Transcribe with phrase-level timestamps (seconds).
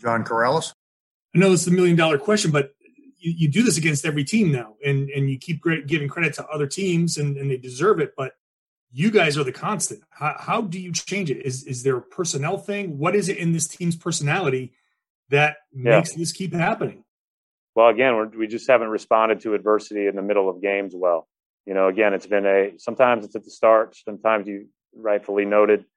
[0.00, 0.72] John Karalis.
[1.34, 2.74] I know this is a million dollar question, but
[3.18, 6.34] you, you do this against every team now, and and you keep great, giving credit
[6.34, 8.14] to other teams, and, and they deserve it.
[8.16, 8.32] But
[8.92, 10.02] you guys are the constant.
[10.10, 11.44] How, how do you change it?
[11.44, 12.98] Is is there a personnel thing?
[12.98, 14.72] What is it in this team's personality
[15.28, 15.96] that Yeah.
[15.96, 17.04] makes this keep happening?
[17.76, 21.28] Well, again, we're, we just haven't responded to adversity in the middle of games well.
[21.66, 25.80] You know, again, it's been a sometimes it's at the start, sometimes you rightfully noted
[25.80, 25.88] it's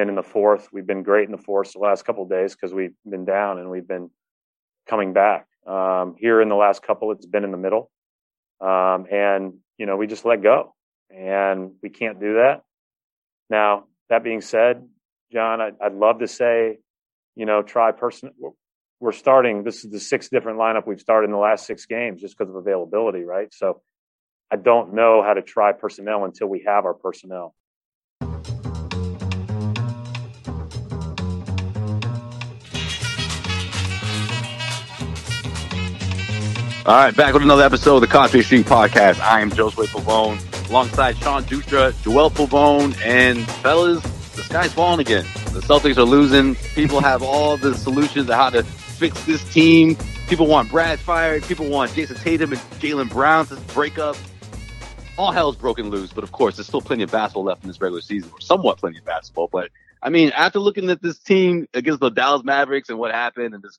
[0.00, 0.66] been in the fourth.
[0.72, 3.70] We've been great in the fourth the last couple days because we've been down and
[3.70, 4.08] we've been
[4.88, 5.46] coming back.
[5.66, 7.90] Um, here in the last couple, it's been in the middle,
[8.62, 10.74] um, and you know we just let go,
[11.14, 12.62] and we can't do that.
[13.50, 14.88] Now, that being said,
[15.30, 16.78] John, I'd, I'd love to say,
[17.36, 18.30] you know, try person.
[19.00, 19.64] We're starting.
[19.64, 22.48] This is the sixth different lineup we've started in the last six games just because
[22.48, 23.52] of availability, right?
[23.52, 23.82] So,
[24.50, 27.54] I don't know how to try personnel until we have our personnel.
[36.90, 39.20] All right, back with another episode of the Country Street Podcast.
[39.20, 44.02] I am Josue Pavone, alongside Sean Dutra, Joel Pavone, and fellas,
[44.34, 45.24] the sky's falling again.
[45.52, 46.56] The Celtics are losing.
[46.74, 49.96] People have all the solutions on how to fix this team.
[50.26, 51.44] People want Brad fired.
[51.44, 54.16] People want Jayson Tatum and Jaylen Brown to break up.
[55.16, 57.80] All hell's broken loose, but of course, there's still plenty of basketball left in this
[57.80, 59.46] regular season, or somewhat plenty of basketball.
[59.46, 59.70] But
[60.02, 63.62] I mean, after looking at this team against the Dallas Mavericks and what happened, and
[63.62, 63.78] this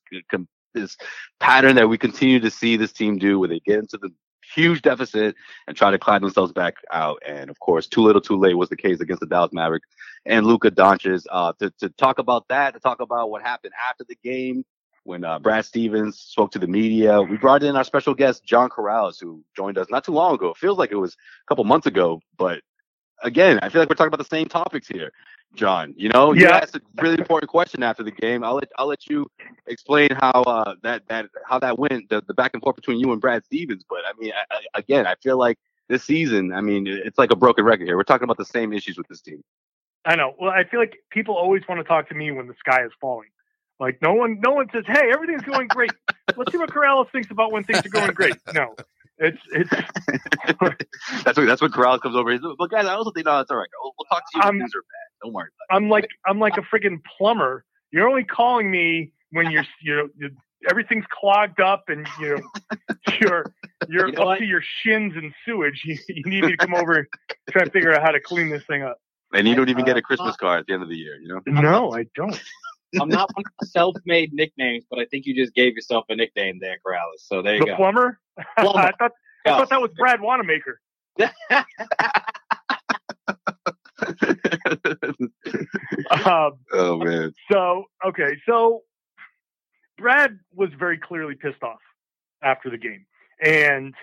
[0.73, 0.97] this
[1.39, 4.09] pattern that we continue to see this team do where they get into the
[4.53, 5.35] huge deficit
[5.67, 7.21] and try to climb themselves back out.
[7.25, 9.87] And of course, too little too late was the case against the Dallas Mavericks
[10.25, 11.25] and Luka Doncic.
[11.29, 14.65] Uh, to, to talk about that, to talk about what happened after the game
[15.03, 18.69] when uh, Brad Stevens spoke to the media, we brought in our special guest, John
[18.69, 20.51] Karalis, who joined us not too long ago.
[20.51, 22.61] It feels like it was a couple months ago, but
[23.23, 25.11] again, I feel like we're talking about the same topics here.
[25.53, 26.57] John, you know, you Yeah.
[26.57, 28.43] asked a really important question after the game.
[28.43, 29.29] I'll let I'll let you
[29.67, 33.11] explain how uh, that that how that went, the, the back and forth between you
[33.11, 33.83] and Brad Stevens.
[33.89, 35.57] But I mean, I, I, again, I feel like
[35.89, 37.97] this season, I mean, it's like a broken record here.
[37.97, 39.43] We're talking about the same issues with this team.
[40.05, 40.33] I know.
[40.39, 42.91] Well, I feel like people always want to talk to me when the sky is
[43.01, 43.29] falling.
[43.79, 45.91] Like no one, no one says, "Hey, everything's going great."
[46.37, 48.37] Let's see what Karalis thinks about when things are going great.
[48.53, 48.75] No,
[49.21, 49.69] it's it's.
[51.23, 52.31] that's what that's what Karalis comes over.
[52.31, 53.69] He's, but guys, I also think no, it's all right.
[53.81, 55.23] We'll, we'll talk to you when I'm- things are bad.
[55.23, 55.49] Don't worry.
[55.69, 57.63] About I'm like I'm like a friggin' plumber.
[57.91, 60.31] You're only calling me when you're you're, you're
[60.69, 62.41] everything's clogged up and you know
[63.21, 63.53] you're
[63.87, 64.39] you're You know up what?
[64.39, 65.81] to your shins in sewage.
[65.85, 67.07] You, you need me to come over and
[67.51, 68.97] try to figure out how to clean this thing up.
[69.33, 71.19] And you don't even get a uh, Christmas card at the end of the year.
[71.21, 71.41] You know.
[71.61, 72.39] No, I don't.
[72.99, 76.15] I'm not one of the self-made nicknames, but I think you just gave yourself a
[76.15, 77.19] nickname there, Karalis.
[77.27, 77.75] So there you The go.
[77.77, 78.19] plumber.
[78.59, 78.79] Plumber.
[78.79, 79.11] I thought
[79.45, 79.57] I Yeah.
[79.57, 80.79] thought that was Brad Wanamaker.
[86.11, 87.33] Um, oh man.
[87.51, 88.81] So okay, so
[89.97, 91.79] Brad was very clearly pissed off
[92.43, 93.05] after the game,
[93.43, 93.93] and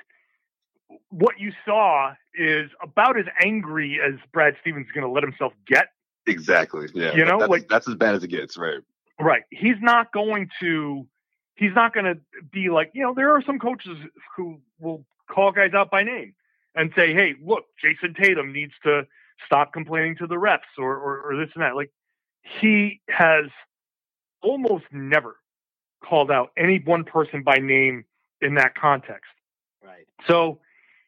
[1.11, 5.53] what you saw is about as angry as Brad Stevens is going to let himself
[5.67, 5.89] get.
[6.29, 6.89] Exactly.
[6.95, 7.15] Yeah.
[7.15, 8.81] You know, that's, like- that's as bad as it gets, right?
[9.21, 9.43] Right?
[9.51, 11.07] He's not going to.
[11.57, 12.21] He's not going to
[12.53, 13.15] be like you know.
[13.15, 13.99] There are some coaches
[14.37, 16.35] who will call guys out by name
[16.77, 19.09] and say, "Hey, look, Jayson Tatum needs to
[19.45, 21.91] stop complaining to the refs or or, or this and that." Like
[22.61, 23.47] he has
[24.41, 25.37] almost never
[26.05, 28.05] called out any one person by name
[28.41, 29.33] in that context.
[29.85, 30.07] Right.
[30.29, 30.61] So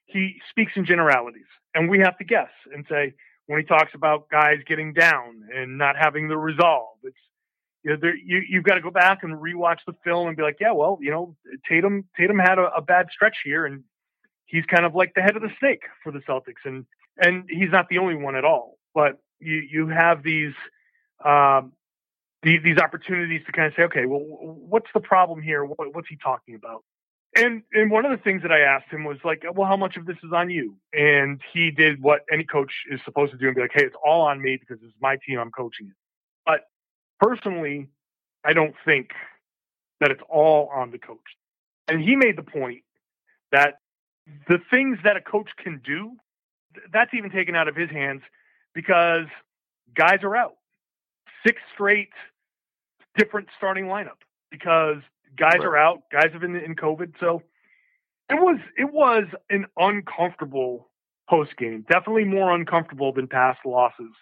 [0.07, 1.47] he speaks in generalities,
[1.77, 3.15] and we have to guess and say
[3.51, 7.17] when he talks about guys getting down and not having the resolve, it's
[7.83, 10.43] you know, there, you you've got to go back and rewatch the film and be
[10.45, 11.35] like, yeah, well, you know,
[11.69, 13.83] Tatum Tatum had a, a bad stretch here, and
[14.47, 16.87] he's kind of like the head of the snake for the Celtics, and
[17.19, 18.79] and he's not the only one at all.
[18.95, 20.55] But you you have these
[21.25, 21.73] um,
[22.45, 25.65] these, these opportunities to kind of say, okay, well, what's the problem here?
[25.65, 26.85] What, what's he talking about?
[27.37, 29.97] And and one of the things that I asked him was like, well, how much
[29.97, 30.77] of this is on you?
[30.93, 33.97] And he did what any coach is supposed to do and be like, hey, it's
[34.05, 35.95] all on me because it's my team, I'm coaching it.
[36.45, 36.63] But
[37.21, 37.89] personally,
[38.45, 39.11] I don't think
[40.01, 41.19] that it's all on the coach.
[41.87, 42.83] And he made the point
[43.53, 43.75] that
[44.49, 46.17] the things that a coach can do,
[46.93, 48.23] that's even taken out of his hands
[48.75, 49.27] because
[49.95, 50.55] guys are out.
[51.47, 52.11] Six straight
[53.17, 54.99] different starting lineup because
[55.37, 55.65] guys right.
[55.65, 57.15] are out, guys have been in COVID.
[57.21, 57.43] So
[58.29, 60.89] it was it was an uncomfortable
[61.29, 61.85] post game.
[61.89, 64.13] Definitely more uncomfortable than past losses.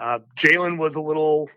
[0.00, 1.48] Uh, Jaylen was a little,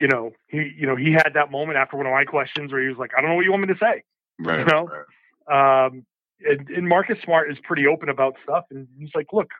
[0.00, 2.82] you know, he you know he had that moment after one of my questions where
[2.82, 4.02] he was like, I don't know what you want me to say.
[4.38, 4.60] Right.
[4.60, 4.88] You know.
[4.88, 5.86] Right.
[5.86, 6.06] Um,
[6.44, 9.50] and, and Marcus Smart is pretty open about stuff, and he's like, look,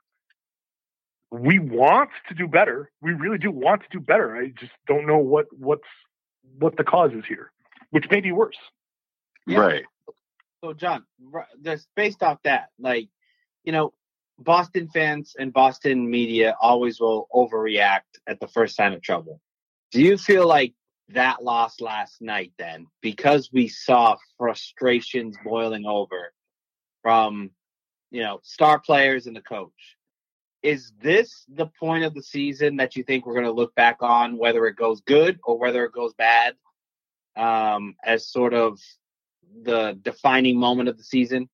[1.30, 2.90] we want to do better.
[3.00, 4.36] We really do want to do better.
[4.36, 5.88] I just don't know what what's
[6.58, 7.50] what the cause is here,
[7.92, 8.58] which may be worse.
[9.46, 9.58] Yeah.
[9.58, 9.84] Right.
[10.64, 11.04] So, John,
[11.62, 13.08] just based off that, like,
[13.64, 13.92] you know,
[14.38, 19.40] Boston fans and Boston media always will overreact at the first sign of trouble.
[19.90, 20.74] Do you feel like
[21.10, 26.32] that loss last night, then, because we saw frustrations boiling over
[27.02, 27.50] from,
[28.10, 29.96] you know, star players and the coach?
[30.62, 33.96] Is this the point of the season that you think we're going to look back
[34.00, 36.54] on, whether it goes good or whether it goes bad,
[37.36, 38.78] um, as sort of
[39.62, 41.48] the defining moment of the season,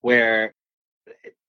[0.00, 0.54] where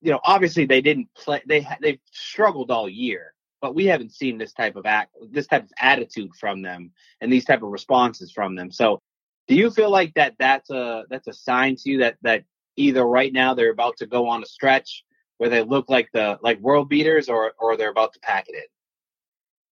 [0.01, 4.38] you know obviously they didn't play, they they've struggled all year, but we haven't seen
[4.38, 6.92] this type of act, this type of attitude from them,
[7.22, 8.72] and these type of responses from them.
[8.72, 9.01] So,
[9.48, 12.44] do you feel like that that's a that's a sign to you that that
[12.77, 15.04] either right now they're about to go on a stretch
[15.38, 18.56] where they look like the like world beaters or or they're about to pack it
[18.56, 18.62] in?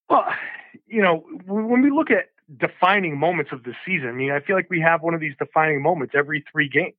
[0.10, 0.26] Well,
[0.88, 4.56] you know, when we look at defining moments of the season, I mean, I feel
[4.56, 6.96] like we have one of these defining moments every three games.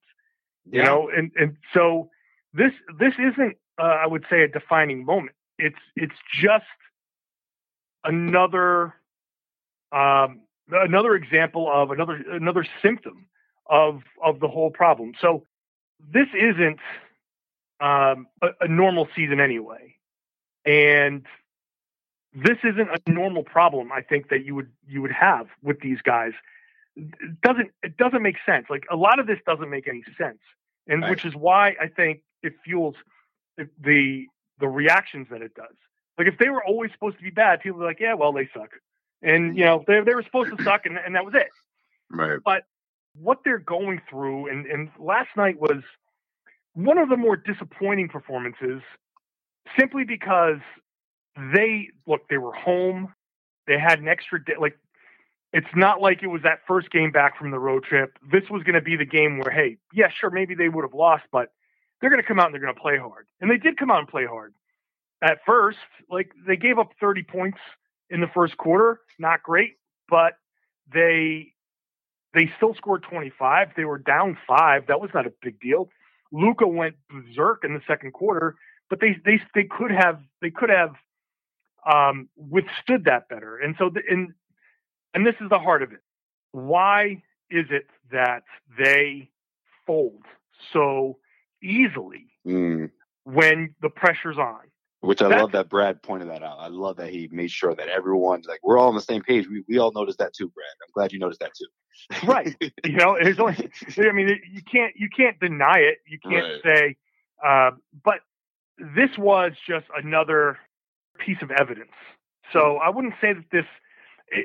[0.71, 0.87] You yeah.
[0.87, 2.11] know, and and so
[2.53, 5.37] this this isn't uh, I would say a defining moment.
[5.59, 6.65] It's it's just
[8.05, 8.95] another
[9.93, 13.27] um, another example of another another symptom
[13.67, 15.13] of of the whole problem.
[15.21, 15.47] So
[16.13, 16.81] this isn't
[17.81, 19.97] um, a, a normal season anyway,
[20.65, 21.25] and
[22.33, 23.91] this isn't a normal problem.
[23.93, 26.33] I think that you would you would have with these guys.
[26.97, 28.67] It doesn't it doesn't make sense.
[28.71, 30.39] Like a lot of this doesn't make any sense,
[30.87, 31.11] and right.
[31.11, 32.95] which is why I think it fuels
[33.57, 34.27] the
[34.59, 35.75] the reactions that it does.
[36.19, 38.49] Like if they were always supposed to be bad, people are like, yeah, well, they
[38.55, 38.71] suck,
[39.23, 41.49] and you know they they were supposed to suck, and, and that was it.
[42.11, 42.39] Right.
[42.45, 42.65] But
[43.15, 45.83] what they're going through, and and last night was
[46.75, 48.83] one of the more disappointing performances
[49.79, 50.61] simply because
[51.55, 53.15] they look they were home.
[53.67, 54.79] They had an extra day like
[55.53, 58.19] it's not like it was that first game back from the road trip.
[58.31, 60.95] This was going to be the game where hey yeah sure maybe they would have
[60.95, 61.53] lost but
[62.01, 63.27] they're going to come out and they're going to play hard.
[63.41, 64.55] And they did come out and play hard.
[65.23, 65.79] At first
[66.11, 67.59] like they gave up 30 points
[68.09, 69.75] in the first quarter not great
[70.09, 70.35] but
[70.93, 71.53] they
[72.35, 75.89] they still scored 25 they were down 5 that was not a big deal.
[76.33, 78.57] Luka went berserk in the second quarter,
[78.89, 80.95] but they they they could have they could have
[81.91, 83.59] um, withstood that better.
[83.59, 84.33] And so the, and
[85.15, 86.01] and this is the heart of it.
[86.53, 88.43] Why is it that
[88.79, 89.31] they
[89.87, 90.25] fold
[90.73, 91.19] so
[91.63, 92.91] easily mm.
[93.25, 94.61] when the pressure's on?
[95.01, 96.59] Which I That's, love that Brad pointed that out.
[96.61, 99.49] I love that he made sure that everyone, like we're all on the same page.
[99.49, 100.69] We we all noticed that too, Brad.
[100.83, 101.67] I'm glad you noticed that too.
[102.27, 102.55] right.
[102.85, 105.99] You know, there's only I mean you can't you can't deny it.
[106.07, 106.77] You can't right.
[106.79, 106.97] say
[107.45, 107.71] uh,
[108.05, 108.21] but
[108.79, 110.59] this was just another
[111.25, 111.93] piece of evidence.
[112.53, 113.67] So I wouldn't say that this
[114.33, 114.43] eh,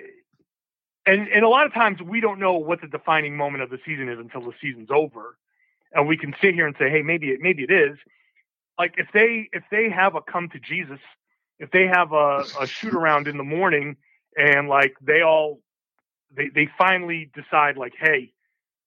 [1.06, 3.80] and and a lot of times we don't know what the defining moment of the
[3.86, 5.38] season is until the season's over.
[5.94, 7.98] And we can sit here and say, hey, maybe it maybe it is
[8.78, 11.00] like if they if they have a come to Jesus,
[11.60, 13.96] if they have a, a shoot around in the morning
[14.38, 15.60] and like they all
[16.36, 18.34] they they finally decide like, hey,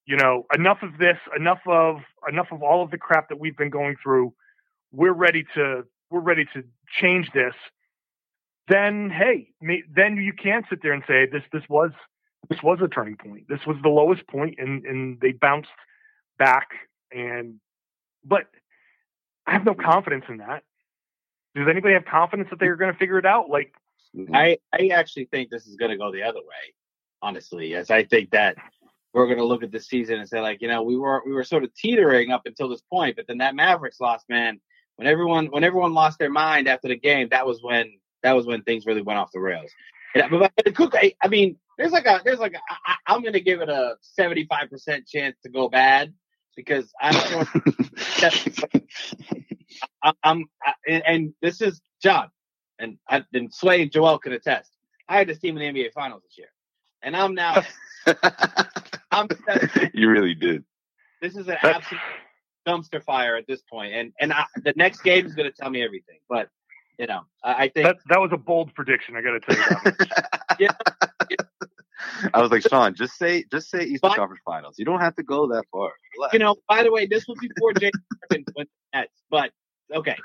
[0.07, 3.57] you know, enough of this, enough of enough of all of the crap that we've
[3.57, 4.35] been going through.
[4.92, 6.64] We're ready to we're ready to
[7.00, 7.54] change this.
[8.69, 11.91] Then hey, then you can sit there and say this this was
[12.49, 13.47] this was a turning point.
[13.49, 15.71] This was the lowest point, and and they bounced
[16.39, 16.69] back.
[17.13, 17.57] And
[18.25, 18.47] but
[19.47, 20.63] I have no confidence in that.
[21.55, 23.49] Does anybody have confidence that they're going to figure it out?
[23.49, 23.73] Like,
[24.33, 26.75] I I actually think this is going to go the other way.
[27.21, 28.57] Honestly, as I think that
[29.13, 31.33] we're going to look at the season and say like, you know, we were we
[31.33, 34.61] were sort of teetering up until this point, but then that Mavericks loss, man.
[34.97, 38.47] When everyone when everyone lost their mind after the game, that was when that was
[38.47, 39.71] when things really went off the rails.
[40.15, 43.23] And, but, but Cook, I, I mean, there's like a there's like a, I, I'm
[43.23, 46.13] going to give it a 75 percent chance to go bad
[46.57, 47.15] because I'm
[50.03, 52.31] I, I'm I, and, and this is John
[52.79, 54.71] and I, and Sway and Joel can attest.
[55.09, 56.49] I had this team in the NBA Finals this year,
[57.03, 57.63] and I'm now.
[59.11, 59.29] I'm.
[59.95, 60.65] You really did.
[61.23, 62.01] This is an absolute
[62.67, 65.71] dumpster fire at this point, and and I, the next game is going to tell
[65.71, 66.19] me everything.
[66.29, 66.49] But
[66.99, 69.17] you know, I, I think that that was a bold prediction.
[69.17, 69.64] I got to tell you.
[69.85, 70.73] That yeah,
[71.31, 71.37] yeah.
[72.35, 74.76] I was like, Sean, just say just say Eastern but, Conference Finals.
[74.78, 75.93] You don't have to go that far.
[76.17, 76.33] Relax.
[76.33, 77.93] You know, by the way, this was before James
[78.31, 79.52] Harden went to Nets, but
[79.95, 80.17] okay.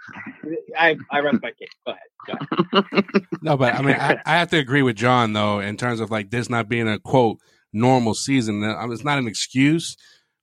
[0.78, 1.70] I I rest my case.
[1.86, 2.72] Go ahead.
[2.72, 3.06] Go ahead.
[3.42, 6.10] no, but I mean, I, I, have to agree with John though in terms of
[6.10, 7.38] like this not being a quote
[7.72, 8.64] normal season.
[8.64, 9.96] It's not an excuse,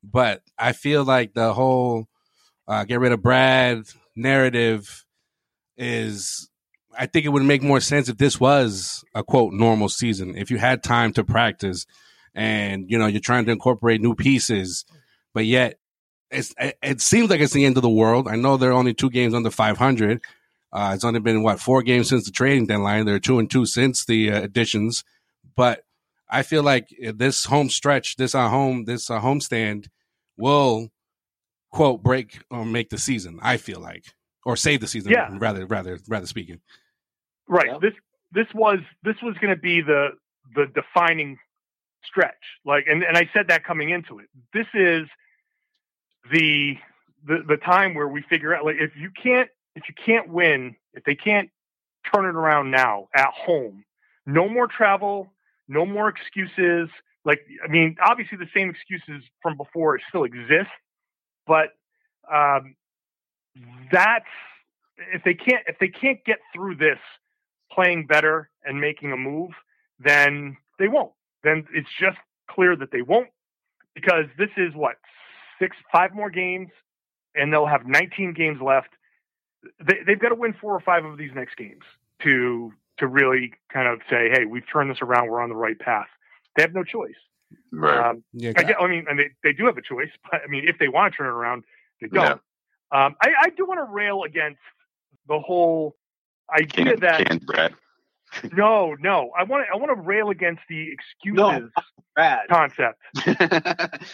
[0.05, 2.07] but I feel like the whole
[2.69, 3.85] uh, get rid of Brad
[4.15, 5.05] narrative
[5.81, 6.49] is.
[6.99, 10.37] I think it would make more sense if this was a quote normal season.
[10.37, 11.87] If you had time to practice,
[12.35, 14.85] and you know you're trying to incorporate new pieces,
[15.35, 15.79] but yet
[16.31, 18.29] it's it seems like it's the end of the world.
[18.29, 20.21] I know there are only two games under 500.
[20.73, 23.07] Uh, it's only been what four games since the trading deadline.
[23.07, 25.03] There are two and two since the uh, additions,
[25.57, 25.85] but
[26.29, 29.89] I feel like this home stretch, this uh, home, this uh, homestand
[30.37, 30.91] will
[31.73, 33.41] quote break or make the season.
[33.43, 35.13] I feel like, or save the season.
[35.13, 35.29] Yeah.
[35.39, 36.61] rather, rather, rather speaking.
[37.49, 37.67] Right.
[37.67, 37.79] Yeah.
[37.81, 37.95] This
[38.33, 40.11] this was this was going to be the
[40.55, 41.39] the defining
[42.05, 42.35] stretch.
[42.65, 44.27] Like, and and I said that coming into it.
[44.53, 45.09] This is
[46.33, 46.77] the
[47.27, 50.77] the the time where we figure out like if you can't if you can't win
[50.95, 51.51] if they can't
[52.13, 53.85] turn it around now at home
[54.27, 55.33] no more travel
[55.69, 56.89] no more excuses
[57.25, 60.71] like i mean obviously the same excuses from before still exist
[61.47, 61.71] but
[62.33, 62.77] um,
[63.93, 64.25] that's
[65.13, 66.99] if they can't if they can't get through this
[67.73, 69.51] playing better and making a move
[69.99, 73.29] then they won't then it's just clear that they won't
[73.95, 74.97] because this is what
[75.61, 76.71] six, five more games,
[77.35, 78.89] and they'll have 19 games left.
[79.87, 81.85] They, they've got to win four or five of these next games
[82.23, 85.29] to to really kind of say, "Hey, we've turned this around.
[85.29, 86.09] We're on the right path."
[86.57, 87.15] They have no choice.
[87.73, 88.11] Right.
[88.11, 90.69] Um, yeah, I, I, mean, and they, they do have a choice, but I mean,
[90.69, 91.65] if they want to turn it around,
[92.01, 92.41] they don't.
[92.93, 94.61] Um, I, I do want to rail against
[95.29, 95.97] the whole
[96.53, 97.75] idea can, that can, Brad
[98.53, 99.31] no, no.
[99.37, 99.73] I want to.
[99.73, 101.71] I want to rail against the excuses
[102.17, 103.01] no, concept.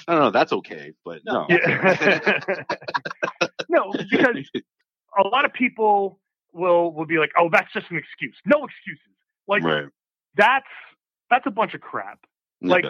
[0.09, 1.47] no, no, that's okay, but no.
[1.49, 2.41] Yeah.
[3.69, 4.49] no, because
[5.19, 6.19] a lot of people
[6.53, 9.13] will will be like, "Oh, that's just an excuse." No excuses.
[9.47, 9.87] Like right.
[10.37, 10.67] that's
[11.31, 12.21] that's a bunch of crap.
[12.63, 12.87] Like,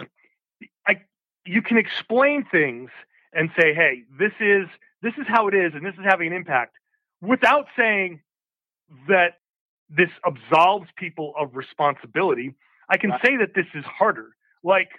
[0.87, 1.01] I
[1.45, 2.89] you can explain things
[3.33, 4.67] and say, "Hey, this is
[5.01, 6.75] this is how it is, and this is having an impact,"
[7.21, 8.21] without saying
[9.07, 9.39] that
[9.89, 12.55] this absolves people of responsibility.
[12.89, 14.35] I can say that this is harder.
[14.63, 14.89] Like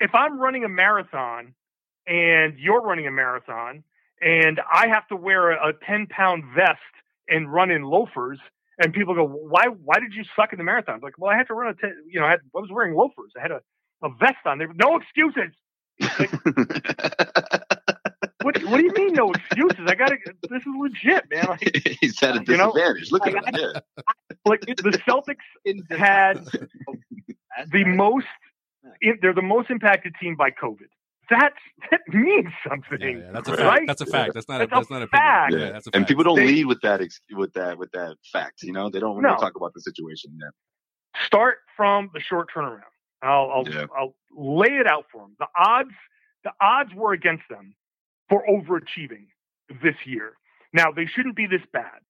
[0.00, 1.54] if I'm running a marathon
[2.06, 3.84] and you're running a marathon
[4.20, 6.78] and I have to wear a, 10 pound vest
[7.28, 8.38] and run in loafers
[8.78, 10.96] and people go, why, why did you suck in the marathon?
[10.96, 12.70] I'm like, well, I had to run a, ten, you know, I, had, I was
[12.72, 13.32] wearing loafers.
[13.36, 13.60] I had a,
[14.02, 14.72] a vest on there.
[14.74, 15.54] No excuses.
[16.00, 16.30] Like,
[18.42, 19.84] what, what do you mean no excuses?
[19.86, 20.16] I gotta.
[20.48, 21.46] This is legit, man.
[21.48, 22.48] Like, He's at a disadvantage.
[22.48, 22.72] You know,
[23.10, 23.82] Look at him.
[24.44, 25.36] Like the Celtics
[25.98, 26.44] had
[27.72, 28.26] the most.
[29.20, 30.86] They're the most impacted team by COVID.
[31.30, 31.52] That
[31.90, 33.00] that means something.
[33.00, 33.68] Yeah, yeah, that's a fact.
[33.68, 33.86] Right?
[33.86, 34.34] That's a fact.
[34.34, 34.58] That's not.
[34.58, 35.52] That's, a, that's not a fact.
[35.52, 35.96] Yeah, that's a fact.
[35.96, 37.00] And people don't they, lead with that
[37.32, 38.62] with that with that fact.
[38.62, 39.36] You know, they don't no.
[39.36, 40.38] talk about the situation.
[40.40, 40.48] Yeah.
[41.26, 42.82] Start from the short turnaround.
[43.20, 43.86] I'll I'll, yeah.
[43.98, 45.34] I'll lay it out for them.
[45.40, 45.90] The odds
[46.44, 47.74] the odds were against them
[48.28, 49.26] for overachieving
[49.82, 50.34] this year.
[50.72, 52.00] Now, they shouldn't be this bad.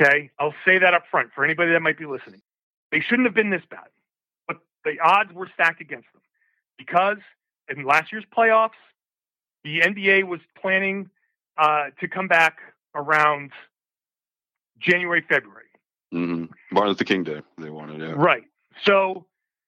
[0.00, 0.30] Okay.
[0.38, 2.42] I'll say that up front for anybody that might be listening.
[2.90, 3.88] They shouldn't have been this bad,
[4.48, 6.22] but the odds were stacked against them
[6.76, 7.18] because
[7.68, 8.70] in last year's playoffs,
[9.62, 11.10] the NBA was planning
[11.56, 12.58] uh, to come back
[12.94, 13.52] around
[14.80, 15.66] January, February.
[16.12, 16.46] Mm-hmm.
[16.72, 18.14] Martin Luther King Day, they wanted, yeah.
[18.16, 18.44] Right.
[18.84, 19.26] So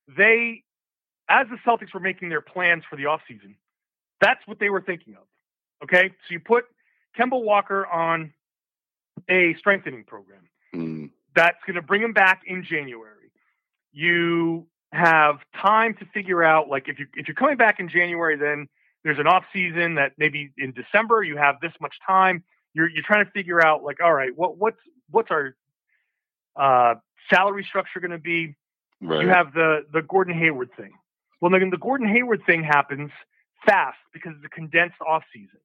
[0.08, 0.64] they,
[1.28, 3.54] as the Celtics were making their plans for the offseason,
[4.20, 5.22] that's what they were thinking of.
[5.82, 6.64] Okay, so you put
[7.18, 8.32] Kemba Walker on
[9.28, 10.48] a strengthening program.
[10.74, 11.10] Mm.
[11.34, 13.30] That's going to bring him back in January.
[13.92, 18.36] you have time to figure out like if you if you're coming back in January,
[18.36, 18.68] then
[19.04, 22.44] there's an off season that maybe in December you have this much time.
[22.74, 24.78] You're you're trying to figure out like, all right, what what's
[25.10, 25.56] what's our
[26.56, 26.94] uh,
[27.30, 28.54] salary structure going to be?
[29.00, 29.22] Right.
[29.22, 30.92] You have the the Gordon Hayward thing.
[31.40, 33.10] Well, then the Gordon Hayward thing happens
[33.66, 35.58] fast because it's a condensed off season,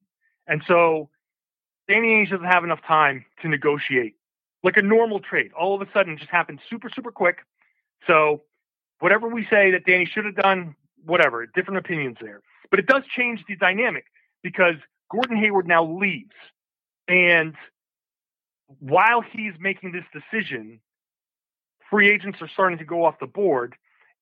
[0.48, 1.08] and so
[1.88, 4.14] Danny Ainge doesn't have enough time to negotiate
[4.64, 5.52] like a normal trade.
[5.52, 7.38] All of a sudden, just happens super super quick.
[8.06, 8.42] So
[9.00, 10.74] whatever we say that Danny should have done,
[11.04, 12.40] whatever, different opinions there.
[12.70, 14.04] But it does change the dynamic
[14.42, 14.74] because
[15.10, 16.34] Gordon Hayward now leaves.
[17.06, 17.54] And
[18.80, 20.80] while he's making this decision,
[21.90, 23.74] free agents are starting to go off the board.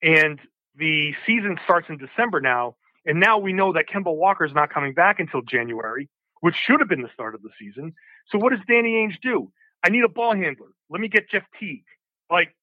[0.02, 0.38] And
[0.76, 2.76] the season starts in December now.
[3.04, 6.08] And now we know that Kemba Walker is not coming back until January,
[6.40, 7.94] which should have been the start of the season.
[8.30, 9.50] So what does Danny Ainge do?
[9.84, 10.68] I need a ball handler.
[10.90, 11.84] Let me get Jeff Teague.
[12.30, 12.54] Like,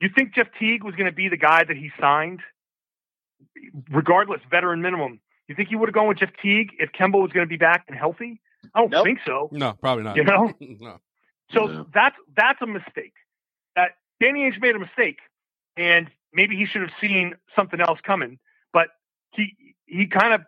[0.00, 2.40] you think Jeff Teague was going to be the guy that he signed,
[3.90, 5.20] regardless, veteran minimum?
[5.48, 7.56] You think he would have gone with Jeff Teague if Kemba was going to be
[7.56, 8.40] back and healthy?
[8.74, 9.04] I don't nope.
[9.04, 9.48] think so.
[9.52, 10.16] No, probably not.
[10.16, 11.00] You know, no.
[11.52, 11.86] So no.
[11.92, 13.14] that's that's a mistake.
[13.74, 15.18] That Danny Ainge made a mistake,
[15.76, 18.38] and maybe he should have seen something else coming.
[18.72, 18.88] But
[19.32, 20.42] he he kind of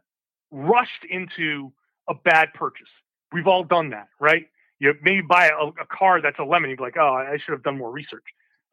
[0.50, 1.72] rushed into
[2.12, 2.88] a bad purchase.
[3.32, 4.46] We've all done that, right?
[4.78, 6.70] You maybe buy a, a car that's a lemon.
[6.70, 8.24] You'd be like, oh, I should have done more research.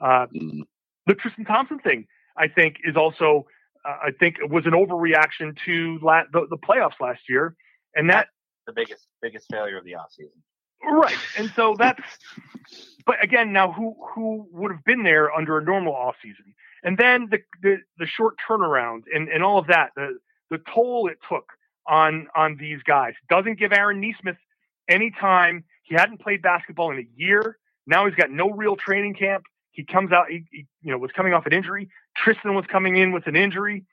[0.02, 0.62] Uh, mm.
[1.06, 3.46] The Tristan Thompson thing, I think, is also,
[3.86, 7.56] uh, I think, was an overreaction to la- the, the playoffs last year,
[7.96, 8.28] and that
[8.66, 10.40] the biggest biggest failure of the offseason.
[10.84, 12.04] Right, and so that's.
[13.06, 16.54] but again, now who who would have been there under a normal offseason?
[16.84, 20.18] And then the, the the short turnaround and and all of that, the
[20.50, 21.46] the toll it took
[21.90, 24.38] on on these guys doesn't give Aaron Nesmith
[24.88, 25.64] any time.
[25.84, 27.58] He hadn't played basketball in a year.
[27.88, 29.44] Now he's got no real training camp.
[29.72, 31.90] He comes out, he, he, you know, was coming off an injury.
[32.16, 33.86] Tristan was coming in with an injury.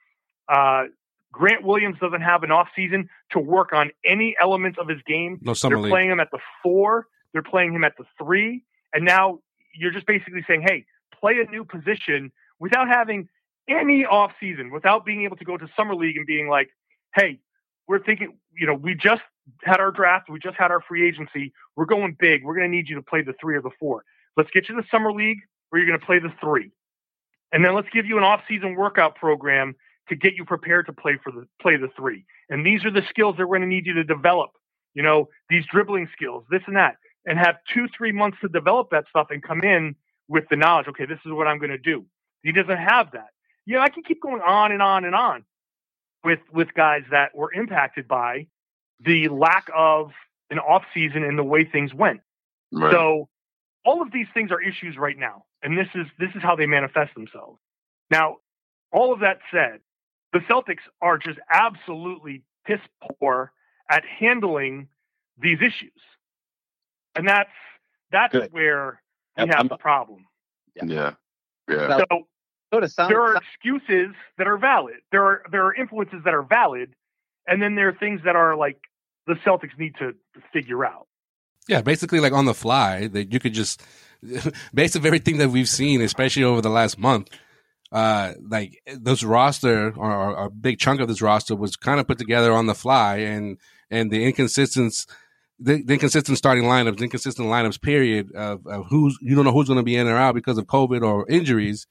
[0.47, 0.85] Uh,
[1.31, 5.39] Grant Williams doesn't have an off season to work on any elements of his game.
[5.41, 5.91] No summer They're league.
[5.91, 7.07] playing him at the four.
[7.33, 8.63] They're playing him at the three.
[8.93, 9.39] And now
[9.73, 10.85] you're just basically saying, hey,
[11.19, 13.29] play a new position without having
[13.69, 16.69] any off season, without being able to go to summer league and being like,
[17.15, 17.39] hey,
[17.87, 19.21] we're thinking, you know, we just
[19.63, 21.53] had our draft, we just had our free agency.
[21.75, 22.43] We're going big.
[22.43, 24.03] We're going to need you to play the three or the four.
[24.35, 26.71] Let's get you the summer league where you're going to play the three.
[27.51, 29.75] And then let's give you an off-season workout program
[30.09, 32.25] to get you prepared to play for the play the three.
[32.49, 34.51] And these are the skills that we're going to need you to develop.
[34.93, 36.95] You know, these dribbling skills, this and that,
[37.25, 39.95] and have two, three months to develop that stuff and come in
[40.27, 40.87] with the knowledge.
[40.87, 42.05] Okay, this is what I'm going to do.
[42.43, 43.29] He doesn't have that.
[43.65, 45.43] You know, I can keep going on and on and on
[46.23, 48.47] with with guys that were impacted by
[48.99, 50.11] the lack of
[50.49, 52.21] an off season and the way things went.
[52.71, 52.91] Right.
[52.91, 53.29] So
[53.85, 56.65] all of these things are issues right now, and this is this is how they
[56.65, 57.59] manifest themselves.
[58.11, 58.37] Now,
[58.91, 59.79] all of that said,
[60.33, 62.79] the Celtics are just absolutely piss
[63.19, 63.51] poor
[63.89, 64.87] at handling
[65.39, 66.01] these issues,
[67.15, 67.49] and that's
[68.11, 68.51] that's Good.
[68.51, 69.01] where
[69.37, 70.25] we yep, have I'm, the problem.
[70.75, 71.13] Yeah,
[71.69, 71.97] yeah.
[71.97, 72.27] So,
[72.71, 74.95] so there are excuses that are valid.
[75.11, 76.93] There are there are influences that are valid,
[77.47, 78.79] and then there are things that are like
[79.25, 80.13] the Celtics need to
[80.53, 81.07] figure out.
[81.67, 83.81] Yeah, basically like on the fly that you could just
[84.73, 87.29] based of everything that we've seen, especially over the last month,
[87.91, 92.07] uh, like this roster or, or a big chunk of this roster was kind of
[92.07, 93.57] put together on the fly and,
[93.89, 94.93] and the inconsistent,
[95.59, 99.67] the, the inconsistent starting lineups, inconsistent lineups period of, of who's, you don't know who's
[99.67, 101.87] going to be in or out because of COVID or injuries.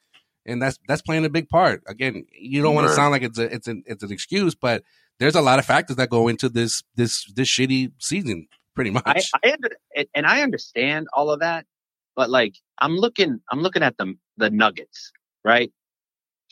[0.47, 1.83] And that's, that's playing a big part.
[1.87, 4.83] Again, you don't want to sound like it's a, it's an, it's an excuse, but
[5.19, 9.03] there's a lot of factors that go into this, this, this shitty season pretty much.
[9.07, 9.71] I, I under,
[10.15, 11.67] and I understand all of that,
[12.15, 15.11] but like I'm looking, I'm looking at the the Nuggets,
[15.45, 15.73] right?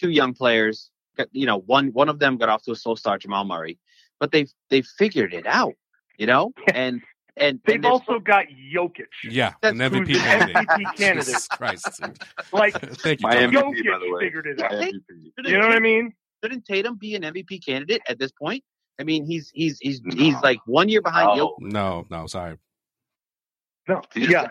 [0.00, 0.90] Two young players,
[1.30, 3.78] you know, one one of them got off to a slow start, Jamal Murray,
[4.18, 5.74] but they've they figured it out,
[6.16, 7.00] you know, and
[7.36, 9.06] and they've and also got Jokic.
[9.24, 10.54] Yeah, an MVP candidate.
[10.56, 11.24] MVP candidate.
[11.26, 12.00] Jesus Christ.
[12.52, 14.20] like Thank you, My Jokic MVP, by the way.
[14.20, 14.72] figured it out.
[14.72, 14.92] My
[15.44, 16.12] You know what I mean?
[16.42, 18.62] Shouldn't Tatum be an MVP candidate at this point?
[19.00, 21.48] I mean, he's he's he's he's like one year behind No.
[21.48, 21.72] Jokic.
[21.72, 22.56] No, no, sorry.
[23.88, 24.02] No.
[24.14, 24.48] He's Yeah.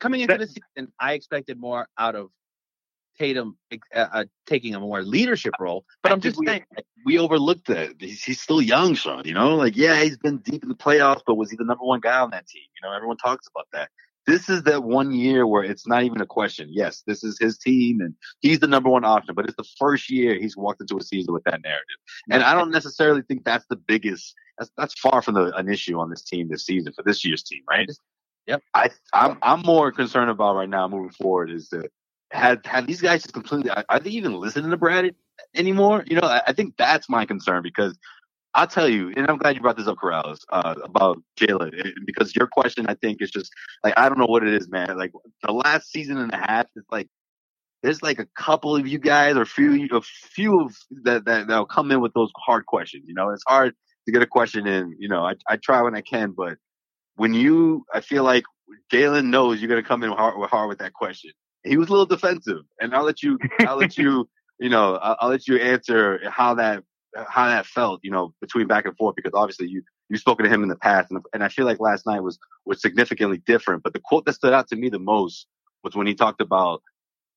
[0.00, 2.28] coming into That- the season, I expected more out of
[3.18, 3.76] Tatum uh,
[4.12, 5.84] uh, taking a more leadership role.
[6.02, 6.64] But I I'm think just we, saying,
[7.04, 7.94] we overlooked that.
[7.98, 9.22] He's, he's still young, Sean.
[9.24, 11.84] You know, like yeah, he's been deep in the playoffs, but was he the number
[11.84, 12.62] one guy on that team?
[12.76, 13.90] You know, everyone talks about that.
[14.26, 16.68] This is that one year where it's not even a question.
[16.70, 19.34] Yes, this is his team, and he's the number one option.
[19.34, 21.96] But it's the first year he's walked into a season with that narrative,
[22.30, 24.34] and I don't necessarily think that's the biggest.
[24.58, 27.42] That's that's far from the, an issue on this team this season for this year's
[27.42, 27.90] team, right?
[28.46, 28.62] Yep.
[28.72, 31.90] I I'm I'm more concerned about right now moving forward is that
[32.30, 35.14] had have these guys just completely are they even listening to Brad
[35.54, 36.04] anymore?
[36.06, 37.98] You know, I, I think that's my concern because
[38.54, 41.72] I'll tell you, and I'm glad you brought this up, Karalis, uh, about Jaylen,
[42.06, 44.96] because your question, I think, is just like I don't know what it is, man.
[44.96, 47.08] Like the last season and a half, it's like
[47.82, 51.66] there's like a couple of you guys or few a few of that that that'll
[51.66, 53.04] come in with those hard questions.
[53.06, 53.74] You know, it's hard
[54.06, 54.94] to get a question in.
[54.98, 56.56] You know, I I try when I can, but
[57.16, 58.44] when you, I feel like
[58.92, 61.32] Jaylen knows you're gonna come in hard, hard with that question.
[61.64, 64.28] He was a little defensive, and I'll let you, I'll let you,
[64.64, 66.82] you know, I'll, I'll let you answer how that
[67.28, 70.50] how that felt, you know, between back and forth because obviously you you've spoken to
[70.50, 73.82] him in the past, and and I feel like last night was was significantly different.
[73.82, 75.46] But the quote that stood out to me the most
[75.82, 76.80] was when he talked about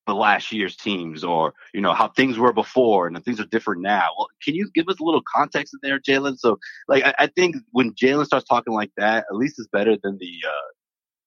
[0.05, 3.81] the last year's teams or you know how things were before and things are different
[3.81, 4.07] now.
[4.17, 6.37] Well, can you give us a little context in there, Jaylen?
[6.37, 9.97] So like I, I think when Jaylen starts talking like that, at least it's better
[10.01, 10.67] than the uh,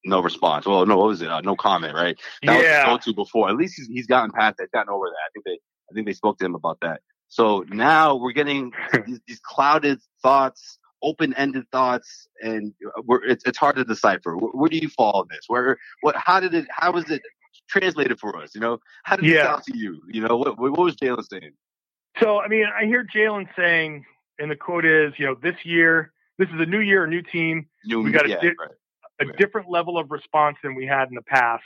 [0.06, 0.64] no response.
[0.64, 1.28] Well, no, what was it?
[1.28, 2.18] Uh, no comment, right?
[2.42, 2.90] That yeah.
[2.90, 3.50] was go to before.
[3.50, 5.10] At least he's, he's gotten past that, gotten over that.
[5.10, 5.58] I think they
[5.90, 7.00] I think they spoke to him about that.
[7.28, 8.72] So now we're getting
[9.06, 12.74] these, these clouded thoughts, open-ended thoughts, and
[13.24, 14.36] it's, it's hard to decipher.
[14.36, 15.44] Where, where, do you fall in this?
[15.46, 17.22] Where, what, how did it, how was it
[17.68, 18.54] translated for us?
[18.54, 19.40] You know, how did yeah.
[19.40, 20.02] it sound to you?
[20.08, 21.52] You know, what, what was Jaylen saying?
[22.20, 24.04] So, I mean, I hear Jaylen saying,
[24.38, 27.22] and the quote is, you know, this year, this is a new year, a new
[27.22, 27.66] team.
[27.84, 28.70] New, we got a, yeah, di- right.
[29.20, 29.36] a right.
[29.36, 31.62] different level of response than we had in the past.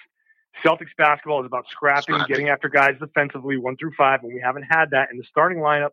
[0.65, 4.41] Celtics basketball is about scrapping, scrapping, getting after guys defensively, one through five, and we
[4.41, 5.91] haven't had that in the starting lineup,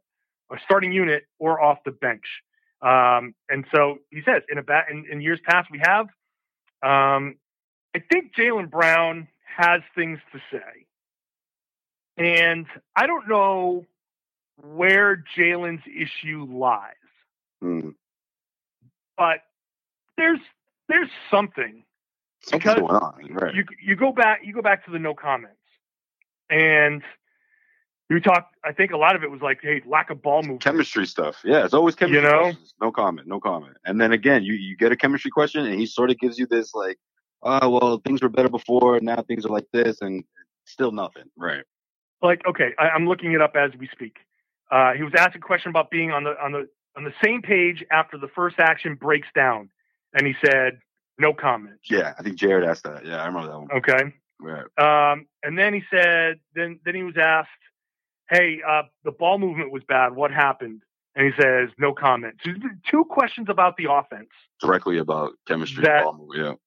[0.49, 2.25] or starting unit, or off the bench.
[2.81, 6.07] Um, and so he says, in a ba- in, in years past, we have.
[6.83, 7.35] Um,
[7.95, 10.87] I think Jaylen Brown has things to say,
[12.17, 13.85] and I don't know
[14.63, 16.93] where Jaylen's issue lies,
[17.63, 17.93] mm.
[19.17, 19.39] but
[20.17, 20.39] there's
[20.87, 21.83] there's something
[22.43, 23.33] Something's going on.
[23.33, 23.53] Right.
[23.53, 25.57] You you go back you go back to the no comments,
[26.49, 27.03] and
[28.09, 28.49] you talk.
[28.63, 31.37] I think a lot of it was like, hey, lack of ball movement, chemistry stuff.
[31.43, 32.21] Yeah, it's always chemistry.
[32.21, 32.73] You know, questions.
[32.81, 33.77] no comment, no comment.
[33.85, 36.47] And then again, you you get a chemistry question, and he sort of gives you
[36.47, 36.97] this like,
[37.43, 40.23] oh well, things were better before, now things are like this, and
[40.65, 41.23] still nothing.
[41.37, 41.63] Right.
[42.21, 44.17] Like okay, I, am looking it up as we speak.
[44.69, 47.41] Uh, he was asked a question about being on the on the on the same
[47.41, 49.69] page after the first action breaks down,
[50.13, 50.79] and he said,
[51.21, 51.77] no comment.
[51.89, 53.05] Yeah, I think Jared asked that.
[53.05, 53.71] Yeah, I remember that one.
[53.77, 54.13] Okay.
[54.41, 55.11] Right.
[55.11, 57.49] Um, and then he said, then then he was asked,
[58.29, 60.15] "Hey, uh, the ball movement was bad.
[60.15, 60.81] What happened?"
[61.15, 62.51] And he says, "No comment." So
[62.89, 64.29] two questions about the offense.
[64.59, 65.83] Directly about chemistry.
[65.83, 66.59] That, ball movement,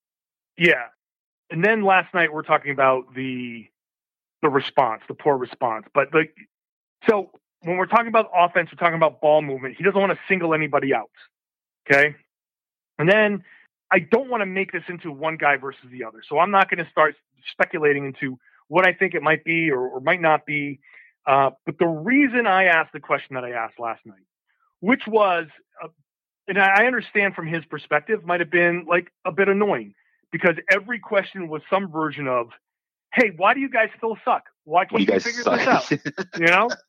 [0.57, 0.67] yeah.
[0.67, 0.83] Yeah.
[1.51, 3.67] And then last night we're talking about the
[4.41, 5.85] the response, the poor response.
[5.93, 6.33] But like,
[7.09, 9.75] so when we're talking about offense, we're talking about ball movement.
[9.77, 11.11] He doesn't want to single anybody out.
[11.89, 12.15] Okay.
[12.97, 13.43] And then
[13.91, 16.21] I don't want to make this into one guy versus the other.
[16.27, 17.15] So I'm not going to start
[17.51, 20.79] speculating into what I think it might be or, or might not be.
[21.27, 24.25] Uh, but the reason I asked the question that I asked last night,
[24.79, 25.47] which was,
[25.83, 25.87] uh,
[26.47, 29.95] and I understand from his perspective, might have been like a bit annoying
[30.31, 32.49] because every question was some version of,
[33.11, 34.43] "Hey, why do you guys still suck?
[34.63, 35.59] Why can't you, you figure suck.
[35.59, 36.69] this out?" you know?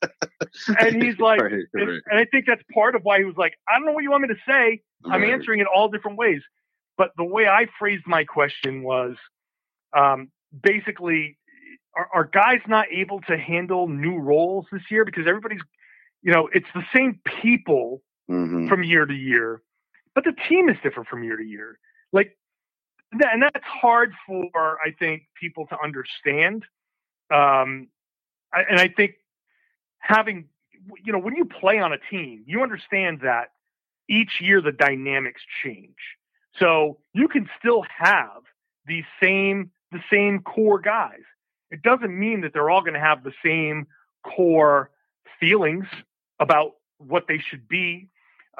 [0.79, 1.87] And he's like, right, right.
[2.09, 4.11] And, I think that's part of why he was like, "I don't know what you
[4.11, 4.81] want me to say.
[5.05, 5.31] I'm right.
[5.31, 6.41] answering it all different ways."
[6.97, 9.15] But the way I phrased my question was
[9.95, 10.29] um,
[10.63, 11.37] basically,
[11.95, 15.05] are, are, guys not able to handle new roles this year?
[15.05, 15.61] Because everybody's,
[16.21, 18.67] you know, it's the same people mm-hmm.
[18.67, 19.61] from year to year,
[20.15, 21.79] but the team is different from year to year.
[22.11, 22.37] Like,
[23.11, 26.63] and that's hard for, I think, people to understand.
[27.33, 27.87] Um,
[28.51, 29.15] and I think
[29.99, 30.45] having,
[31.03, 33.49] you know, when you play on a team, you understand that
[34.09, 35.95] each year the dynamics change.
[36.59, 38.43] So you can still have
[38.85, 41.21] the same the same core guys.
[41.71, 43.87] It doesn't mean that they're all going to have the same
[44.23, 44.89] core
[45.39, 45.85] feelings
[46.39, 48.07] about what they should be.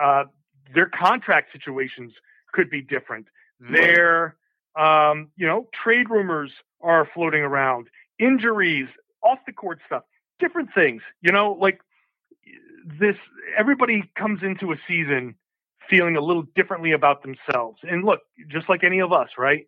[0.01, 0.25] Uh,
[0.73, 2.13] their contract situations
[2.53, 3.27] could be different.
[3.59, 4.35] Their
[4.75, 7.87] um, you know trade rumors are floating around,
[8.19, 8.87] injuries,
[9.23, 10.03] off the court stuff,
[10.39, 11.01] different things.
[11.21, 11.79] You know, like
[12.85, 13.15] this.
[13.57, 15.35] Everybody comes into a season
[15.89, 17.79] feeling a little differently about themselves.
[17.83, 18.19] And look,
[18.49, 19.67] just like any of us, right?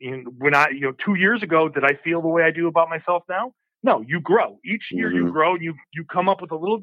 [0.00, 2.88] When I, you know, two years ago, did I feel the way I do about
[2.88, 3.54] myself now?
[3.82, 4.58] No, you grow.
[4.64, 5.26] Each year mm-hmm.
[5.26, 5.56] you grow.
[5.56, 6.80] You you come up with a little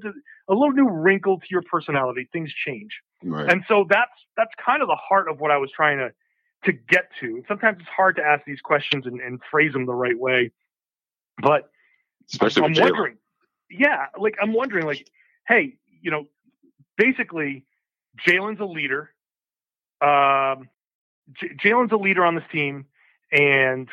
[0.47, 2.29] a little new wrinkle to your personality.
[2.31, 2.91] Things change,
[3.23, 3.51] right.
[3.51, 6.11] and so that's that's kind of the heart of what I was trying to
[6.65, 7.25] to get to.
[7.25, 10.51] And sometimes it's hard to ask these questions and, and phrase them the right way,
[11.41, 11.71] but
[12.31, 13.17] especially I'm wondering,
[13.69, 15.07] yeah, like I'm wondering, like,
[15.47, 16.25] hey, you know,
[16.97, 17.65] basically
[18.27, 19.11] Jaylen's a leader.
[20.01, 20.69] Um,
[21.33, 22.85] J- Jaylen's a leader on this team,
[23.31, 23.87] and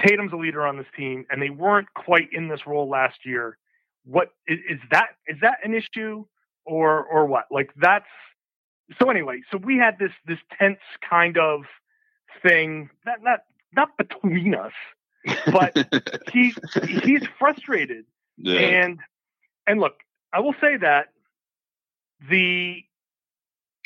[0.00, 3.58] Tatum's a leader on this team, and they weren't quite in this role last year.
[4.04, 5.10] What is, is that?
[5.26, 6.24] Is that an issue,
[6.64, 7.46] or or what?
[7.50, 8.06] Like that's
[9.00, 9.10] so.
[9.10, 11.62] Anyway, so we had this this tense kind of
[12.42, 13.40] thing, not not
[13.74, 14.72] not between us,
[15.52, 15.76] but
[16.32, 16.54] he
[17.02, 18.04] he's frustrated,
[18.38, 18.58] Yeah.
[18.60, 18.98] and
[19.66, 19.94] and look,
[20.32, 21.08] I will say that
[22.30, 22.82] the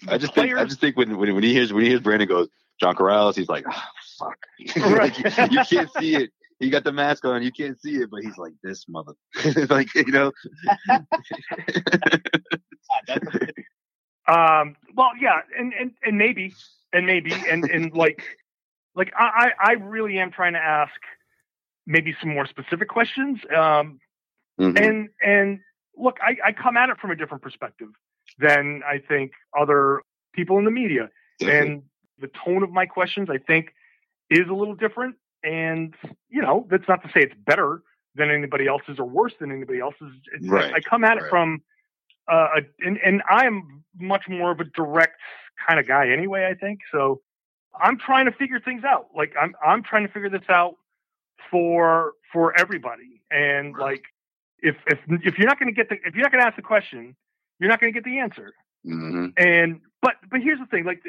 [0.08, 2.28] I just think I just think when when, when he hears when he hears Brandon
[2.28, 2.48] goes
[2.80, 4.38] John Karalis, he's like, ah, fuck.
[4.76, 5.38] Right.
[5.38, 6.30] like, you can't see it.
[6.58, 9.12] He got the mask on, you can't see it, but he's like this mother.
[9.70, 10.32] like you know.
[14.28, 16.54] Um, well, yeah, and, and, and maybe,
[16.92, 18.22] and maybe, and, and like,
[18.94, 20.92] like I, I really am trying to ask
[21.84, 23.40] maybe some more specific questions.
[23.56, 23.98] Um,
[24.60, 24.78] Mhm.
[24.78, 25.60] and, and
[25.96, 27.88] look, I, I come at it from a different perspective
[28.38, 31.10] than I think other people in the media.
[31.38, 31.72] Definitely.
[31.72, 31.82] And
[32.20, 33.72] the tone of my questions, I think,
[34.28, 35.16] is a little different.
[35.42, 35.94] And,
[36.28, 37.82] you know, that's not to say it's better
[38.14, 40.12] than anybody else's or worse than anybody else's.
[40.42, 41.62] Right, I come at it from,
[42.30, 45.20] uh, a, and, and I am much more of a direct
[45.66, 46.80] kind of guy anyway, I think.
[46.92, 47.22] So
[47.78, 49.06] I'm trying to figure things out.
[49.16, 50.74] Like I'm, I'm trying to figure this out
[51.50, 53.22] for, for everybody.
[53.30, 54.02] And like,
[54.58, 56.56] if, if, if you're not going to get the, if you're not going to ask
[56.56, 57.16] the question,
[57.60, 58.54] you're not going to get the answer.
[58.86, 59.32] Mhm.
[59.36, 61.02] And but but here's the thing: like,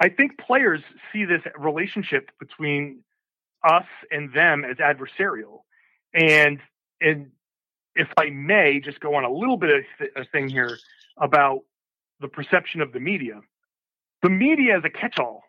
[0.00, 0.80] I think players
[1.12, 3.04] see this relationship between
[3.62, 5.62] us and them as adversarial.
[6.14, 6.58] And
[7.00, 7.30] and
[7.94, 10.78] if I may just go on a little bit of th- a thing here
[11.18, 11.60] about
[12.20, 13.40] the perception of the media.
[14.22, 15.42] The media is a catch-all.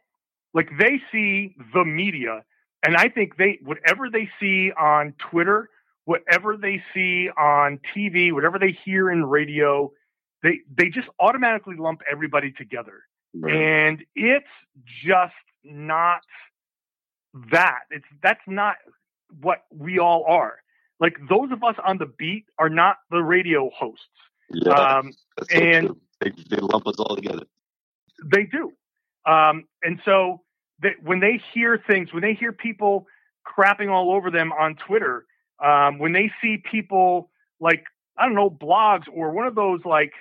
[0.54, 2.44] Like they see the media,
[2.84, 5.70] and I think they whatever they see on Twitter,
[6.06, 9.92] whatever they see on TV, whatever they hear in radio,
[10.44, 13.56] they they just automatically lump everybody together Right.
[13.56, 14.46] and it's
[15.06, 16.22] just not
[17.52, 18.76] that it's that's not
[19.40, 20.56] what we all are
[21.00, 24.04] like those of us on the beat are not the radio hosts
[24.54, 24.74] Yeah.
[24.74, 25.12] um
[25.50, 27.44] so and- they they lump us all together.
[28.26, 28.72] they do
[29.26, 30.42] um and so
[30.82, 33.08] they, when they hear things when they hear people
[33.48, 35.26] crapping all over them on twitter
[35.64, 37.86] um when they see people like
[38.18, 40.12] i don't know blogs or one of those like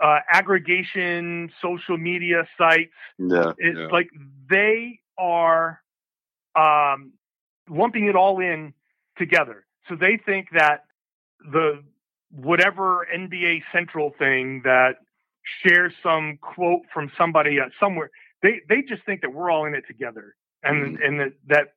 [0.00, 3.52] uh aggregation social media sites Yeah.
[3.58, 3.86] It's yeah.
[3.86, 4.08] like
[4.48, 5.80] they are
[6.54, 7.12] um,
[7.68, 8.72] lumping it all in
[9.16, 9.66] together.
[9.88, 10.84] So they think that
[11.40, 11.82] the
[12.30, 14.96] whatever NBA Central thing that
[15.62, 18.10] shares some quote from somebody uh, somewhere,
[18.42, 21.74] they they just think that we're all in it together, and and that, that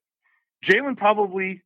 [0.67, 1.61] Jaylen probably,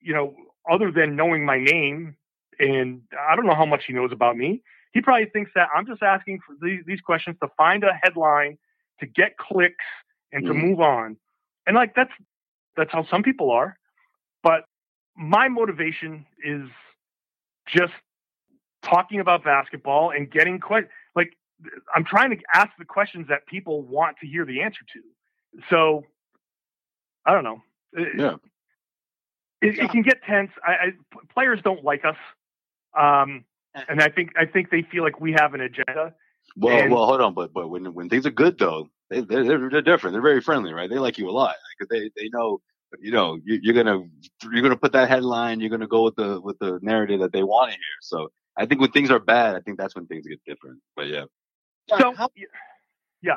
[0.00, 0.34] you know,
[0.70, 2.16] other than knowing my name,
[2.58, 5.86] and I don't know how much he knows about me, he probably thinks that I'm
[5.86, 8.58] just asking for these, these questions to find a headline
[9.00, 9.84] to get clicks
[10.32, 10.62] and to Mhm.
[10.62, 11.16] move on.
[11.66, 12.12] And like that's
[12.76, 13.78] that's how some people are.
[14.42, 14.64] But
[15.16, 16.68] my motivation is
[17.66, 17.92] just
[18.82, 21.36] talking about basketball and getting que- like
[21.94, 25.62] I'm trying to ask the questions that people want to hear the answer to.
[25.68, 26.04] So
[27.26, 27.62] I don't know.
[28.16, 28.36] Yeah.
[29.60, 30.50] It, it can get tense.
[30.66, 30.92] I, I,
[31.34, 32.16] players don't like us,
[32.98, 33.44] um,
[33.88, 36.14] and I think I think they feel like we have an agenda.
[36.56, 39.44] Well, And- well, hold on, but but when when things are good though, they they're,
[39.44, 40.14] they're, they're different.
[40.14, 40.88] They're very friendly, right?
[40.90, 42.60] They like you a lot because they they know
[42.98, 44.02] you know you, you're gonna
[44.52, 45.60] you're gonna put that headline.
[45.60, 47.96] You're gonna go with the with the narrative that they want to hear.
[48.02, 50.80] So I think when things are bad, I think that's when things get different.
[50.96, 51.24] But yeah,
[51.88, 52.12] So
[53.22, 53.36] yeah,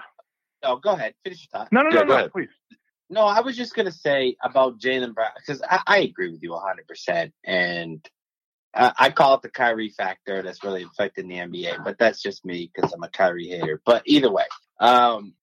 [0.63, 1.13] no, go ahead.
[1.23, 1.71] Finish your thought.
[1.71, 2.31] no, no, Yeah, no, no, ahead.
[2.31, 2.49] please.
[3.09, 6.55] No, I was just gonna say about Jaylen Brown because I, I agree with you
[6.55, 8.03] hundred percent, and
[8.75, 11.83] I, I call it the Kyrie factor that's really affecting the NBA.
[11.83, 13.81] But that's just me because I'm a Kyrie hater.
[13.85, 14.45] But either way,
[14.79, 15.33] um,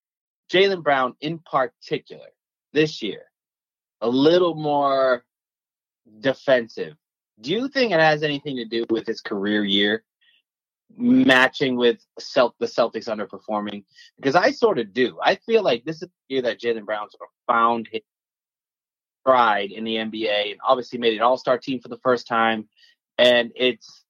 [0.53, 2.27] Jaylen Brown in particular
[2.73, 3.23] this year,
[4.01, 5.25] a little more
[6.21, 6.95] defensive.
[7.40, 10.05] Do you think it has anything to do with his career year
[10.97, 13.85] matching with Celt- the Celtics underperforming?
[14.16, 15.19] Because I sort of do.
[15.23, 18.03] I feel like this is the year that Jaylen Brown sort of found his
[19.21, 22.69] stride in the NBA and obviously made an all star team for the first time.
[23.21, 24.05] And it's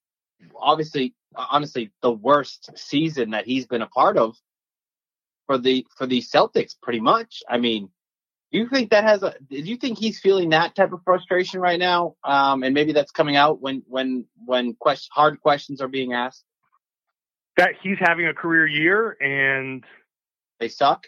[0.56, 4.36] obviously, honestly, the worst season that he's been a part of
[5.46, 7.42] for the for the Celtics, pretty much.
[7.48, 7.90] I mean,
[8.52, 9.34] do you think that has a?
[9.48, 12.14] Do you think he's feeling that type of frustration right now?
[12.24, 16.44] Um, and maybe that's coming out when when when question, hard questions are being asked.
[17.56, 19.84] That he's having a career year, and
[20.60, 21.04] They suck.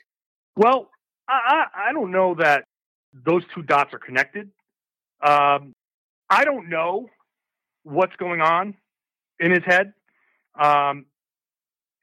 [0.57, 0.91] well,
[1.29, 2.65] I I, I don't know that
[3.12, 4.51] those two dots are connected.
[5.25, 5.73] Um,
[6.29, 7.09] I don't know
[7.85, 8.75] what's going on
[9.38, 9.92] in his head.
[10.59, 11.07] Um,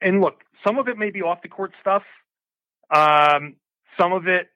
[0.00, 2.02] and look, some of it may be off the court stuff.
[2.94, 3.56] Um,
[3.98, 4.48] some of it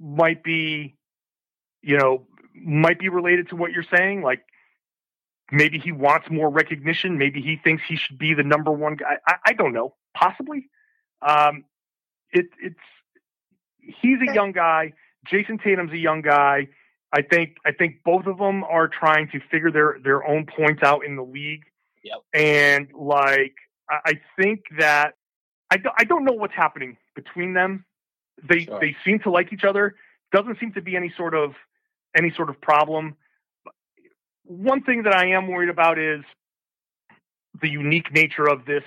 [0.00, 0.96] might be,
[1.82, 4.22] you know, might be related to what you're saying.
[4.22, 4.44] Like
[5.50, 7.18] maybe he wants more recognition.
[7.18, 9.18] Maybe he thinks he should be the number one guy.
[9.26, 9.94] I, I don't know.
[10.14, 10.68] Possibly.
[11.26, 11.64] Um,
[12.30, 12.76] it, it's
[13.80, 14.92] he's a young guy.
[15.30, 16.68] Jayson Tatum's a young guy.
[17.12, 20.82] I think I think both of them are trying to figure their their own points
[20.82, 21.64] out in the league.
[22.02, 22.18] Yep.
[22.34, 23.54] And like
[23.88, 25.14] I, I think that
[25.70, 27.84] I don't, I don't know what's happening between them.
[28.42, 28.80] They Sure.
[28.80, 29.94] they seem to like each other.
[30.32, 31.54] Doesn't seem to be any sort of
[32.16, 33.16] any sort of problem.
[34.44, 36.24] One thing that I am worried about is
[37.60, 38.84] the unique nature of this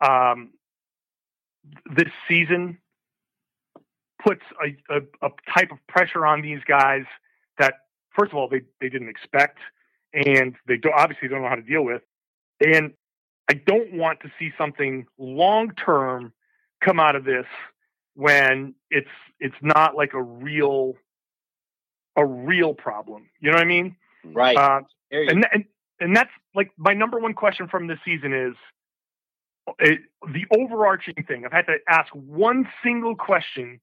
[0.00, 0.50] um,
[1.94, 2.78] this season
[4.24, 7.04] puts a, a, a type of pressure on these guys
[7.58, 7.74] that
[8.16, 9.58] first of all they, they didn't expect
[10.12, 12.02] and they do, obviously don't know how to deal with
[12.60, 12.92] and
[13.48, 16.32] i don't want to see something long term
[16.82, 17.46] come out of this
[18.14, 19.08] when it's
[19.40, 20.94] it's not like a real
[22.16, 23.96] a real problem you know what i mean
[24.32, 24.56] Right.
[24.56, 25.64] uh, and, and
[26.00, 28.54] and that's like my number one question from this season is
[29.78, 30.00] it,
[30.32, 31.44] the overarching thing.
[31.44, 33.80] I've had to ask one single question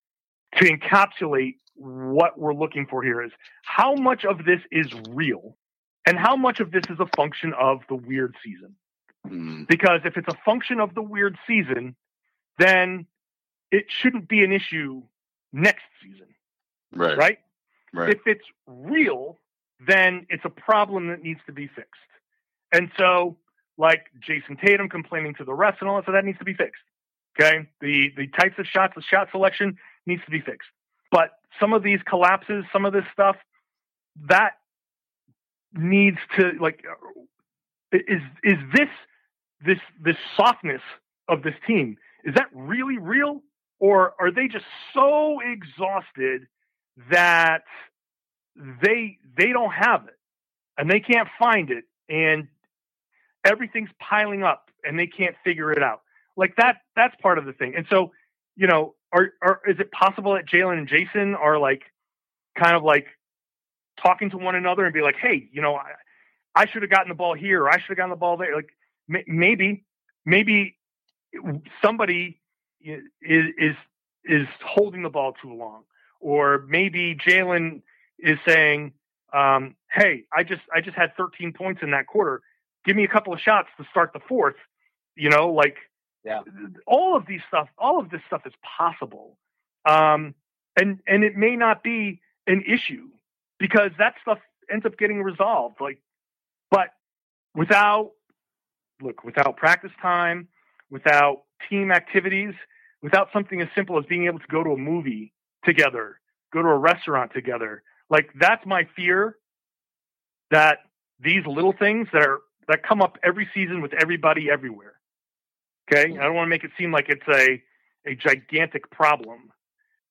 [0.58, 3.32] to encapsulate what we're looking for here is
[3.64, 5.58] how much of this is real
[6.06, 8.76] and how much of this is a function of the weird season.
[9.28, 9.68] Mm.
[9.68, 11.96] Because if it's a function of the weird season,
[12.58, 13.06] then
[13.72, 15.02] it shouldn't be an issue
[15.54, 16.28] next season,
[16.94, 17.18] Right.
[17.18, 17.40] right?
[17.94, 18.10] Right.
[18.10, 19.38] if it's real,
[19.86, 22.00] then it's a problem that needs to be fixed.
[22.72, 23.38] And so,
[23.78, 26.54] like Jayson Tatum complaining to the refs and all that, so that needs to be
[26.54, 26.82] fixed.
[27.40, 30.70] Okay, the the types of shots, the shot selection needs to be fixed.
[31.12, 33.36] But some of these collapses, some of this stuff,
[34.28, 34.54] that
[35.74, 36.84] needs to like
[37.92, 38.90] is is this
[39.66, 40.82] this this softness
[41.28, 43.42] of this team is that really real?
[43.80, 46.48] Or are they just so exhausted
[47.10, 47.64] that
[48.56, 50.18] they they don't have it
[50.78, 52.48] and they can't find it and
[53.44, 56.02] everything's piling up and they can't figure it out?
[56.38, 57.74] Like that that's part of the thing.
[57.76, 58.12] And so
[58.56, 61.84] you know are, are is it possible that jaylen and jayson are like
[62.58, 63.08] kind of like
[64.02, 65.92] talking to one another and be like hey you know i,
[66.56, 68.56] I should have gotten the ball here or i should have gotten the ball there
[68.56, 68.70] like
[69.08, 69.86] may, maybe
[70.26, 70.78] maybe
[71.82, 72.40] somebody
[72.82, 73.76] is is
[74.26, 75.84] is holding the ball too long
[76.22, 77.82] or maybe Jaylen
[78.20, 78.94] is saying,
[79.34, 82.42] um, "Hey, I just I just had 13 points in that quarter.
[82.86, 84.56] Give me a couple of shots to start the fourth.
[85.16, 85.78] You know, like
[86.24, 86.42] Yeah.
[86.86, 89.38] all of these stuff, all of this stuff is possible,
[89.86, 90.36] um,
[90.80, 93.08] and and it may not be an issue
[93.60, 94.38] because that stuff
[94.72, 95.78] ends up getting resolved.
[95.80, 96.00] Like,
[96.70, 96.90] but
[97.56, 98.12] without
[99.02, 100.48] look, without practice time,
[100.92, 102.54] without team activities,
[103.02, 105.34] without something as simple as being able to go to a movie
[105.66, 106.20] together,
[106.54, 107.84] go to a restaurant together.
[108.10, 109.38] Like that's my fear
[110.52, 110.80] that
[111.20, 114.94] these little things that are that come up every season with everybody everywhere.
[115.92, 116.18] Okay?
[116.18, 117.62] I don't want to make it seem like it's a
[118.08, 119.52] a gigantic problem,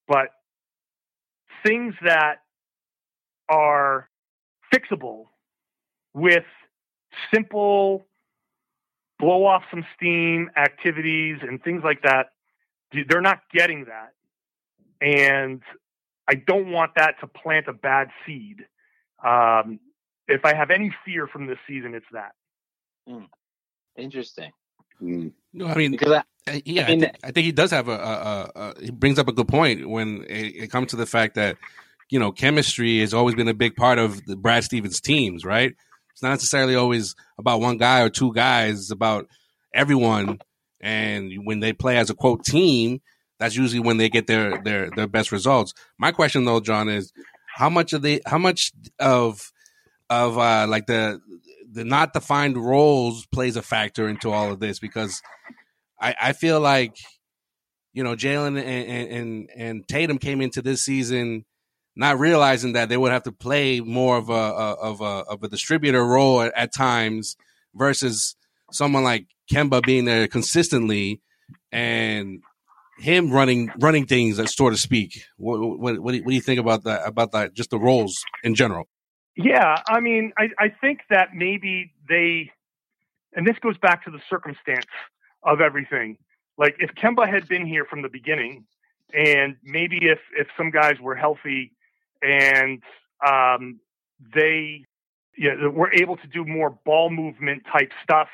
[0.07, 0.29] but
[1.65, 2.37] things that
[3.49, 4.09] are
[4.73, 5.25] fixable
[6.15, 6.45] with
[7.35, 8.05] simple
[9.19, 12.31] blow off some steam activities and things like that
[13.09, 14.13] they're not getting that
[15.01, 15.63] and
[16.29, 18.65] i don't want that to plant a bad seed
[19.25, 19.79] um,
[20.27, 22.33] if i have any fear from this season it's that
[23.97, 24.53] Interesting.
[25.03, 25.33] Mm.
[25.53, 27.89] No, I mean, Because I, Uh, yeah, I, mean- think, I think he does have
[27.89, 28.75] a, a, a, a.
[28.85, 31.57] He brings up a good point when it, it comes to the fact that
[32.09, 35.75] you know chemistry has always been a big part of the Brad Stevens teams, right?
[36.13, 38.79] It's not necessarily always about one guy or two guys.
[38.81, 39.29] It's about
[39.75, 40.39] everyone,
[40.81, 43.01] and when they play as a quote team,
[43.39, 45.73] that's usually when they get their their their best results.
[45.99, 47.13] My question though, John, is
[47.47, 49.53] how much of the how much of
[50.09, 51.21] of uh like the
[51.71, 55.23] the not defined roles plays a factor into all of this because
[56.01, 56.97] I, I feel like
[57.93, 61.45] you know Jaylen and, and and Tatum came into this season
[61.97, 65.43] not realizing that they would have to play more of a, a of a of
[65.43, 67.37] a distributor role at, at times
[67.75, 68.37] versus
[68.73, 71.21] someone like Kemba being there consistently
[71.73, 72.43] and
[72.99, 75.25] him running running things, so to speak.
[75.37, 77.55] What what what do you, what do you think about that about that?
[77.55, 78.89] Just the roles in general.
[79.37, 82.51] Yeah, I mean, I, I think that maybe they,
[83.35, 84.87] and this goes back to the circumstance
[85.43, 86.19] of everything.
[86.59, 88.65] Like if Kemba had been here from the beginning,
[89.15, 91.73] and maybe if if some guys were healthy
[92.23, 92.83] and
[93.27, 93.81] um,
[94.35, 94.85] they
[95.37, 98.29] you know, were able to do more ball movement type stuff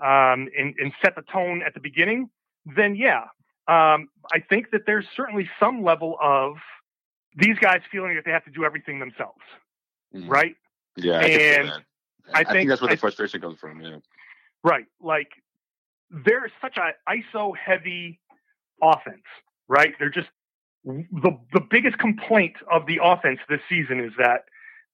[0.00, 2.28] um, and, and set the tone at the beginning,
[2.76, 3.22] then yeah,
[3.68, 6.56] um, I think that there's certainly some level of
[7.36, 9.40] these guys feeling that they have to do everything themselves
[10.14, 10.28] mm.
[10.28, 10.56] right?
[10.96, 11.74] Yeah, and I,
[12.32, 13.80] I, think, think, that's where I, the frustration comes from.
[13.80, 13.96] Yeah,
[14.62, 14.86] right.
[15.00, 15.28] Like
[16.10, 18.20] they're such a ISO heavy
[18.82, 19.24] offense,
[19.68, 19.94] right?
[19.98, 20.28] They're just
[20.84, 24.44] the the biggest complaint of the offense this season is that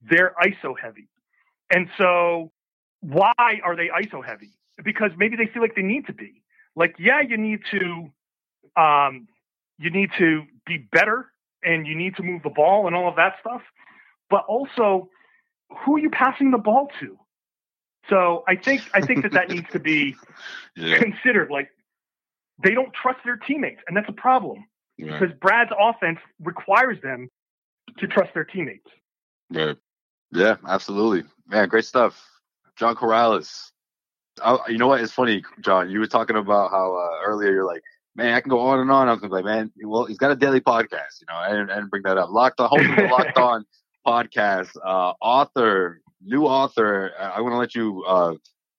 [0.08, 1.08] they're ISO heavy,
[1.70, 2.52] and so
[3.00, 4.50] why are they ISO heavy?
[4.84, 6.42] Because maybe they feel like they need to be.
[6.76, 8.10] Like, yeah, you need to,
[8.80, 9.28] um,
[9.78, 11.26] you need to be better,
[11.62, 13.62] and you need to move the ball and all of that stuff.
[14.30, 15.08] But also,
[15.70, 17.18] who are you passing the ball to?
[18.08, 20.16] So I think I think that that needs to be
[20.76, 20.98] yeah.
[20.98, 21.50] considered.
[21.50, 21.68] Like,
[22.62, 24.64] they don't trust their teammates, and that's a problem
[24.96, 25.18] yeah.
[25.18, 27.28] because Brad's offense requires them
[27.98, 28.88] to trust their teammates.
[29.50, 29.76] Right.
[30.32, 31.28] Yeah, absolutely.
[31.46, 32.22] Man, great stuff.
[32.76, 33.70] John Karalis.
[34.42, 35.00] I, you know what?
[35.00, 35.90] It's funny, John.
[35.90, 37.82] You were talking about how uh, earlier you're like,
[38.14, 39.08] man, I can go on and on.
[39.08, 41.20] I was like, man, well, he's got a daily podcast.
[41.20, 42.30] You know, I didn't, I didn't bring that up.
[42.30, 43.64] Locked on, Locked On
[44.06, 47.12] podcast, uh, author, new author.
[47.18, 48.04] I, want to let you.
[48.06, 48.34] Uh,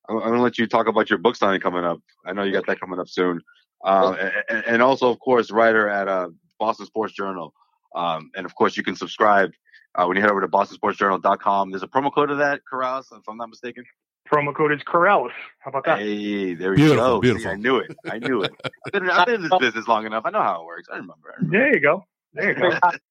[0.07, 1.99] I'm going to let you talk about your book signing coming up.
[2.25, 3.41] I know you got that coming up soon.
[3.83, 7.53] Uh, and, and, also, of course, writer at uh, Boston Sports Journal.
[7.95, 9.51] Um, and of course, you can subscribe
[9.95, 11.71] uh, when you head over to bostonsportsjournal.com.
[11.71, 13.83] There's a promo code of that, Karalis, if I'm not mistaken.
[14.31, 15.31] Promo code is Karalis.
[15.59, 15.99] How about that?
[15.99, 17.21] Hey, there we beautiful, go.
[17.21, 17.49] Beautiful.
[17.49, 17.95] See, I knew it.
[18.09, 18.51] I knew it.
[18.63, 20.23] I've been, I've been in this business long enough.
[20.25, 20.87] I know how it works.
[20.91, 21.33] I remember.
[21.33, 21.57] I remember.
[21.57, 22.05] There you go.
[22.33, 22.89] There you go.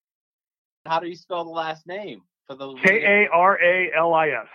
[0.89, 4.29] how do you spell the last name for the K A R A L I
[4.31, 4.47] S?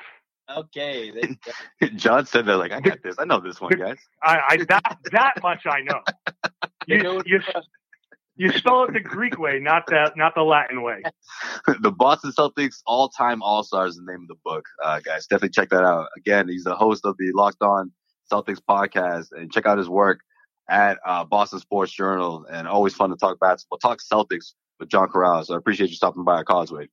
[0.49, 1.11] Okay.
[1.95, 3.15] John said that like I got this.
[3.17, 3.97] I know this one, guys.
[4.21, 6.01] I, I that that much I know.
[6.85, 7.39] You, you,
[8.35, 11.01] you spell it the Greek way, not the not the Latin way.
[11.81, 15.25] the Boston Celtics all-time All-Stars is the name of the book, uh, guys.
[15.27, 16.09] Definitely check that out.
[16.17, 17.89] Again, he's the host of the Locked On
[18.29, 20.19] Celtics podcast, and check out his work
[20.69, 22.45] at uh, Boston Sports Journal.
[22.51, 25.43] And always fun to talk basketball, talk Celtics with John Corral.
[25.43, 26.89] So I appreciate you stopping by at Causeway.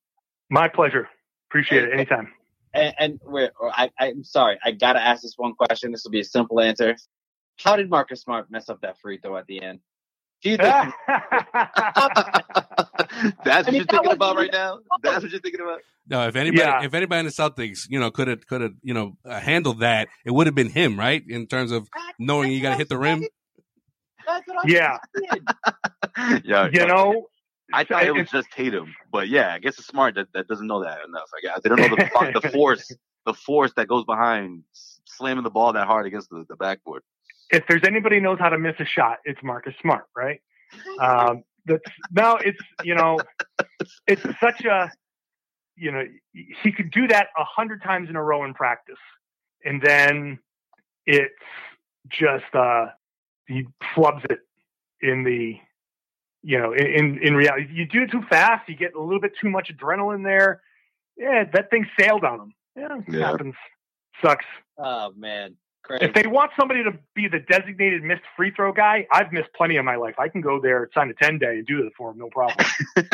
[0.50, 1.08] My pleasure.
[1.50, 2.32] Appreciate it anytime.
[2.72, 5.90] And, and wait, I, I'm sorry, I gotta ask this one question.
[5.90, 6.96] This will be a simple answer.
[7.58, 9.80] How did Marcus Smart mess up that free throw at the end?
[10.42, 10.68] Do you think
[13.44, 14.78] that's what you're thinking about right now?
[15.02, 15.80] That's what you're thinking about?
[16.08, 16.82] No, if anybody, yeah.
[16.82, 19.80] if anybody in the Celtics, you know, could have, could have, you know, uh, handled
[19.80, 21.22] that, it would have been him, right?
[21.28, 23.22] In terms of knowing you got to hit the rim.
[24.64, 24.96] yeah.
[26.44, 26.68] yeah.
[26.72, 27.26] You know,
[27.72, 30.66] I thought it was just Tatum, but yeah, I guess it's smart that, that doesn't
[30.66, 31.28] know that enough.
[31.36, 32.94] I guess they don't know the, the force,
[33.26, 34.64] the force that goes behind
[35.04, 37.02] slamming the ball that hard against the, the backboard
[37.50, 40.40] if there's anybody knows how to miss a shot, it's Marcus Smart, right?
[41.00, 43.18] Um, that's no, it's you know,
[44.06, 44.88] it's such a
[45.74, 49.00] you know he could do that a hundred times in a row in practice,
[49.64, 50.38] and then
[51.06, 51.34] it's
[52.08, 52.86] just uh,
[53.48, 53.66] he
[53.96, 54.38] flubs it
[55.02, 55.56] in the
[56.42, 57.68] you know in in reality.
[57.72, 60.62] You do it too fast, you get a little bit too much adrenaline there.
[61.16, 62.54] Yeah, that thing sailed on them.
[62.76, 63.30] Yeah, yeah.
[63.30, 63.54] happens.
[64.22, 64.44] Sucks.
[64.78, 65.56] Oh man.
[65.82, 66.04] Crazy.
[66.04, 69.76] If they want somebody to be the designated missed free throw guy, I've missed plenty
[69.76, 70.14] in my life.
[70.18, 72.66] I can go there, sign a ten day, and do it for them, no problem.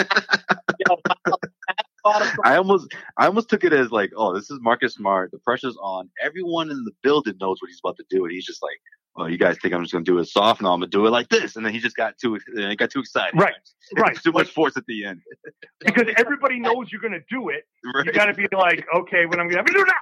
[2.44, 5.30] I almost, I almost took it as like, oh, this is Marcus Smart.
[5.30, 6.08] The pressure's on.
[6.22, 8.78] Everyone in the building knows what he's about to do, and he's just like,
[9.16, 10.60] oh, you guys think I'm just gonna do it soft?
[10.62, 12.90] No, I'm gonna do it like this, and then he just got too, he got
[12.90, 13.38] too excited.
[13.38, 13.54] Right,
[13.96, 14.16] right.
[14.16, 15.20] too much force at the end.
[15.80, 17.64] because everybody knows you're gonna do it.
[17.94, 18.06] Right.
[18.06, 19.94] You got to be like, okay, when I'm gonna, I'm gonna do it now.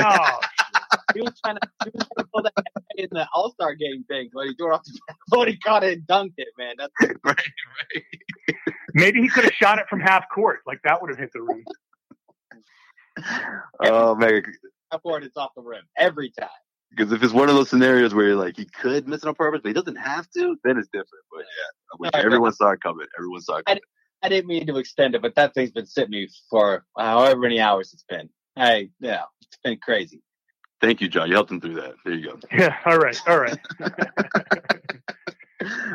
[0.00, 0.40] Oh,
[1.14, 2.64] he was trying to, he was trying to pull that
[2.96, 4.98] in the All Star game thing, but he threw it off the
[5.28, 6.74] but he caught it and dunked it, man.
[6.78, 8.04] That's right, right.
[8.94, 11.42] Maybe he could have shot it from half court, like that would have hit the
[11.42, 11.64] rim.
[13.84, 14.42] Oh man,
[14.90, 16.48] half court, it's off the rim every time.
[16.90, 19.34] Because if it's one of those scenarios where you're like he could miss it on
[19.34, 21.24] purpose, but he doesn't have to, then it's different.
[21.30, 21.44] But
[22.00, 23.06] yeah, no, everyone saw it coming.
[23.18, 23.82] Everyone saw it coming.
[24.22, 27.40] I, I, didn't mean to extend it, but that thing's been sitting me for however
[27.40, 28.28] many hours it's been.
[28.56, 30.22] I yeah, it's been crazy.
[30.80, 31.28] Thank you, John.
[31.28, 31.94] You helped him through that.
[32.04, 32.38] There you go.
[32.56, 32.76] Yeah.
[32.86, 33.20] All right.
[33.26, 33.58] All right.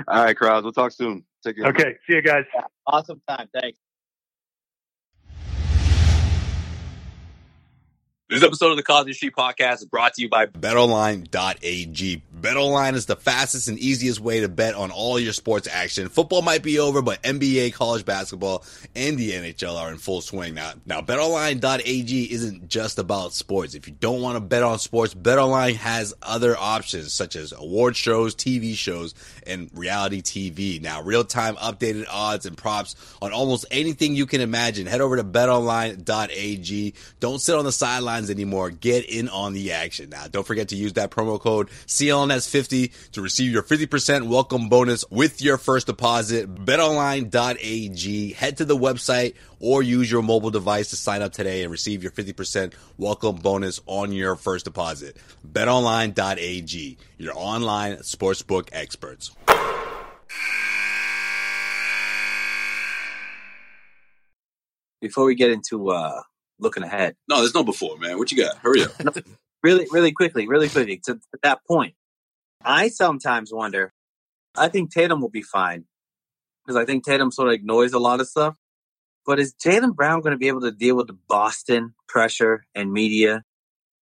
[0.08, 0.64] all right, crowds.
[0.64, 1.24] We'll talk soon.
[1.44, 1.68] Take care.
[1.68, 1.96] Okay.
[2.08, 2.44] See you guys.
[2.86, 3.48] Awesome time.
[3.54, 3.80] Thanks.
[8.34, 12.24] This episode of the Causeway Street Podcast is brought to you by BetOnline.ag.
[12.42, 16.10] BetOnline is the fastest and easiest way to bet on all your sports action.
[16.10, 18.66] Football might be over, but NBA, college basketball,
[18.96, 20.74] and the NHL are in full swing now.
[20.84, 23.76] Now, BetOnline.ag isn't just about sports.
[23.76, 27.96] If you don't want to bet on sports, BetOnline has other options such as award
[27.96, 29.14] shows, TV shows,
[29.46, 30.82] and reality TV.
[30.82, 34.88] Now, real-time updated odds and props on almost anything you can imagine.
[34.88, 36.94] Head over to BetOnline.ag.
[37.20, 38.70] Don't sit on the sidelines anymore.
[38.70, 40.28] Get in on the action now.
[40.28, 45.42] Don't forget to use that promo code CLNS50 to receive your 50% welcome bonus with
[45.42, 46.54] your first deposit.
[46.54, 48.34] BetOnline.ag.
[48.34, 52.04] Head to the website or use your mobile device to sign up today and receive
[52.04, 55.18] your 50% welcome bonus on your first deposit.
[55.50, 56.98] BetOnline.ag.
[57.18, 59.32] Your online sportsbook experts.
[65.02, 66.22] Before we get into uh,
[66.60, 68.18] looking ahead, No, there's no before, man.
[68.18, 68.58] What you got?
[68.58, 68.92] Hurry up.
[69.64, 71.96] really, really quickly, really quickly to, to that point.
[72.64, 73.94] I sometimes wonder.
[74.56, 75.86] I think Tatum will be fine
[76.66, 78.58] because I think Tatum sort of ignores a lot of stuff.
[79.26, 82.92] But is Jaylen Brown going to be able to deal with the Boston pressure and
[82.92, 83.44] media?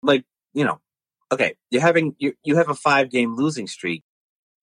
[0.03, 0.25] Like,
[0.55, 0.81] you know,
[1.33, 4.05] okay, you're having you you have a five game losing streak.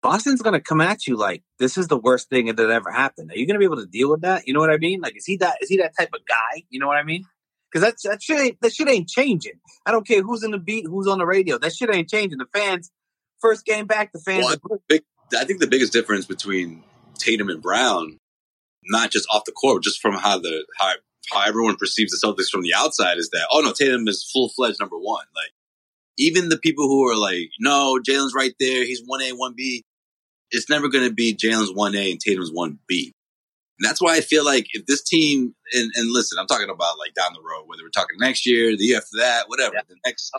[0.02, 3.32] Boston's going to come at you like this is the worst thing that ever happened.
[3.32, 4.48] Are you going to be able to deal with that?
[4.48, 5.02] You know what I mean?
[5.02, 6.64] Like, is he that is he that type of guy?
[6.70, 7.26] You know what I mean?
[7.76, 9.60] Because that that shit ain't that shit ain't changing.
[9.86, 11.58] I don't care who's in the beat, who's on the radio.
[11.58, 12.38] That shit ain't changing.
[12.38, 12.90] The fans,
[13.42, 14.46] first game back, the fans.
[14.46, 15.04] Well, I, think
[15.38, 16.86] I think the biggest difference between
[17.20, 18.18] Tatum and Brown,
[18.86, 20.94] not just off the court, just from how the how,
[21.34, 24.48] how everyone perceives the Celtics from the outside, is that oh no, Tatum is full
[24.48, 25.26] fledged number one.
[25.36, 25.52] Like
[26.18, 29.84] even the people who are like, no, Jaylen's right there, he's one A, one B.
[30.50, 33.12] It's never going to be Jaylen's one A and Tatum's one B.
[33.80, 36.98] And that's why I feel like if this team, and, and listen, I'm talking about
[36.98, 39.82] like down the road, whether we're talking next year, the year after that, whatever, Yeah.
[39.90, 40.32] the next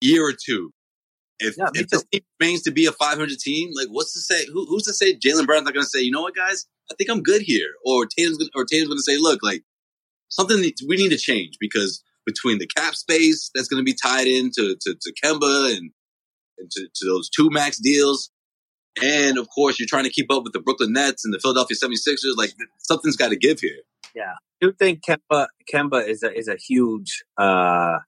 [0.00, 0.72] year or two.
[1.38, 4.46] If, Yeah, if this team remains to be a 500 team, like what's to say?
[4.52, 6.94] Who, who's to say Jaylen Brown's not going to say, you know what, guys, I
[6.94, 9.62] think I'm good here, or Tatum's gonna, or Tatum's going to say, look, like
[10.28, 13.94] something needs- we need to change because between the cap space that's going to be
[13.94, 15.90] tied into to, to Kemba and,
[16.58, 18.30] and to, to those two max deals,
[19.00, 21.76] and of course you're trying to keep up with the Brooklyn Nets and the Philadelphia
[21.76, 23.78] 76ers, like something's got to give here.
[24.14, 24.32] Yeah.
[24.32, 27.98] I do think Kemba Kemba is a is a huge uh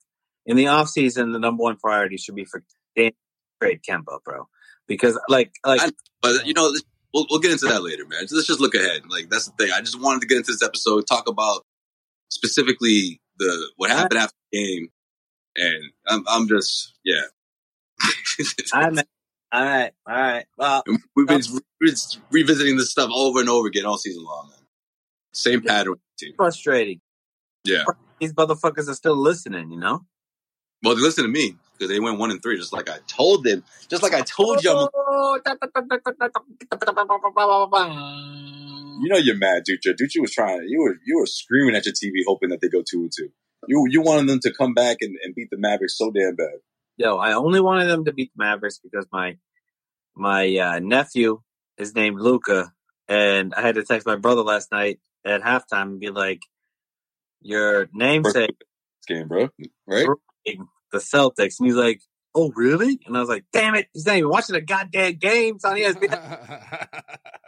[0.46, 2.62] in the off season the number one priority should be for
[2.96, 3.12] Dan
[3.60, 4.48] trade Kemba, bro.
[4.86, 6.74] Because like like I- But you know,
[7.12, 8.26] we'll, we'll get into that later, man.
[8.30, 9.02] Let's just look ahead.
[9.08, 9.72] Like that's the thing.
[9.74, 11.64] I just wanted to get into this episode, talk about
[12.28, 14.88] specifically the what happened after the game,
[15.56, 17.22] and I'm I'm just yeah.
[18.72, 18.98] I'm
[19.54, 20.44] all right, all right.
[20.58, 20.82] Well,
[21.14, 21.42] We've been
[21.80, 21.94] re-
[22.30, 24.48] revisiting this stuff over and over again all season long.
[24.50, 24.58] Man.
[25.32, 26.32] Same pattern with team.
[26.36, 27.00] frustrating.
[27.64, 27.84] Yeah.
[28.20, 30.04] These motherfuckers are still listening, you know?
[30.82, 33.44] Well, they listen to me because they went one and three, just like I told
[33.44, 33.64] them.
[33.88, 34.70] Just like I told you.
[34.70, 35.40] Oh,
[39.00, 39.94] You know you're mad, Dutra.
[39.94, 40.66] Dutra was trying.
[40.68, 43.30] You were you were screaming at your TV, hoping that they go two and two.
[43.66, 46.58] You you wanted them to come back and, and beat the Mavericks so damn bad.
[46.96, 49.36] Yo, I only wanted them to beat the Mavericks because my
[50.14, 51.40] my uh, nephew
[51.76, 52.72] is named Luca,
[53.08, 56.40] and I had to text my brother last night at halftime and be like,
[57.42, 59.48] "Your namesake, This game, bro.
[59.86, 60.06] Right?
[60.92, 62.00] the Celtics," and he's like,
[62.32, 65.64] "Oh, really?" And I was like, "Damn it, he's not even watching the goddamn games
[65.64, 66.88] on E ESPN."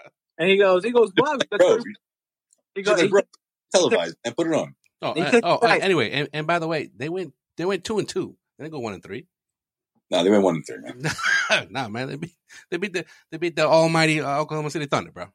[0.39, 3.25] and he goes, "He goes, what?" Bro, He you goes, should have
[3.73, 4.75] televised and put it on.
[5.03, 5.83] Oh, He uh, oh, right.
[5.83, 8.37] anyway, and, and by the way, they went they went two and two.
[8.59, 9.27] They didn't go one and three.
[10.11, 11.69] No, they went one and three, man.
[11.71, 12.33] nah, man, they beat
[12.71, 15.27] they beat the they beat the almighty uh, Oklahoma City Thunder, bro.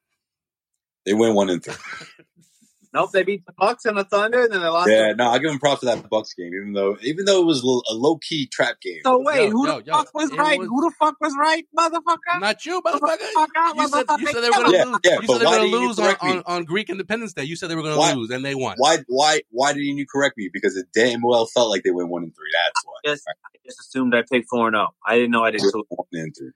[1.05, 1.73] They went one and three.
[2.93, 5.39] "Nope, they beat the Bucks and the Thunder, and then they lost." Yeah, no, I
[5.39, 8.17] give them props for that Bucks game, even though even though it was a low
[8.17, 9.01] key trap game.
[9.03, 10.59] So wait, Yo, who yo, the yo, fuck was right?
[10.59, 12.39] was- Who the fuck was right, motherfucker?
[12.39, 13.17] Not you, motherfucker.
[13.35, 14.99] Motherfucker, You said, you said they were going to Yeah, lose.
[15.03, 17.43] yeah, you said they were going to lose on, on, on Greek Independence Day.
[17.43, 18.75] You said they were going Why- to lose, and they won.
[18.77, 20.49] Why why why didn't you correct me?
[20.51, 22.49] Because it damn well felt like they went one and three.
[22.65, 22.93] That's why.
[23.03, 23.31] Yes, I
[23.71, 24.89] just assumed I picked four and zero.
[25.05, 25.83] I didn't know I did two.
[26.13, 26.51] And three.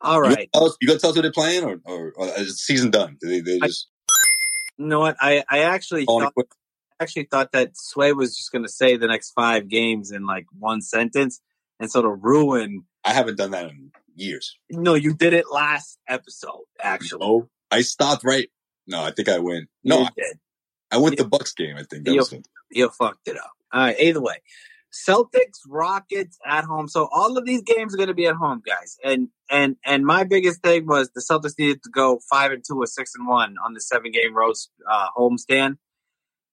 [0.00, 2.32] All You gonna us- You gonna tell us who they're playing, or, or, or uh,
[2.40, 3.16] is the season done?
[3.22, 3.88] They, they I- just
[4.78, 5.16] You know what?
[5.20, 6.32] I I actually thought,
[7.00, 10.46] actually thought that Sway was just going to say the next five games in like
[10.58, 11.40] one sentence
[11.80, 12.84] and sort of ruin.
[13.04, 14.56] I haven't done that in years.
[14.70, 16.64] No, you did it last episode.
[16.80, 18.48] Actually, Oh, I stopped right.
[18.86, 19.68] No, I think I went.
[19.84, 20.38] No, you I, did.
[20.92, 21.76] I went the Bucks game.
[21.76, 22.46] I think that You- was it.
[22.70, 23.50] You fucked it up.
[23.72, 23.96] All right.
[23.98, 24.42] Either way,
[24.92, 26.88] Celtics, Rockets at home.
[26.88, 28.96] So all of these games are going to be at home, guys.
[29.04, 32.76] And and and my biggest thing was the Celtics needed to go five and two
[32.76, 34.54] or six and one on the seven game road
[34.90, 35.76] uh, homestand,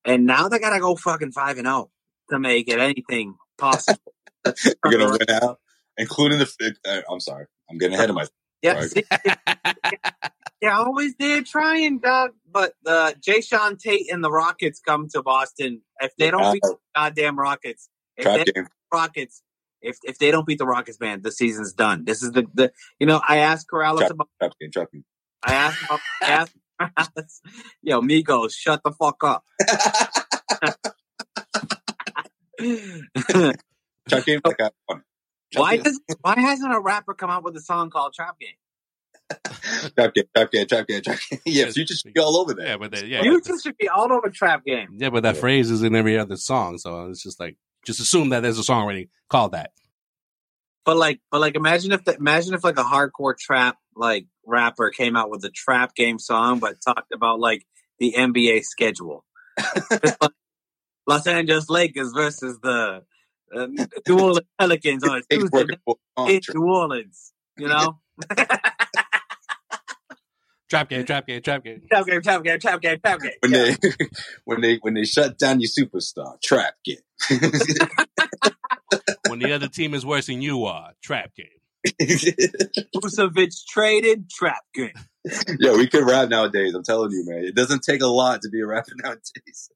[0.03, 1.89] and now they got to go fucking five and zero
[2.29, 4.13] to make it anything possible.
[4.45, 5.59] You're gonna win out,
[5.97, 6.75] including the.
[6.86, 8.33] Uh, I'm sorry, I'm getting ahead of myself.
[8.61, 8.83] Yeah,
[10.61, 12.31] they always did trying, Doug.
[12.49, 15.81] But uh, Jae'Sean Tate and the Rockets come to Boston.
[15.99, 17.89] If they don't beat the goddamn Rockets,
[18.20, 18.68] Trap they game.
[18.91, 19.41] Rockets,
[19.82, 22.05] if if they don't beat the Rockets, man, the season's done.
[22.05, 24.30] This is the the you know I asked Karalis Trap, about.
[24.39, 24.72] trap game.
[24.72, 25.05] Trap game.
[25.43, 25.84] I asked.
[25.84, 27.41] About, I asked Karalis,
[27.82, 29.43] Yo, Migos, shut the fuck up.
[34.09, 34.41] Trap game.
[35.57, 38.49] Like, why does why hasn't a rapper come out with a song called Trap Game?
[39.95, 41.39] trap game, trap game, trap game, trap game.
[41.45, 42.68] Yeah, Future should be all over that.
[42.68, 44.89] Yeah, but they, yeah, Future should be all over Trap Game.
[44.97, 47.55] yeah, but that phrase is in every other song, so it's just like
[47.86, 49.71] just assume that there's a song already called that.
[50.86, 54.89] But like, but like, imagine if the, imagine if like a hardcore trap like rapper
[54.91, 57.65] came out with a Trap Game song, but talked about like
[57.99, 59.25] the NBA schedule.
[61.07, 63.03] Los Angeles Lakers versus the
[63.55, 63.67] uh,
[64.07, 66.41] New Orleans Pelicans on Tuesday working night for a in.
[66.53, 67.33] New Orleans.
[67.57, 67.99] You know,
[70.70, 71.82] Trap game, trap game, trap game.
[71.91, 73.32] trap game, trap game, trap game, trap game.
[73.41, 73.76] When Yeah.
[73.82, 74.07] they
[74.45, 76.97] when they when they shut down your superstar, trap game.
[79.28, 81.47] When the other team is worse than you are, trap game.
[82.95, 84.93] Vucevic traded, trap game.
[85.59, 86.74] Yo, we can rap nowadays.
[86.76, 87.43] I'm telling you, man.
[87.43, 89.70] It doesn't take a lot to be a rapper nowadays.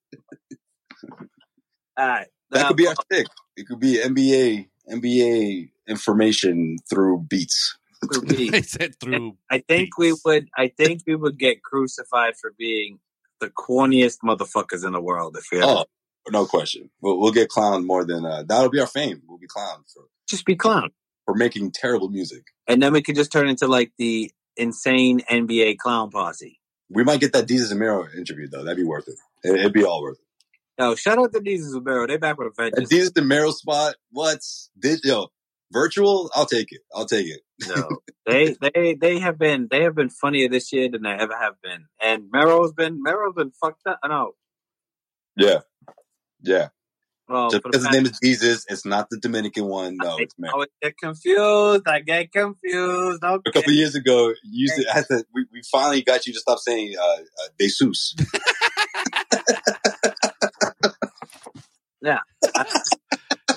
[1.98, 3.28] All right, That Uh, could be our stick.
[3.58, 7.78] It could be NBA NBA information through beats.
[8.02, 8.52] Through beats.
[8.52, 9.38] They said through.
[9.52, 10.50] I think we would.
[10.58, 13.00] I think we would get crucified for being
[13.40, 15.86] the corniest motherfuckers in the world if we ever Oh,
[16.30, 16.90] no question.
[17.02, 19.22] We'll, we'll get clowned more than uh, that'll be our fame.
[19.28, 20.92] We'll be clowned for just be clown,
[21.26, 22.44] for making terrible music.
[22.68, 26.60] and then we could just turn into like the insane NBA clown posse.
[26.90, 28.64] We might get that Desus and Mero interview though.
[28.64, 29.16] That'd be worth it.
[29.44, 30.84] it it'd be all worth it.
[30.84, 32.08] Yo, shout out to Jesus Zubero.
[32.08, 32.92] They back with a A vengeance.
[32.92, 33.96] Desus and Mero spot.
[34.12, 35.02] What's this?
[35.04, 35.28] Yo,
[35.72, 36.32] virtual?
[36.36, 36.82] I'll take it.
[36.96, 37.42] I'll take it.
[37.68, 41.36] No, they they they have been they have been funnier this year than they ever
[41.36, 41.86] have been.
[42.02, 44.00] And Mero's been Mero's been fucked up.
[44.08, 44.34] No,
[45.38, 45.60] Yeah,
[46.42, 46.70] yeah.
[47.28, 49.98] well, Just the because his name is Jesus, it's not the Dominican one.
[49.98, 51.88] No, it's I get confused.
[51.88, 53.24] I get confused.
[53.24, 53.52] A Okay.
[53.52, 56.60] couple years ago, you used to, I said, we, we finally got you to stop
[56.60, 58.16] saying uh, uh, Jesus.
[62.02, 62.20] Yeah.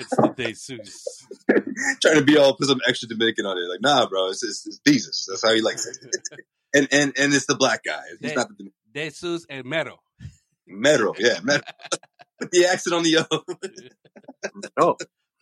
[0.02, 1.26] It's the Jesus.
[2.02, 3.68] Trying to be all put some extra Dominican on it.
[3.68, 5.26] Like, nah, bro, it's, it's, it's Jesus.
[5.28, 5.98] That's how he likes it.
[6.74, 8.02] and and and it's the black guy.
[8.20, 8.36] He's Yeah.
[8.36, 8.72] not the Dominican.
[8.92, 9.98] Desus and Mero.
[10.66, 11.14] Metro.
[11.18, 11.66] Yeah, Metro.
[12.40, 13.42] Put the accent on the O.
[14.80, 14.96] Oh.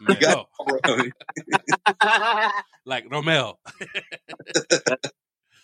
[0.09, 0.47] You got
[0.87, 1.03] Mero.
[2.87, 3.59] Like Romeo.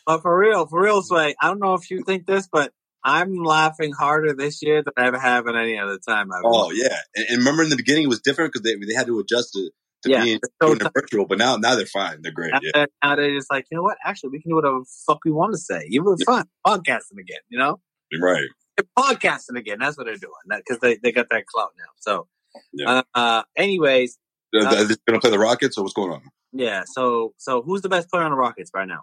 [0.07, 2.72] But for real, for real, Sway, I don't know if you think this, but
[3.07, 6.32] I'm laughing harder this year than I ever have at any other time.
[6.32, 8.94] I've Oh yeah, and, and remember in the beginning it was different because they they
[8.94, 9.70] had to adjust to,
[10.02, 11.24] to Yeah, being so doing virtual.
[11.26, 12.22] But now now they're fine.
[12.22, 12.50] They're great.
[12.52, 13.96] now, Yeah, they're- now they're just like, you know what?
[14.04, 15.86] Actually, we can do whatever the fuck we want to say.
[15.88, 17.38] You were fun podcasting again.
[17.48, 17.80] You know,
[18.20, 18.48] right.
[18.76, 19.78] they're podcasting again.
[19.80, 20.32] That's what they're doing.
[20.48, 21.84] Because they they got that clout now.
[22.00, 22.26] So,
[22.72, 22.90] Yeah.
[22.90, 24.18] uh, uh, anyways,
[24.52, 26.22] Uh, they gonna play the Rockets or what's going on?
[26.52, 26.82] yeah.
[26.86, 29.02] So so who's the best player on the Rockets right now?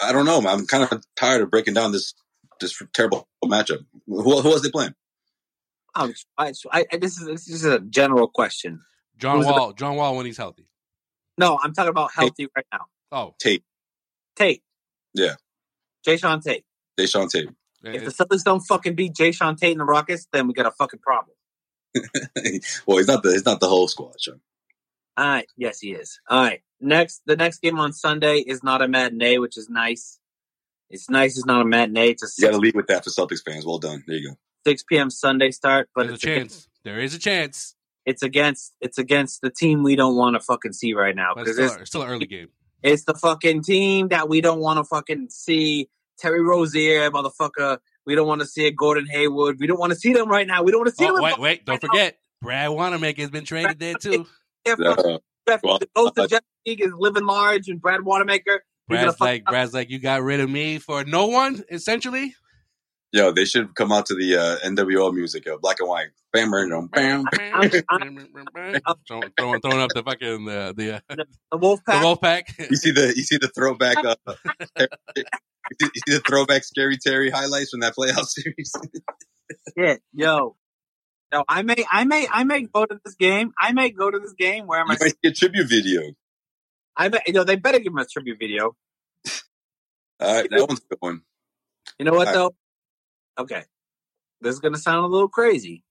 [0.00, 0.38] I don't know.
[0.46, 2.14] I'm kind of tired of breaking down this
[2.60, 3.84] this terrible matchup.
[4.06, 4.94] Who, who else they playing?
[5.94, 8.80] Um, I, I, I- this is this is a general question.
[9.16, 9.72] John Who's the Wall.
[9.72, 10.66] John Wall when he's healthy.
[11.38, 12.86] No, I'm talking about healthy right now.
[13.12, 13.64] Oh, Tate,
[14.36, 14.62] Tate.
[15.14, 15.34] Yeah.
[16.06, 16.64] Jae'Sean Tate.
[16.98, 17.48] Deshaun Tate.
[17.82, 20.70] If the Celtics don't fucking beat Jae'Sean Tate and the Rockets, then we got a
[20.70, 21.36] fucking problem.
[22.86, 24.20] well, he's not the he's not the whole squad.
[24.20, 24.40] Sean.
[25.16, 25.46] All right.
[25.56, 26.18] Yes, he is.
[26.28, 26.60] All right.
[26.80, 30.18] Next, the next game on Sunday is not a matinee, which is nice.
[30.94, 31.36] It's nice.
[31.36, 32.10] It's not a matinee.
[32.10, 33.66] It's a You got to 6, lead with that for Celtics fans.
[33.66, 34.02] Well done.
[34.06, 34.36] There you go.
[34.66, 35.10] 6 p.m.
[35.10, 36.68] Sunday start, but There's a it's against, chance.
[36.84, 37.74] There is a chance.
[38.06, 41.42] it's against it's against the team we don't want to fucking see right now But
[41.48, 42.48] it's because still, it's, it's still an early game.
[42.82, 45.88] it's the fucking team that we don't want to fucking see.
[46.18, 47.78] Terry Rozier, motherfucker.
[48.06, 48.76] We don't want to see it.
[48.76, 49.58] Gordon Hayward.
[49.58, 50.62] We don't want to see them right now.
[50.62, 51.22] We don't want to see Oh, them.
[51.24, 51.64] wait, wait.
[51.66, 52.18] Don't forget.
[52.40, 54.26] Brad Wanamaker has been traded there too.
[54.64, 55.18] If Uh,
[55.48, 58.62] Jeff, well, the ghost uh, of Jeff Teague is living large and Brad Wanamaker.
[58.88, 59.44] He's Brad's like.
[59.44, 62.34] Brad's like, you got rid of me for no one, essentially.
[63.12, 66.08] yo, they should come out to the uh, NWO music, yo, black and white.
[66.32, 67.24] Bam, bam, bam, bam.
[69.06, 71.00] throwing, throwing, throwing up the fucking uh, the uh,
[71.52, 72.02] The Wolf the Pack.
[72.02, 72.58] wolf pack.
[72.58, 73.98] You see the you see the throwback.
[74.04, 74.16] Uh,
[74.76, 74.86] you,
[75.80, 78.72] see, you see the throwback scary Terry highlights from that playoff series.
[79.78, 80.56] Shit, yo,
[81.32, 83.52] no, I may, I may, I may go to this game.
[83.60, 86.02] I may go to this game where you my, might see a tribute video.
[86.96, 88.76] I bet, you know, they better give him a tribute video.
[90.20, 91.22] All right, that one's a good one.
[91.98, 93.42] You know what All though?
[93.42, 93.62] Okay,
[94.40, 95.84] this is gonna sound a little crazy,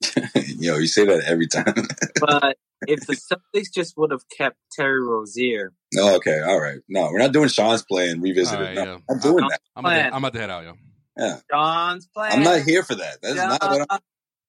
[0.58, 1.64] yo, you say that every time.
[2.20, 6.80] but if the Celtics just would have kept Terry Rozier, no, okay, all right.
[6.88, 8.74] No, we're not doing Sean's play and revisit All it.
[8.74, 8.98] No, yeah.
[9.08, 9.60] I'm not doing that.
[9.74, 10.72] I'm about, to, I'm about to head out, yo.
[11.16, 12.34] Yeah, John's playing.
[12.34, 13.18] I'm not here for that.
[13.22, 13.98] That's not what I'm.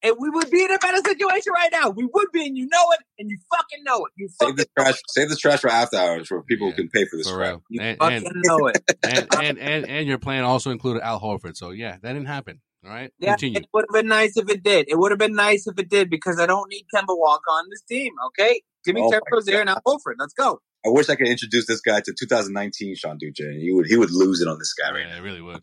[0.03, 1.89] And we would be in a better situation right now.
[1.89, 4.11] We would be, and you know it, and you fucking know it.
[4.17, 4.95] You Save the trash.
[4.95, 5.01] it.
[5.09, 7.49] Save this trash for after hours, where people Yeah, can pay for this For crap.
[7.49, 7.63] real.
[7.69, 8.77] You And, fucking and, know it.
[9.03, 11.57] and, and, and, and your plan also included Al Horford.
[11.57, 12.61] So, yeah, that didn't happen.
[12.85, 13.59] All right, Yeah, continue.
[13.59, 14.87] it would have been nice if it did.
[14.89, 17.65] It would have been nice if it did because I don't need Kemba Walker on
[17.69, 18.13] this team.
[18.27, 20.17] Okay, give me Oh Terry my Rozier and I'll go for it.
[20.19, 20.59] Let's go.
[20.85, 23.97] I wish I could introduce this guy to 2019 Sean Duce, and he would he
[23.97, 25.17] would lose it on this guy right Yeah, now.
[25.17, 25.61] it really would.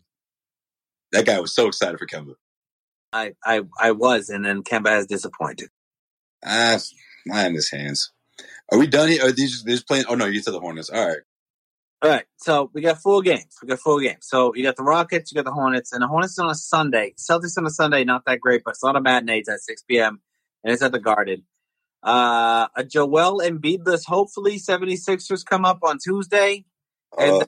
[1.13, 2.35] That guy was so excited for Kemba.
[3.15, 5.69] I I I was, and then Kemba has disappointed.
[6.45, 6.77] Ah,
[7.25, 8.11] not in his hands.
[8.71, 9.25] Are we done here?
[9.25, 10.05] Are these just, playing?
[10.09, 10.89] Oh no, you said the Hornets.
[10.89, 11.19] All right.
[12.01, 13.55] All right, so we got four games.
[13.61, 14.27] We got four games.
[14.27, 17.13] So you got the Rockets, you got the Hornets, and the Hornets on a Sunday.
[17.17, 19.39] Celtics on a Sunday, not that great, but it's not a matinee.
[19.39, 20.21] It's at 6 p.m.
[20.63, 21.45] and it's at the Garden.
[22.03, 26.65] Uh, a Joel Embiidless, hopefully 76ers come up on Tuesday.
[27.17, 27.45] And Uh,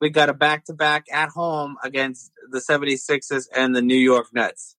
[0.00, 4.26] we got a back to back at home against the 76ers and the New York
[4.32, 4.76] Nets.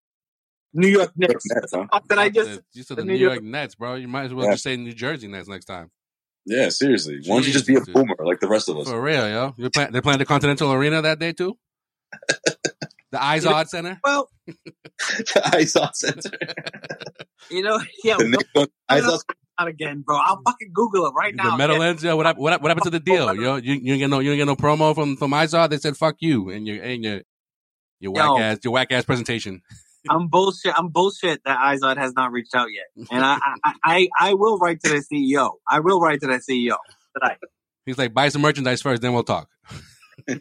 [0.75, 1.43] New York Knicks.
[1.47, 1.85] Nets, huh?
[1.91, 3.95] Fuck did I just you said the the New New York- York Nets, bro.
[3.95, 4.51] You might as well Yeah.
[4.51, 5.89] just say New Jersey Nets next time.
[6.45, 7.19] yeah, seriously.
[7.25, 7.93] Why don't you just be a dude.
[7.93, 8.87] boomer like the rest of us?
[8.89, 9.53] For real, yo.
[9.57, 11.57] You're play- they're playing the Continental Arena that day too.
[13.11, 13.99] the Izod Center.
[14.03, 14.29] well,
[15.45, 16.29] I saw center.
[17.49, 18.99] you know, yeah, The Knicks don't- I
[19.57, 20.17] not again, bro.
[20.17, 21.51] I'll fucking Google it right now.
[21.51, 22.17] The Meadowlands, yo.
[22.17, 23.55] What what what happened to the deal, yo?
[23.55, 25.69] You you didn't get no you get no promo from from Izod.
[25.69, 27.21] They said fuck you and your and your
[28.01, 28.37] your whack Yo.
[28.37, 29.61] ass your whack ass presentation.
[30.09, 30.73] I'm bullshit.
[30.77, 34.57] I'm bullshit that Izod has not reached out yet, and I, I, I, I will
[34.57, 35.51] write to the CEO.
[35.69, 36.75] I will write to the CEO
[37.19, 37.37] tonight.
[37.85, 39.49] He's like, buy some merchandise first, then we'll talk.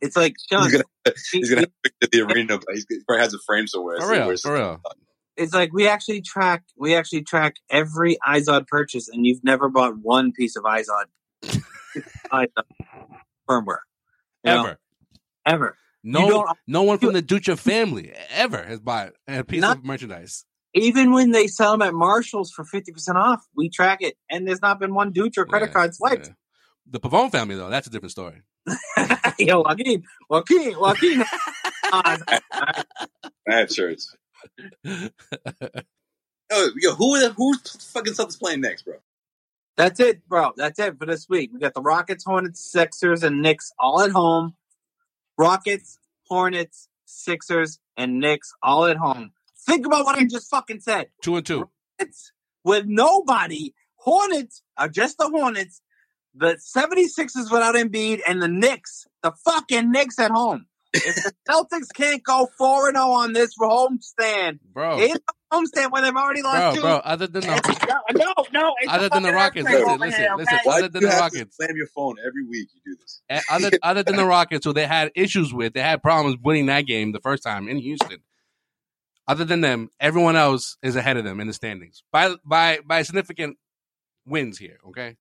[0.00, 0.64] It's like Sean.
[0.64, 0.84] He's gonna
[1.32, 4.00] he's gonna have to picture the arena, but he's, he probably has a frame somewhere.
[4.00, 4.80] For real, where's- for real.
[5.36, 6.64] it's like we actually track.
[6.76, 11.04] We actually track every Izod purchase, and you've never bought one piece of Izod,
[12.32, 12.46] Izod
[13.48, 13.76] firmware.
[14.44, 14.74] ever, know,
[15.46, 15.76] Ever.
[16.04, 16.14] Ever.
[16.30, 20.44] No, no one from the Dutra family ever has bought a piece Not- of merchandise.
[20.74, 24.48] Even when they sell them at Marshalls for fifty percent off, we track it, and
[24.48, 26.28] there's not been one Dutra credit Yeah, card swiped.
[26.28, 26.32] yeah.
[26.90, 28.40] The Pavone family, though, that's a different story.
[29.38, 31.22] Yo, Joaquin, Joaquin, Joaquin.
[31.92, 32.40] I
[33.48, 34.16] have shirts.
[34.86, 37.60] Oh, yo, who the who's
[37.92, 38.96] fucking Celtics playing next, bro?
[39.76, 40.52] That's it, bro.
[40.56, 41.50] That's it for this week.
[41.52, 44.54] We got the Rockets, Hornets, Sixers, and Knicks all at home.
[45.38, 49.32] Rockets, Hornets, Sixers, and Knicks all at home.
[49.66, 51.08] Think about what I just fucking said.
[51.22, 51.68] Two and two.
[51.98, 52.32] It's
[52.64, 53.74] with nobody.
[53.96, 55.80] Hornets are just the Hornets.
[56.34, 60.66] The 76ers without Embiid and the Knicks, the fucking Knicks at home.
[60.94, 65.66] If the Celtics can't go 4 0 on this home stand, Bro, in the home
[65.66, 66.80] stand where they've already lost bro, two.
[66.80, 66.96] bro.
[67.04, 67.48] Other than the
[68.14, 70.54] No, no, it's other than the Rockets, listen, listen, here, listen.
[70.54, 70.60] okay?
[70.64, 72.68] Why Other do than you the have Rockets, slam your phone every week?
[72.74, 73.22] You do this.
[73.28, 76.66] eh, other other than the Rockets, who they had issues with, they had problems winning
[76.66, 78.18] that game the first time in Houston.
[79.28, 83.02] Other than them, everyone else is ahead of them in the standings by by by
[83.02, 83.56] significant
[84.26, 84.78] wins here.
[84.88, 85.16] Okay,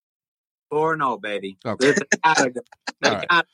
[0.69, 1.57] Four no, baby.
[1.65, 1.91] Okay.
[1.91, 2.61] They gotta go.
[3.01, 3.27] They All right.
[3.29, 3.47] gotta go.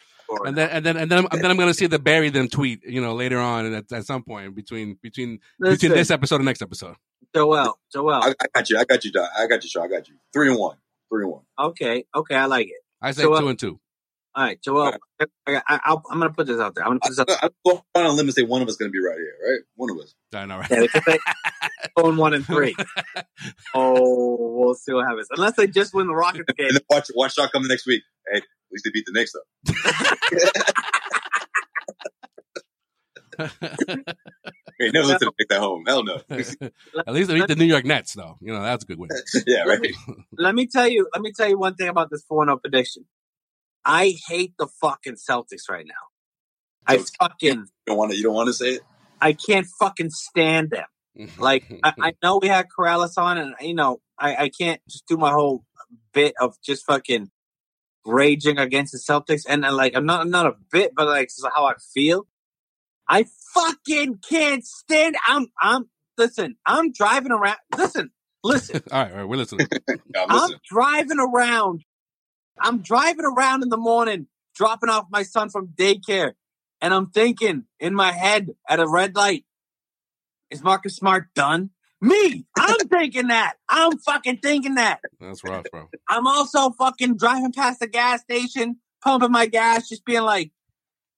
[0.45, 2.29] And then and then and then I'm, and then I'm going to see the bury
[2.29, 6.11] them tweet, you know, later on at, at some point between between Listen, between this
[6.11, 6.95] episode and next episode.
[7.35, 8.13] Joel, Joel.
[8.13, 8.77] I, I got you.
[8.77, 9.29] I got you, Doc.
[9.37, 9.83] I got you, Sean.
[9.83, 10.15] I got you.
[10.33, 10.77] Three and one.
[11.09, 11.43] Three and one.
[11.59, 12.81] okay, okay, I like it.
[13.01, 13.79] I say So, two and two.
[14.35, 14.93] All right, Joel.
[15.19, 16.83] I, I, I, I'm gonna put this out there.
[16.83, 17.27] I'm gonna put this out.
[17.41, 19.33] I'm going on a limb and say one of us going to be right here,
[19.43, 19.61] right?
[19.75, 20.13] One of us.
[20.31, 20.69] I know, right?
[20.69, 20.81] there.
[20.81, 21.17] Because they
[21.97, 22.75] going one and three.
[23.73, 25.27] Oh, we'll see what happens.
[25.31, 26.67] Unless they just win the Rockets game.
[26.69, 28.01] And then watch, watch Sean come next week.
[28.31, 29.73] Hey, at least they beat the Knicks, though.
[34.79, 35.83] Hey, never let them take that home.
[35.87, 36.21] Hell no.
[36.29, 38.37] At least they beat the New York Nets, though.
[38.41, 39.09] You know, that's a good win.
[39.47, 39.91] yeah, right.
[40.37, 41.07] Let me tell you.
[41.13, 43.05] Let me tell you one thing about this four zero oh prediction.
[43.83, 45.93] I hate the fucking Celtics right now.
[46.85, 48.17] I fucking You don't want to.
[48.17, 48.81] You don't want to say it.
[49.19, 51.29] I can't fucking stand them.
[51.39, 55.07] Like I, I know we had Karalis on, and you know I, I can't just
[55.07, 55.63] do my whole
[56.13, 57.31] bit of just fucking
[58.07, 61.39] raging against the Celtics, and, then like I'm not not a bit, but like this
[61.39, 62.27] is how I feel.
[63.09, 65.15] I fucking can't stand.
[65.27, 66.55] I'm I'm listen.
[66.65, 67.57] I'm driving around.
[67.77, 68.11] Listen,
[68.43, 68.81] listen.
[68.91, 69.67] all right, all right, we're listening.
[69.89, 71.83] I'm I'm driving around.
[72.59, 76.33] I'm driving around in the morning, dropping off my son from daycare,
[76.81, 79.45] and I'm thinking in my head at a red light,
[80.49, 81.71] is Marcus Smart done?
[81.99, 83.55] Me, I'm thinking that.
[83.67, 84.99] I'm fucking thinking that.
[85.19, 85.89] That's rough, bro.
[86.09, 90.51] I'm also fucking driving past the gas station, pumping my gas, just being like,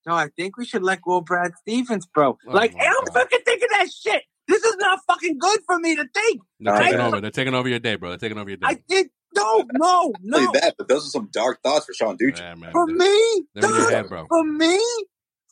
[0.05, 2.37] no, I think we should let go of Brad Stevens, bro.
[2.47, 3.13] Oh like, my I'm God.
[3.13, 4.23] fucking thinking that shit.
[4.47, 6.41] This is not fucking good for me to think.
[6.59, 7.21] They're All taking over.
[7.21, 8.09] They're taking over your day, bro.
[8.09, 8.67] They're taking over your day.
[8.67, 10.37] I did no, no, Not no.
[10.47, 12.39] only that, but those are some dark thoughts for Sean Ducci.
[12.39, 12.71] yeah, man.
[12.71, 14.25] For They're, me, they're in your head, bro.
[14.27, 14.79] for me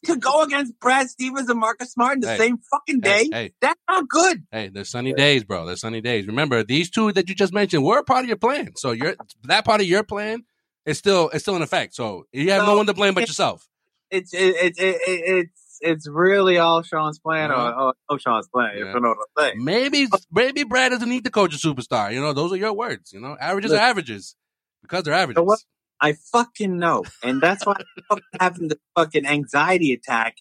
[0.08, 2.38] to go against Brad Stevens and Marcus Smart in the Hey.
[2.38, 4.44] same fucking day, hey, that's not good.
[4.52, 5.66] hey, there's sunny days, bro.
[5.66, 6.28] There's sunny days.
[6.28, 8.76] Remember, these two that you just mentioned were part of your plan.
[8.76, 10.44] So your that part of your plan
[10.86, 11.96] is still is still in effect.
[11.96, 13.68] So you have no No, one to blame but it- yourself.
[14.10, 18.18] It's it, it, it, it, it's it's it's really all Sean's plan, or oh, oh
[18.18, 18.72] Sean's plan.
[18.74, 19.64] If you know what I'm saying.
[19.64, 20.18] Maybe oh.
[20.32, 22.14] maybe Brad doesn't need to coach a superstar.
[22.14, 23.12] You know, those are your words.
[23.14, 23.80] You know, averages Look.
[23.80, 24.36] are averages
[24.82, 25.38] because they're averages.
[25.38, 25.64] know what?
[26.00, 30.38] I fucking know, and that's why I'm fucking having the fucking anxiety attack,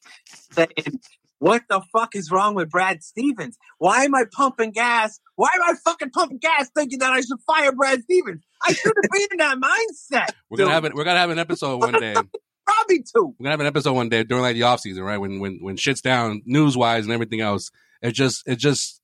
[0.52, 1.00] saying,
[1.38, 3.56] "What the fuck is wrong with Brad Stevens?
[3.78, 5.18] Why am I pumping gas?
[5.36, 8.42] Why am I fucking pumping gas, thinking that I should fire Brad Stevens?
[8.66, 10.34] I should have been in that mindset.
[10.50, 10.94] We're gonna have it.
[10.94, 12.14] We're gonna have an episode one day.
[12.66, 13.34] Probably too.
[13.38, 15.18] We're gonna have an episode one day during like the off season, right?
[15.18, 17.70] When when when shit's down news wise and everything else.
[18.02, 19.00] It just it just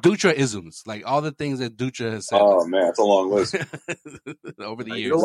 [0.00, 3.30] Dutra isms, like all the things that Dutra has said Oh man, it's a long
[3.30, 3.54] list.
[4.58, 5.22] over the years.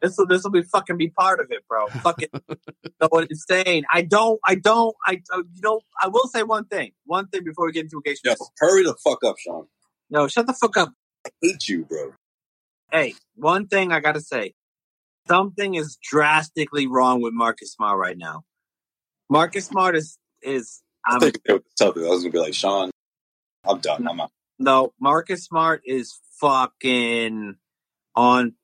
[0.00, 1.86] This will this will be fucking be part of it, bro.
[1.86, 2.28] Fucking
[3.00, 3.46] know what it's.
[3.50, 4.40] I don't.
[4.46, 4.94] I don't.
[5.06, 5.80] I uh, you know.
[6.00, 6.92] I will say one thing.
[7.04, 8.38] One thing before we get into engagement.
[8.40, 9.66] Yo, hurry the fuck up, Sean.
[10.10, 10.92] No, shut the fuck up.
[11.26, 12.12] I hate you, bro.
[12.90, 14.54] Hey, one thing I gotta say.
[15.28, 18.42] Something is drastically wrong with Marcus Smart right now.
[19.30, 22.06] Marcus Smart is is I think they would tell you.
[22.06, 22.90] I was gonna be like, Sean,
[23.64, 24.06] I'm done.
[24.08, 24.30] I'm out.
[24.58, 27.56] no Marcus Smart is fucking
[28.16, 28.54] on.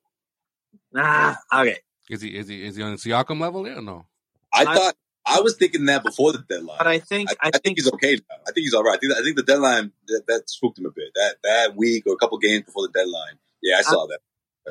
[0.95, 1.77] Ah, okay.
[2.09, 3.67] Is he is he is he on the Siakam level?
[3.67, 4.05] Yeah, or no.
[4.53, 4.95] I I- thought
[5.25, 6.77] I was thinking that before the deadline.
[6.79, 8.35] But I think I, I, I think he's okay now.
[8.47, 8.95] I think he's all right.
[8.95, 11.11] I think, I think the deadline that, that spooked him a bit.
[11.13, 13.37] That that week or a couple games before the deadline.
[13.61, 14.19] Yeah, I saw that.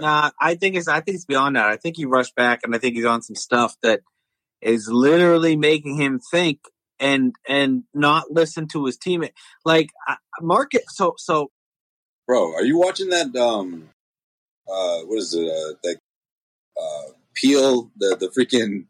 [0.00, 1.66] Nah, I think it's I think it's beyond that.
[1.66, 4.00] I think he rushed back, and I think he's on some stuff that
[4.60, 6.60] is literally making him think
[7.00, 9.32] and and not listen to his teammate.
[9.64, 9.90] Like
[10.40, 11.50] Market, so so
[12.26, 13.34] Bro, are you watching that?
[13.36, 13.88] Um,
[14.68, 15.46] uh, what is it?
[15.46, 15.96] Uh, that
[16.80, 18.86] uh, Peele, the the freaking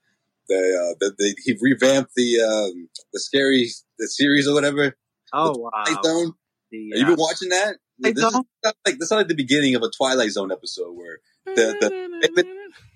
[0.48, 4.96] the uh, the, the he revamped the um the scary the series or whatever.
[5.32, 6.32] oh wow, Twilight Zone.
[6.70, 7.76] The, Have you been watching that?
[8.04, 8.46] I this is don't.
[8.64, 11.76] not like this is not like the beginning of a Twilight Zone episode where the
[11.80, 12.44] the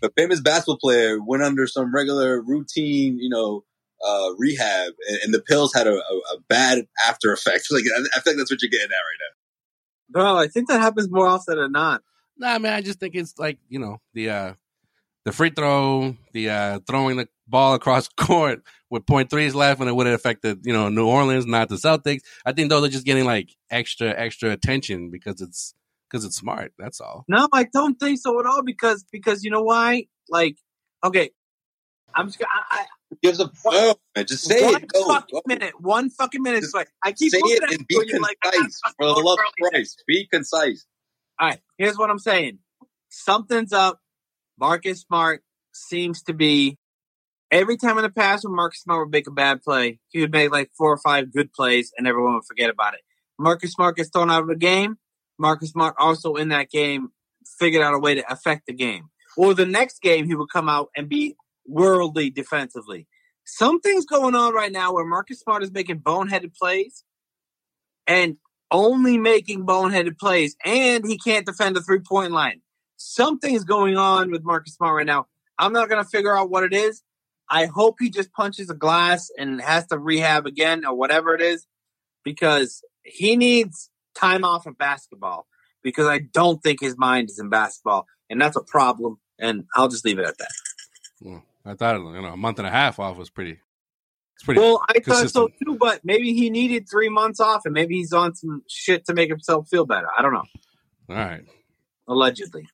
[0.00, 3.64] the famous basketball player went under some regular routine, you know,
[4.04, 7.66] uh, rehab, and, and the pills had a, a, a bad after effect.
[7.70, 10.20] Like I, I think that's what you're getting at right now.
[10.20, 12.02] bro, I think that happens more often than not.
[12.36, 14.54] Nah, man, I just think it's like you know the uh
[15.24, 19.88] the free throw, the uh throwing the ball across court with point threes left, and
[19.88, 22.20] it would have affected you know New Orleans, not the Celtics.
[22.44, 25.74] I think those are just getting like extra extra attention because it's
[26.10, 26.72] because it's smart.
[26.78, 27.24] That's all.
[27.28, 30.06] No, I don't think so at all because because you know why?
[30.28, 30.56] Like,
[31.04, 31.30] okay,
[32.14, 32.86] I'm just I, I, now.
[33.22, 34.26] Gives a fuck, man.
[34.26, 34.88] Just say one it.
[34.88, 35.42] Go, fucking go.
[35.46, 36.62] minute, one fucking minute.
[36.62, 38.80] Just Like I keep Say it and be like, ah, concise.
[38.98, 39.70] For the love of.
[39.70, 40.86] Christ, be concise.
[41.38, 42.58] All right, here's what I'm saying.
[43.08, 44.00] Something's up.
[44.58, 45.42] Marcus Smart
[45.72, 46.78] seems to be
[47.52, 50.32] every time in the past when Marcus Smart would make a bad play, he would
[50.32, 53.00] make like four or five good plays and everyone would forget about it.
[53.38, 54.96] Marcus Smart gets thrown out of the game.
[55.38, 57.10] Marcus Smart also in that game
[57.58, 59.08] figured out a way to affect the game.
[59.36, 61.36] Or the next game he would come out and be
[61.66, 63.06] worldly defensively.
[63.44, 67.04] Something's going on right now where Marcus Smart is making boneheaded plays
[68.06, 68.36] and
[68.70, 72.60] only making boneheaded plays, and he can't defend the three point line.
[72.96, 75.26] Something's going on with Marcus Smart right now.
[75.58, 77.02] I'm not going to figure out what it is.
[77.50, 81.42] I hope he just punches a glass and has to rehab again or whatever it
[81.42, 81.66] is
[82.24, 85.46] because he needs time off of basketball
[85.82, 88.06] because I don't think his mind is in basketball.
[88.30, 89.18] And that's a problem.
[89.38, 90.50] And I'll just leave it at that.
[91.20, 93.58] Well, I thought you know a month and a half off was pretty.
[94.34, 94.60] It's pretty.
[94.60, 95.54] Well, I thought so consistent.
[95.64, 99.14] too, but maybe he needed three months off and maybe he's on some shit to
[99.14, 100.08] make himself feel better.
[100.16, 100.44] I don't know.
[101.10, 101.44] All right.
[102.08, 102.66] Allegedly.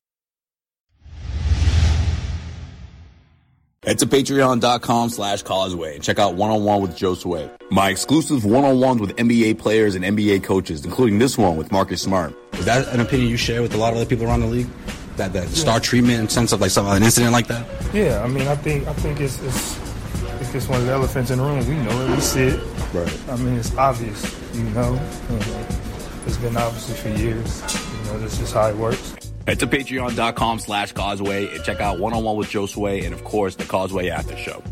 [3.85, 7.49] Head to patreon.com slash causeway and check out one-on-one with Joe Sway.
[7.71, 12.35] My exclusive one-on-ones with NBA players and NBA coaches, including this one with Marcus Smart.
[12.53, 14.67] Is that an opinion you share with a lot of other people around the league?
[15.19, 17.67] That that star treatment in sense of like some an incident like that?
[17.93, 19.77] Yeah, I mean, I think I think it's it's
[20.39, 21.59] it's just one of the elephants in the room.
[21.67, 22.11] We know it.
[22.11, 22.59] We see it.
[22.93, 23.29] Right.
[23.29, 24.23] I mean, it's obvious.
[24.53, 24.97] You know,
[26.25, 27.61] it's been obviously for years.
[27.61, 29.13] You know, this is how it works.
[29.45, 33.55] Head to patreon.com slash causeway and check out one-on-one with Joe Sway and of course
[33.55, 34.63] the Causeway After Show.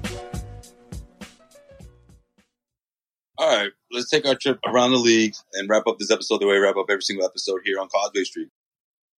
[3.38, 6.48] All right, let's take our trip around the league and wrap up this episode the
[6.48, 8.48] way we wrap up every single episode here on Causeway Street.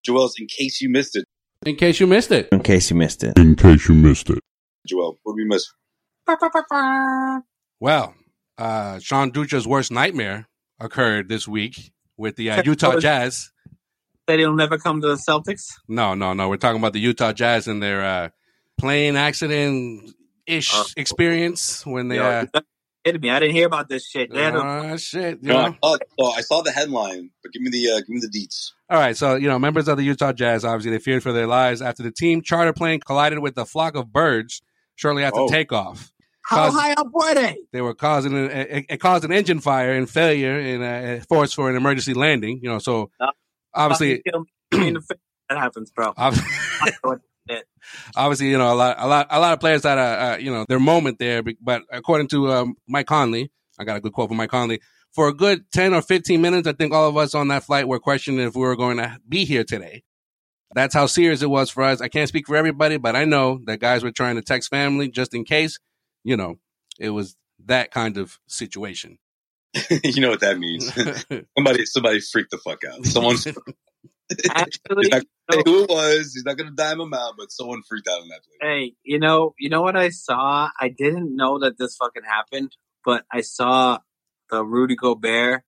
[0.04, 1.26] Joel's, in case you missed it,
[1.66, 3.38] In case you missed it, In case you missed it.
[3.38, 4.40] In case you missed it.
[4.88, 5.66] Joel, what did we miss?
[7.80, 8.16] well,
[8.58, 10.48] uh, Sean Dutra's worst nightmare
[10.80, 13.52] occurred this week with the uh, Utah Jazz.
[14.28, 15.74] That he'll never come to the Celtics.
[15.88, 16.50] No, no, no.
[16.50, 18.30] We're talking about the Utah Jazz and their uh,
[18.78, 20.14] plane accident
[20.46, 22.18] ish Uh, experience when they.
[22.18, 22.62] Yo, Uh, you
[23.12, 23.30] kidding me?
[23.30, 24.32] I didn't hear about this shit.
[24.32, 25.76] They had a- uh, shit, you No, know.
[25.84, 28.28] I, saw, so I saw the headline, but give me the uh, give me the
[28.30, 28.72] deets.
[28.90, 31.48] All right, so you know, members of the Utah Jazz obviously they feared for their
[31.48, 34.62] lives after the team charter plane collided with a flock of birds
[34.96, 35.48] shortly after Oh.
[35.48, 36.12] takeoff.
[36.46, 37.58] How high up were they?
[37.72, 40.84] They were causing a, it, it caused an engine fire and failure and
[41.22, 42.60] uh, forced for an emergency landing.
[42.64, 43.30] You know, so No.
[43.76, 45.20] obviously, Fucking kill me in the face.
[45.50, 46.14] that happens, bro.
[48.16, 50.52] obviously, you know, a lot, a lot, a lot of players had a, uh, you
[50.52, 51.44] know, their moment there.
[51.62, 54.82] But according to um, Mike Conley, I got a good quote from Mike Conley.
[55.14, 57.88] For a good ten or fifteen minutes, I think all of us on that flight
[57.88, 60.04] were questioning if we were going to be here today.
[60.76, 62.00] That's how serious it was for us.
[62.00, 65.10] I can't speak for everybody, but I know that guys were trying to text family
[65.10, 65.80] just in case.
[66.24, 66.60] You know,
[67.00, 67.36] it was
[67.66, 69.18] that kind of situation.
[70.04, 70.94] you know what that means.
[71.58, 73.06] somebody somebody freaked the fuck out.
[73.06, 73.48] Someone's
[74.50, 76.34] Actually, he's not who it was.
[76.34, 78.58] He's not gonna dime him out, but someone freaked out in that place.
[78.62, 80.70] Hey, you know, you know what I saw?
[80.80, 84.00] I didn't know that this fucking happened, but I saw
[84.50, 85.64] the Rudy Gobert,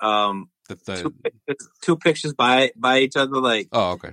[0.00, 4.12] um, The, the, two, pictures, two pictures by by each other, like oh, okay.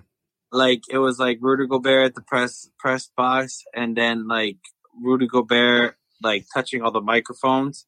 [0.51, 4.57] like it was like Rudy Gobert at the press press box, and then like
[5.01, 7.85] Rudy Gobert like touching all the microphones,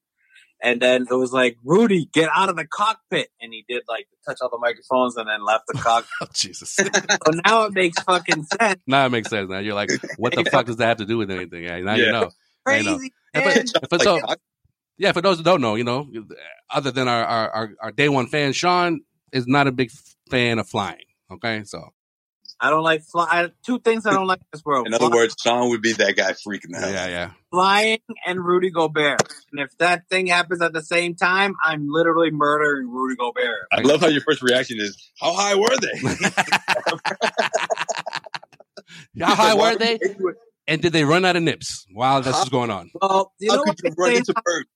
[0.62, 4.08] and then it was like Rudy, get out of the cockpit, and he did like
[4.26, 6.10] touch all the microphones and then left the cockpit.
[6.22, 6.70] Oh, Jesus.
[6.76, 8.82] so now it makes fucking sense.
[8.88, 9.50] now it makes sense.
[9.50, 11.64] Now you're like, what the fuck does that have to do with anything?
[11.64, 12.12] Yeah, now you Yeah.
[12.12, 12.30] know.
[12.68, 12.96] Now you know.
[12.98, 13.14] Crazy.
[13.34, 13.66] And man.
[13.68, 14.20] for, for so,
[14.98, 16.08] yeah, for those who don't know, you know,
[16.70, 19.02] other than our, our, our, our day one fan, Sean
[19.32, 19.90] is not a big
[20.30, 21.06] fan of flying.
[21.32, 21.90] Okay, so
[22.64, 23.28] I don't like fly.
[23.30, 25.82] I, two things I don't like in this world: In other Fly- words, Sean would
[25.82, 26.92] be that guy freaking the hell.
[26.92, 27.10] yeah, out.
[27.10, 27.32] yeah.
[27.50, 29.20] flying and Rudy Gobert.
[29.52, 33.66] And if that thing happens at the same time, I'm literally murdering Rudy Gobert.
[33.72, 36.00] I love how your first reaction is, "How high were they?"
[39.20, 40.00] How high were they?
[40.68, 42.92] And did they run out of nips while this was going on?
[43.02, 44.70] Well, you How know could what you run into birds?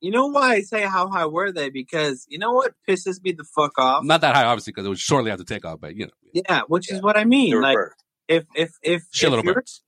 [0.00, 1.70] You know why I say how high were they?
[1.70, 4.04] Because you know what pisses me the fuck off.
[4.04, 5.80] Not that high, obviously, because it was shortly after takeoff.
[5.80, 7.60] But you know, Yeah, which is what I mean.
[7.60, 7.94] Like birds.
[8.28, 9.82] if if if shit if little you're, birds.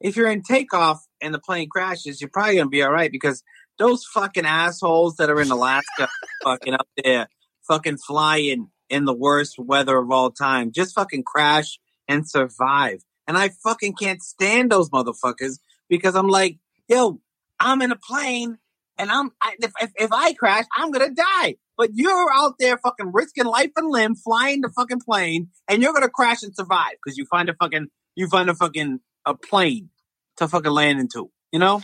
[0.00, 3.42] if you're in takeoff and the plane crashes, you're probably gonna be all right because
[3.78, 6.08] those fucking assholes that are in Alaska,
[6.44, 7.28] fucking up there,
[7.66, 13.00] fucking flying in the worst weather of all time, just fucking crash and survive.
[13.26, 17.20] And I fucking can't stand those motherfuckers because I'm like, yo,
[17.58, 18.58] I'm in a plane
[18.98, 21.56] and I'm I, if, if if I crash, I'm gonna die.
[21.76, 25.92] But you're out there fucking risking life and limb, flying the fucking plane, and you're
[25.92, 29.90] gonna crash and survive because you find a fucking you find a fucking a plane
[30.36, 31.30] to fucking land into.
[31.50, 31.82] You know?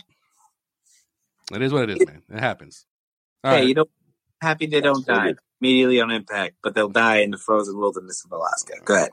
[1.51, 2.21] It is what it is, man.
[2.29, 2.85] It happens.
[3.43, 3.67] All hey, right.
[3.67, 3.85] you know,
[4.41, 8.31] happy they don't die immediately on impact, but they'll die in the frozen wilderness of
[8.31, 8.73] Alaska.
[8.85, 9.09] Go ahead.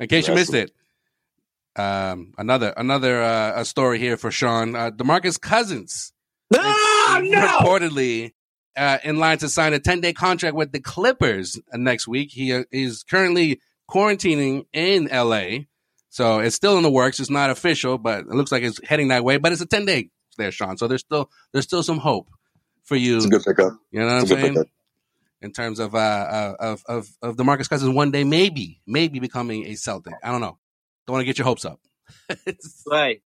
[0.00, 0.72] In case you missed it,
[1.76, 4.74] um, another another uh, a story here for Sean.
[4.74, 6.12] Uh, DeMarcus Cousins
[6.50, 8.32] No, reportedly
[8.76, 12.30] uh, in line to sign a 10 day contract with the Clippers uh, next week.
[12.32, 15.64] He uh, is currently quarantining in LA.
[16.08, 17.18] So it's still in the works.
[17.20, 19.38] It's not official, but it looks like it's heading that way.
[19.38, 20.76] But it's a 10 day there, Sean.
[20.76, 22.28] So there's still there's still some hope
[22.84, 23.16] for you.
[23.16, 23.78] It's a good pickup.
[23.90, 24.54] You know what I'm It's a good saying?
[24.54, 24.68] pickup.
[25.40, 29.66] In terms of uh, uh of of of DeMarcus Cousins one day maybe maybe becoming
[29.66, 30.14] a Celtic.
[30.22, 30.58] I don't know.
[31.06, 31.80] Don't want to get your hopes up.
[32.60, 33.20] Sway,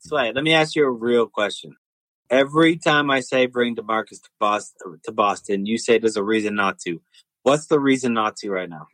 [0.00, 0.32] Sway.
[0.34, 1.76] Let me ask you a real question.
[2.32, 6.54] Every time I say bring DeMarcus to Boston, to Boston, you say there's a reason
[6.54, 7.00] not to.
[7.42, 8.86] What's the reason not to right now?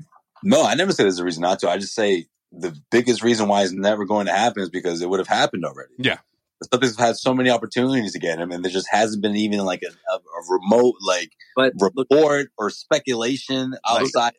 [0.43, 1.70] No, I never say there's a reason not to.
[1.70, 5.09] I just say the biggest reason why it's never going to happen is because it
[5.09, 5.93] would have happened already.
[5.99, 6.18] Yeah.
[6.61, 9.36] The Celtics have had so many opportunities to get him, and there just hasn't been
[9.36, 14.32] even like a, a, a remote like But report or speculation Like- outside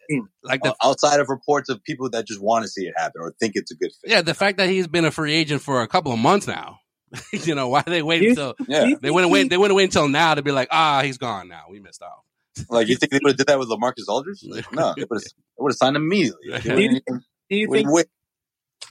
[0.44, 3.22] like the uh, outside of reports of people that just want to see it happen
[3.22, 4.12] or think it's a good fit.
[4.12, 6.80] Yeah, the fact that he's been a free agent for a couple of months now.
[7.34, 8.94] you know, why they wait You- until Yeah.
[9.02, 11.64] they wouldn't wait they wouldn't wait until now to be like, ah, he's gone now.
[11.70, 12.24] We missed out.
[12.70, 14.44] Like you think they would have did that with LaMarcus Aldridge?
[14.44, 16.50] Like, no, they would have they would have signed him immediately.
[16.50, 17.06] Like, Do Do you, think-
[17.50, 17.92] do you think?
[17.92, 18.08] wait.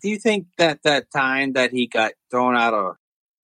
[0.03, 2.97] Do you think that that time that he got thrown out of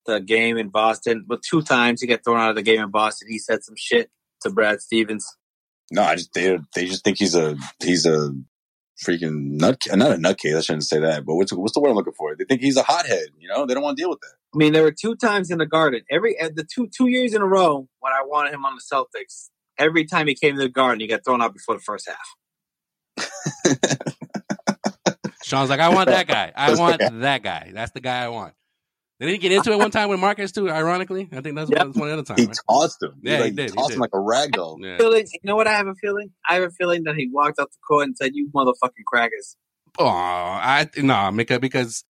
[0.07, 2.91] the game in Boston, but two times he got thrown out of the game in
[2.91, 4.11] Boston, he said some shit
[4.43, 5.27] to Brad Stevens.
[5.91, 8.31] No, I just they they just think he's a he's a
[9.05, 10.57] freaking nut not a nutcase.
[10.57, 12.35] I shouldn't say that, but what's what's the word I'm looking for?
[12.37, 13.29] They think he's a hothead.
[13.39, 14.35] You know, they don't want to deal with that.
[14.55, 16.03] I mean, there were two times in the Garden.
[16.11, 18.83] Every uh, the two two years in a row when I wanted him on the
[18.83, 19.51] Celtics.
[19.77, 23.77] Every time he came to the Garden, he got thrown out before the first half.
[25.43, 26.53] Sean's like, I want that guy.
[26.55, 27.73] I want that guy.
[27.75, 28.55] That's the guy I want.
[29.21, 30.71] They didn't get into it one time with Marcus too.
[30.71, 31.79] Ironically, I think that's Yep.
[31.79, 32.37] one, that's one other time.
[32.39, 32.57] He right?
[32.69, 33.15] tossed him.
[33.23, 33.95] Yeah, like, he did, he tossed did.
[33.95, 34.79] him like a rag doll.
[34.81, 34.97] Yeah.
[34.99, 36.31] Feeling, you know what I have a feeling?
[36.49, 39.57] I have a feeling that he walked out the court and said, "You motherfucking crackers."
[39.99, 42.05] Oh, I no, because because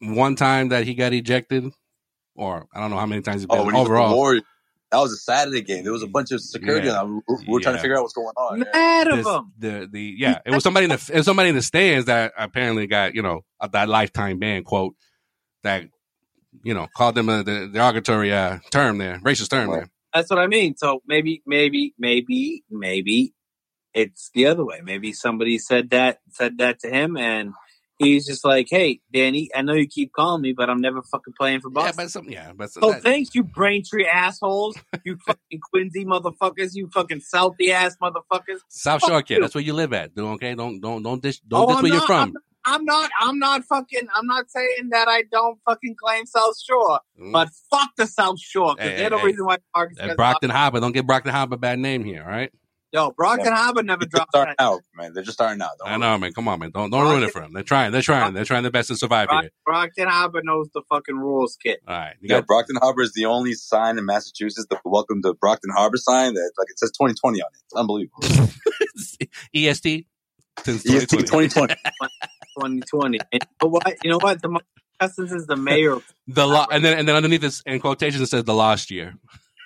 [0.00, 1.72] one time that he got ejected,
[2.38, 4.14] or I don't know how many times he's been Oh, when he was the overall.
[4.14, 4.42] Warriors,
[4.90, 5.84] that was a Saturday game.
[5.84, 6.86] There was a bunch of security.
[6.88, 7.02] Yeah.
[7.02, 7.16] on.
[7.28, 8.58] We we were trying to figure out what's going on.
[8.58, 8.64] Yeah.
[8.72, 9.52] Mad of this- him.
[9.58, 12.32] the the yeah, it was somebody in the it was somebody in the stands that
[12.38, 14.94] apparently got you know a, that lifetime ban quote
[15.62, 15.84] that
[16.62, 19.90] you know, called them a the derogatory uh, term there, racist term there.
[20.14, 20.76] That's what I mean.
[20.76, 23.34] So maybe, maybe, maybe, maybe
[23.94, 24.80] it's the other way.
[24.82, 27.52] Maybe somebody said that said that to him, and
[27.98, 31.34] he's just like, "Hey, Danny, I know you keep calling me, but I'm never fucking
[31.38, 35.16] playing for Boston." Yeah, but some, yeah, but Oh, that- thanks, you Braintree assholes, you
[35.26, 38.58] fucking Quincy motherfuckers, you fucking Southie ass motherfuckers.
[38.68, 39.42] South Fuck Shore kid.
[39.42, 40.14] That's where you live at.
[40.14, 42.34] dude, Okay, don't don't don't dish don't Oh, dish I'm where you're from.
[42.64, 43.10] I'm not.
[43.18, 44.08] I'm not fucking.
[44.14, 47.32] I'm not saying that I don't fucking claim South Shore, Mm.
[47.32, 49.98] but fuck the South Shore because Hey, they're the hey, reason why Marcus.
[49.98, 52.22] At gets Brockton Harbor, don't get Brockton Harbor a bad name here.
[52.22, 52.52] All right.
[52.90, 54.30] Yo, Brockton Harbor never They're dropped.
[54.30, 55.12] starting out, man.
[55.12, 55.72] They're just starting out.
[55.78, 56.32] Don't I know, man.
[56.32, 56.70] Come on, man.
[56.70, 57.52] Don't don't ruin it for them.
[57.52, 57.92] They're trying.
[57.92, 58.32] They're trying.
[58.32, 59.50] They're trying their best to survive Brock, here.
[59.66, 61.80] Brockton Harbor knows the fucking rules, kid.
[61.86, 62.14] All right.
[62.20, 65.70] You Yeah, got Brockton Harbor is the only sign in Massachusetts, the welcome to Brockton
[65.76, 67.60] Harbor sign that like it says 2020 on it.
[67.64, 68.22] It's unbelievable.
[69.54, 70.06] EST
[70.64, 71.48] since EST 2020.
[71.48, 71.74] 2020.
[72.58, 73.18] 2020.
[73.32, 73.96] And you know what?
[74.02, 74.40] You know what?
[74.42, 74.62] DeMarcus
[74.98, 75.98] Cousins is the mayor.
[76.26, 79.14] The lo- and then and then underneath this in quotations it says the last year.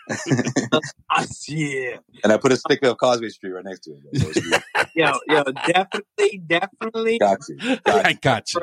[1.10, 1.48] us.
[1.48, 1.96] Yeah.
[2.24, 4.20] And I put a sticker of Causeway Street right next to it.
[4.20, 4.62] So it's-
[4.94, 7.18] Yo, yo, definitely, definitely.
[7.18, 7.56] Got you.
[7.56, 8.16] Got I you.
[8.20, 8.60] got you.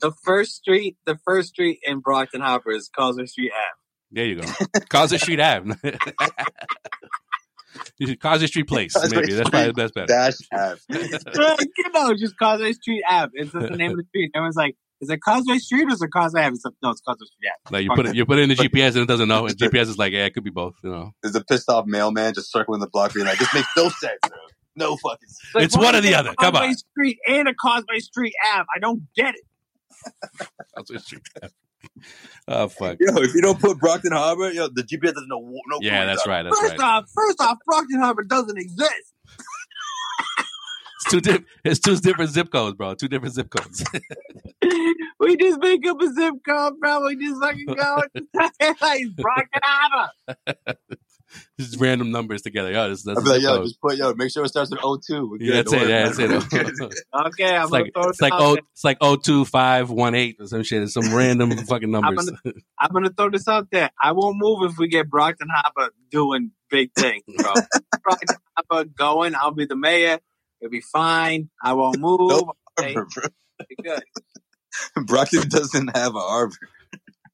[0.00, 3.78] The first street, the first street in Brockton Harbor is Causeway Street Ave.
[4.12, 4.46] There you go.
[4.88, 5.74] Causeway Street Ave.
[7.98, 8.92] You should- Causeway Street Place.
[8.94, 10.06] Causeway Maybe that's probably that's better.
[10.06, 10.80] Dash Ave.
[10.90, 13.30] you know, just Causeway Street Ave.
[13.34, 14.30] It's just the name of the street.
[14.34, 16.56] Everyone's like, is it Causeway Street or is it Causeway Ave?
[16.80, 17.74] No, it's Causeway Street Ave.
[17.76, 19.46] Like you put it, you put it in the GPS and it doesn't know.
[19.46, 20.76] And GPS is like, yeah, it could be both.
[20.84, 23.68] You know, There's a pissed off mailman just circling the block being like, this makes
[23.76, 24.18] no sense.
[24.22, 24.38] bro.
[24.76, 25.54] No fucking sense.
[25.54, 26.32] Like, It's one or the other.
[26.40, 26.74] Come on.
[26.74, 28.64] Street and a Causeway Street Ave.
[28.74, 30.48] I don't get it.
[30.76, 31.52] Causeway Street Ave.
[32.46, 32.98] Oh fuck.
[33.00, 35.40] Yo, if you don't put Brockton Harbor, yo, the GPS doesn't know.
[35.66, 36.44] No Yeah, that's you're right.
[36.44, 36.98] That's first right.
[36.98, 39.14] off, first off, Brockton Harbor doesn't exist.
[41.02, 41.46] It's two different.
[41.64, 42.94] It's two different zip codes, bro.
[42.94, 43.84] Two different zip codes.
[45.20, 47.06] we just make up a zip code, bro.
[47.06, 48.02] We just fucking go.
[48.80, 50.10] like Brockton Harbor.
[51.58, 52.70] Just random numbers together.
[52.70, 53.64] Yo, this, that's I'd be like, yo, code.
[53.64, 55.38] just put, yo, make sure it starts with 02.
[55.40, 55.66] Yeah, good.
[55.66, 55.88] that's it.
[55.88, 56.02] Yeah,
[56.68, 56.94] that's it.
[57.26, 58.62] Okay, I'm It's like gonna throw it's this like out oh, there.
[58.72, 60.82] it's like oh two five one eight or some shit.
[60.82, 62.30] It's some random fucking numbers.
[62.44, 63.90] gonna- I'm gonna throw this out there.
[64.00, 67.52] I won't move if we get Brockton Harbor doing big things, bro.
[68.02, 69.34] Brockton Harbor going.
[69.34, 70.18] I'll be the mayor.
[70.62, 71.50] It'll be fine.
[71.62, 72.20] I won't move.
[72.30, 73.66] No Okay, harbor, bro.
[73.68, 74.02] be good.
[75.06, 76.56] Brockton doesn't have a harbor.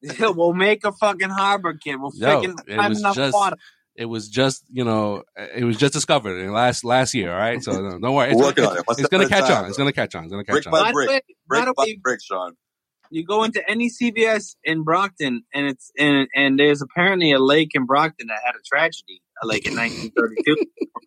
[0.02, 1.96] Yeah, we'll make a fucking harbor, kid.
[2.00, 3.56] We'll Yo, freaking it have was enough just water.
[3.94, 7.32] it was just you know it was just discovered in last last year.
[7.32, 8.30] All right, so no, don't worry.
[8.30, 8.86] It's, We're working it's, on it.
[8.88, 9.68] One it's gonna catch time, on.
[9.68, 10.24] It's gonna catch on.
[10.24, 10.72] It's gonna catch Brick on.
[10.72, 11.08] by By brick.
[11.08, 12.56] way, by Brick the by way, brick, Sean.
[13.10, 17.70] you go into any CVS in Brockton, and it's and and there's apparently a lake
[17.74, 20.56] in Brockton that had a tragedy, a lake in 1932,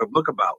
[0.01, 0.55] a book about.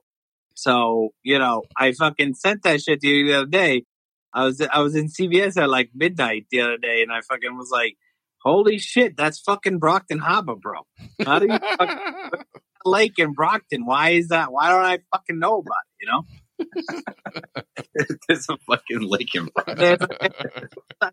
[0.53, 3.85] So you know, I fucking sent that shit to you the other day.
[4.33, 7.55] I was I was in CVS at like midnight the other day, and I fucking
[7.55, 7.95] was like,
[8.43, 10.81] "Holy shit, that's fucking Brockton Harbor, bro!
[11.25, 12.31] How do you fucking
[12.85, 13.85] lake in Brockton?
[13.85, 14.51] Why is that?
[14.51, 16.05] Why don't I fucking know about it?
[16.05, 16.23] You know?"
[18.27, 19.97] There's a fucking lake in Brockton.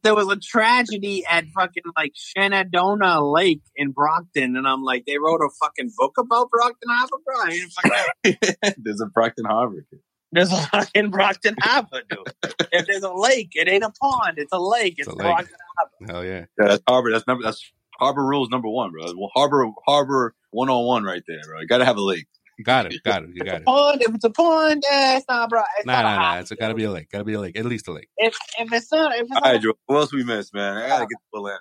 [0.03, 5.19] There was a tragedy at fucking like Shenandoah Lake in Brockton, and I'm like, they
[5.19, 7.35] wrote a fucking book about Brockton Harbor, bro.
[7.45, 9.85] I ain't fucking, There's a Brockton Harbor.
[10.33, 12.55] there's a fucking Brockton Harbor, dude.
[12.73, 14.39] If there's a lake, it ain't a pond.
[14.39, 14.95] It's a lake.
[14.99, 15.27] It's, It's a lake.
[15.27, 16.13] Brockton Harbor.
[16.13, 16.45] Hell yeah.
[16.59, 17.11] Yeah, that's harbor.
[17.11, 17.45] That's number.
[17.45, 19.05] That's harbor rules number one, bro.
[19.17, 21.61] Well, harbor harbor one on one right there, bro.
[21.61, 22.27] You gotta have a lake.
[22.65, 23.03] Got it.
[23.05, 23.31] Got it.
[23.35, 23.65] You got it.
[23.65, 24.03] Pond.
[24.03, 25.63] If it's a pond, eh, it's not, bro.
[25.79, 26.39] It's Nah, not a nah, nah.
[26.41, 27.11] It's gotta be a lake.
[27.11, 27.57] Gotta be a lake.
[27.59, 28.09] At least a lake.
[28.17, 29.73] If if it's not, if it's All not, right, Joe.
[29.87, 30.77] What else we missed, man?
[30.77, 31.59] I gotta get to Atlanta.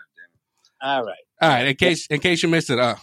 [0.82, 1.16] all right.
[1.42, 1.68] All right.
[1.68, 2.96] In case in case you missed it, uh,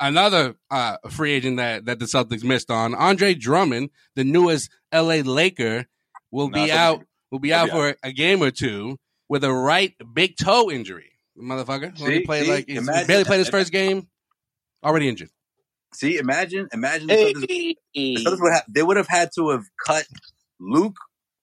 [0.00, 5.22] another uh, free agent that that the Celtics missed on, Andre Drummond, the newest LA
[5.24, 5.86] Laker,
[6.30, 7.04] will Nah, be something- out.
[7.32, 8.96] Will be out be for a game or two
[9.28, 11.12] with a right big toe injury.
[11.40, 12.24] Motherfucker, only See?
[12.26, 12.50] played See?
[12.50, 14.08] like he's Imagine- barely played his first game.
[14.82, 15.30] Already injured.
[15.92, 19.64] See, imagine, imagine the Celtics- the Celtics would have, they would have had to have
[19.84, 20.06] cut
[20.60, 20.96] Luke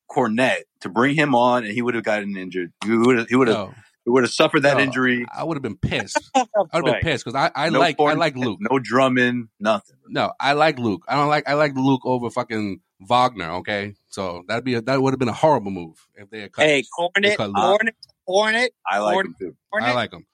[0.10, 2.72] Kornet to bring him on, and he would have gotten injured.
[2.86, 3.74] He would have, he would have, No,
[4.06, 4.84] he would have suffered that No.
[4.84, 5.26] injury.
[5.36, 6.18] I would have been pissed.
[6.36, 8.60] I would have been pissed because I, I No like I like Luke.
[8.62, 9.98] no Drummond, nothing.
[10.08, 11.04] No, I like Luke.
[11.10, 13.52] I don't like I like Luke over fucking Wagner.
[13.58, 16.54] Okay, so that'd be a, that would have been a horrible move if they had
[16.54, 16.66] cut.
[16.66, 17.90] Hey, Kornet, Because- Kornet,
[18.28, 19.56] Kornet, I like Corn- him too.
[19.74, 19.84] Kornet.
[19.84, 20.26] I like him.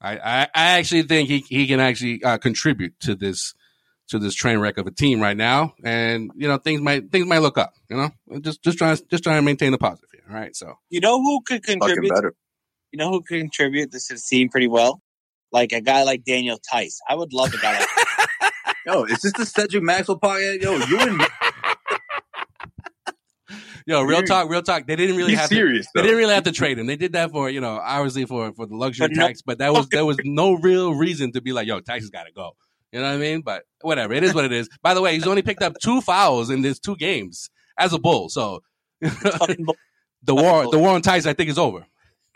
[0.00, 3.54] I, I, I actually think he he can actually uh, contribute to this
[4.08, 7.26] to this train wreck of a team right now, and you know things might things
[7.26, 7.74] might look up.
[7.88, 10.22] You know, just just trying just trying to maintain the positive here.
[10.28, 12.12] All right, so You know who could contribute?
[12.92, 15.02] You know who could contribute this is team pretty well?
[15.52, 16.98] Like a guy like Daniel Theis.
[17.08, 18.52] I would love a guy like
[18.86, 20.62] Yo, is this the Cedric Maxwell podcast?
[20.62, 21.20] Yo, you and
[23.88, 24.86] Yo, real talk, real talk.
[24.86, 25.92] They didn't really He's have serious, to.
[25.94, 26.86] They didn't really have to trade him.
[26.86, 29.40] They did that for you know, obviously for for the luxury But no- tax.
[29.40, 32.32] But that was there was no real reason to be like, yo, Tyson's got to
[32.32, 32.52] go.
[32.92, 33.40] You know what I mean?
[33.40, 34.68] But whatever, it is what it is.
[34.82, 37.48] By the way, he's only picked up two fouls in these two games
[37.78, 38.28] as a bull.
[38.28, 38.62] So
[39.00, 39.74] the
[40.34, 41.86] war, the war on Tyson, I think, is over.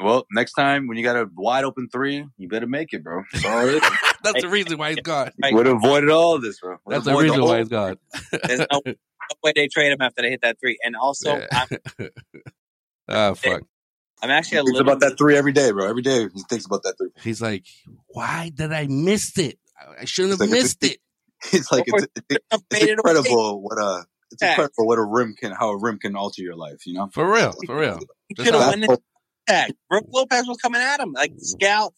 [0.01, 3.23] Well, next time when you got a wide open three, you better make it, bro.
[3.35, 3.79] Sorry.
[4.25, 5.31] That's the reason why he's gone.
[5.43, 6.79] Would have avoided all of this, bro.
[6.87, 7.97] Would That's the reason whole- why he's gone.
[9.29, 10.79] There's no, no way they trade him after they hit that three.
[10.85, 11.47] And also, Yeah.
[11.53, 11.69] I'm,
[13.09, 13.63] Ah, fuck.
[14.23, 15.89] I'm actually a He thinks little about that three every day, bro.
[15.89, 17.11] Every day he thinks about that three.
[17.23, 17.65] He's like,
[18.09, 19.59] why did I miss it?
[20.01, 20.99] I shouldn't have like- missed it.
[21.53, 23.11] It's like it's, it's, it's faded away.
[23.15, 24.51] incredible what a it's Yeah.
[24.51, 26.87] incredible what a rim can how a rim can alter your life.
[26.87, 27.99] You know, For real, for real.
[28.29, 28.97] He Just should have how-
[29.49, 29.71] won.
[29.89, 31.13] Brook Lopez was coming at him.
[31.13, 31.91] Like Scal,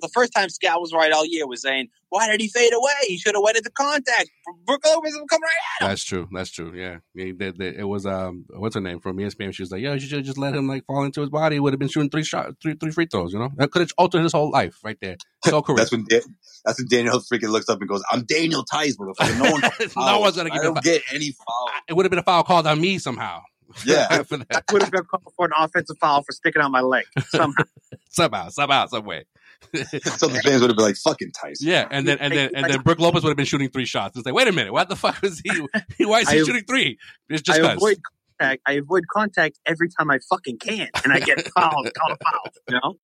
[0.00, 2.92] the first time Scal was right all year was saying, "Why did he fade away?
[3.06, 4.30] He should have waited into contact."
[4.66, 5.90] Brook Lopez was coming right at him.
[5.90, 6.28] That's true.
[6.32, 6.72] That's true.
[6.74, 6.98] Yeah.
[7.14, 9.52] He did- did- It was um, what's her name from ESPN?
[9.54, 11.56] She was like, "Yo, you should just let him like fall into his body.
[11.56, 13.32] He would have been shooting three shot, three three free throws.
[13.32, 15.16] You know, that could have altered his whole life right there.
[15.44, 15.78] His whole career.
[15.78, 16.20] that's when Da-
[16.64, 19.38] that's when Daniel freaking looks up and goes, "I'm Daniel Theis, motherfucker.
[19.42, 19.50] No
[19.96, 20.82] one, no one's gonna I don't him.
[20.82, 21.70] get any foul.
[21.88, 23.42] It would have been a foul called on me somehow.
[23.84, 24.18] Yeah, I
[24.72, 27.04] would have been called for an offensive foul for sticking out my leg.
[27.28, 27.64] Somehow.
[28.10, 29.24] somehow, somehow, some way.
[29.74, 32.50] some of the fans would have been like, "Fucking Theis." Yeah, and then and then
[32.54, 34.16] and then Brook Lopez would have been shooting three shots.
[34.16, 35.50] It's like, wait a minute, what the fuck was he?
[36.04, 36.98] Why is he I- shooting three?
[37.28, 37.76] It's just I 'cause.
[37.76, 37.98] avoid
[38.38, 38.62] contact.
[38.66, 42.52] I avoid contact every time I fucking can, and I get fouled, called a foul.
[42.68, 42.94] You know,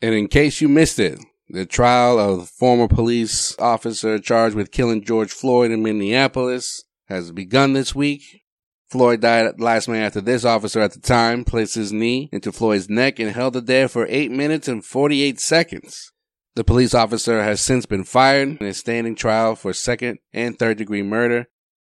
[0.00, 1.18] And in case you missed it,
[1.50, 7.74] the trial of former police officer charged with killing George Floyd in Minneapolis has begun
[7.74, 8.42] this week.
[8.90, 12.88] Floyd died last May after this officer at the time placed his knee into Floyd's
[12.88, 16.12] neck and held it there for 8 minutes and 48 seconds.
[16.54, 20.78] The police officer has since been fired and is standing trial for second and third
[20.78, 21.46] degree murder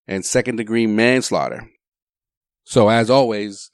[0.09, 1.69] and second degree manslaughter.
[2.65, 3.71] So as always,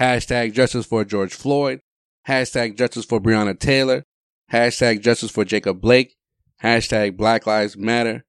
[0.00, 1.80] hashtag justice for George Floyd,
[2.26, 4.04] hashtag justice for Breonna Taylor,
[4.52, 6.16] hashtag justice for Jacob Blake,
[6.62, 8.24] hashtag Black Lives Matter,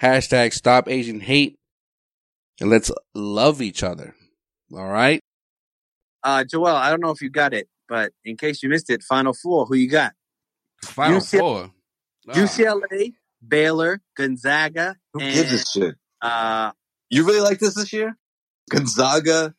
[0.00, 1.58] hashtag stop Asian hate,
[2.60, 4.14] and let's love each other.
[4.72, 5.22] All right?
[6.22, 9.02] Uh, Joel, I don't know if you got it, but in case you missed it,
[9.02, 10.12] Final Four, who you got?
[10.84, 11.70] Final UCLA four.
[12.28, 12.32] Ah.
[12.34, 13.14] UCLA,
[13.46, 15.94] Baylor, Gonzaga, Who and gives a shit?
[16.20, 16.72] uh,
[17.08, 18.16] You really like this this year?
[18.70, 19.54] Gonzaga,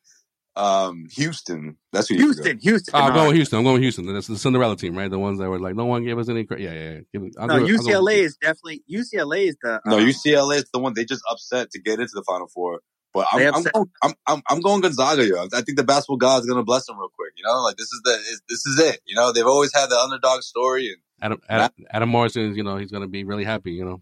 [0.55, 1.77] um, Houston.
[1.93, 2.59] That's who you Houston.
[2.59, 2.95] Houston.
[2.95, 3.59] I'm going with Houston.
[3.59, 4.13] I'm going with Houston.
[4.13, 5.09] That's the Cinderella team, right?
[5.09, 6.63] The ones that were like, no one gave us any credit.
[6.63, 6.99] Yeah, yeah, yeah.
[7.13, 7.67] Give it- I'll no, it.
[7.67, 11.71] Go UCLA is definitely UCLA is the No, UCLA is the one they just upset
[11.71, 12.81] to get into the Final Four.
[13.13, 15.25] But I'm I'm, going, I'm I'm I'm going Gonzaga.
[15.25, 15.45] Yo.
[15.53, 17.33] I think the basketball god's are gonna bless them real quick.
[17.35, 18.17] You know, like this is the
[18.47, 19.01] this is it.
[19.05, 22.77] You know, they've always had the underdog story, and Adam, Adam, Adam Morrison, you know,
[22.77, 24.01] he's going to be really happy, you know.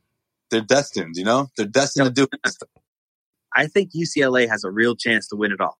[0.51, 1.15] they're destined.
[1.17, 2.27] You know, they're destined to do.
[2.31, 2.53] It.
[3.55, 5.78] I think UCLA has a real chance to win it all.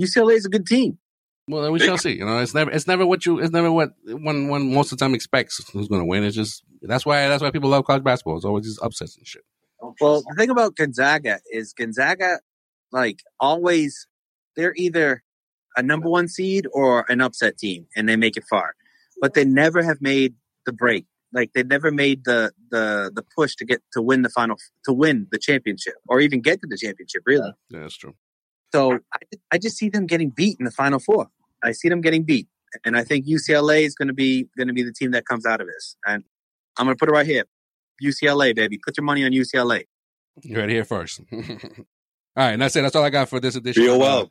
[0.00, 0.98] UCLA is a good team.
[1.48, 2.12] Well, then we shall see.
[2.12, 4.98] You know, it's never, it's never what you, it's never what one, one most of
[4.98, 6.22] the time expects who's going to win.
[6.22, 8.36] It's just that's why, that's why people love college basketball.
[8.36, 9.42] It's always just upsets and shit.
[10.00, 12.40] Well, the thing about Gonzaga is Gonzaga,
[12.92, 14.06] like always,
[14.56, 15.22] they're either
[15.76, 18.74] a number one seed or an upset team, and they make it far.
[19.20, 20.34] But they never have made
[20.66, 21.06] the break.
[21.32, 24.92] Like they never made the the the push to get to win the final to
[24.92, 27.22] win the championship or even get to the championship.
[27.24, 27.52] Really.
[27.70, 28.14] Yeah, that's true.
[28.72, 29.18] So I,
[29.52, 31.28] I just see them getting beat in the final four.
[31.62, 32.48] I see them getting beat,
[32.84, 35.44] and I think UCLA is going to be going to be the team that comes
[35.44, 35.96] out of this.
[36.06, 36.24] And
[36.78, 37.44] I'm going to put it right here,
[38.02, 38.78] UCLA, baby.
[38.78, 39.84] Put your money on UCLA.
[40.42, 41.20] You heard it here first.
[41.32, 41.38] all
[42.36, 42.82] right, and that's it.
[42.82, 43.82] That's all I got for this edition.
[43.82, 44.30] Feel of, uh, well.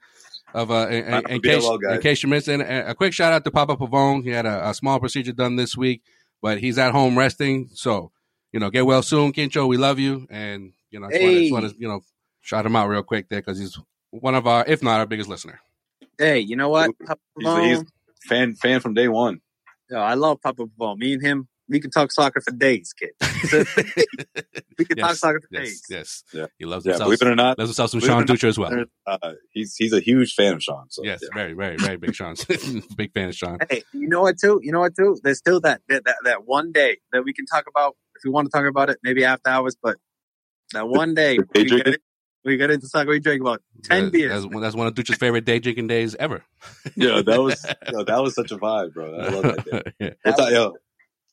[0.52, 3.14] Of uh, in, in, in case well, in case you missed it, a a quick
[3.14, 4.24] shout out to Papa Pavone.
[4.24, 6.02] He had a, a small procedure done this week,
[6.41, 7.70] but he's at home resting.
[7.74, 8.11] So
[8.52, 9.68] you know, get well soon, Kincho.
[9.68, 11.41] We love you, and you know, I just Hey.
[11.41, 12.02] just want to you know
[12.41, 13.78] shout him out real quick there because he's
[14.11, 15.60] one of our, if not our biggest listener.
[16.18, 16.91] Hey, you know what?
[17.06, 17.84] Papa He's, he's
[18.27, 19.40] fan fan from day one.
[19.90, 20.98] Yo, I love Papa Pavone.
[20.98, 23.11] Me and him, we can talk soccer for days, kid.
[24.77, 25.84] we can talk soccer for yes, days.
[25.90, 26.23] yes.
[26.34, 26.45] Yeah.
[26.57, 27.07] He loves Yeah, himself.
[27.07, 28.86] believe it or not, loves himself some Sean or not, Dutra as well.
[29.07, 30.90] Uh, he's he's a huge fan of Sean.
[30.90, 31.30] So Yes, yeah.
[31.34, 32.36] very, very, very big Sean.
[32.98, 33.57] big fan of Sean.
[33.69, 34.60] Hey, you know what too?
[34.64, 35.18] You know what too?
[35.23, 38.30] There's still that that, that that one day that we can talk about if we
[38.31, 39.76] want to talk about it, maybe after hours.
[39.81, 39.95] But
[40.73, 41.95] that one day The day we drinking?
[42.57, 44.43] Get, we get into soccer, we drink about ten That- beers.
[44.43, 46.43] That's, that's one of Dutra's favorite day drinking days ever.
[46.95, 49.15] Yo, that was yo, that was such a vibe, bro.
[49.17, 49.93] I love that day.
[49.99, 50.09] yeah.
[50.26, 50.73] We'll talk- yo,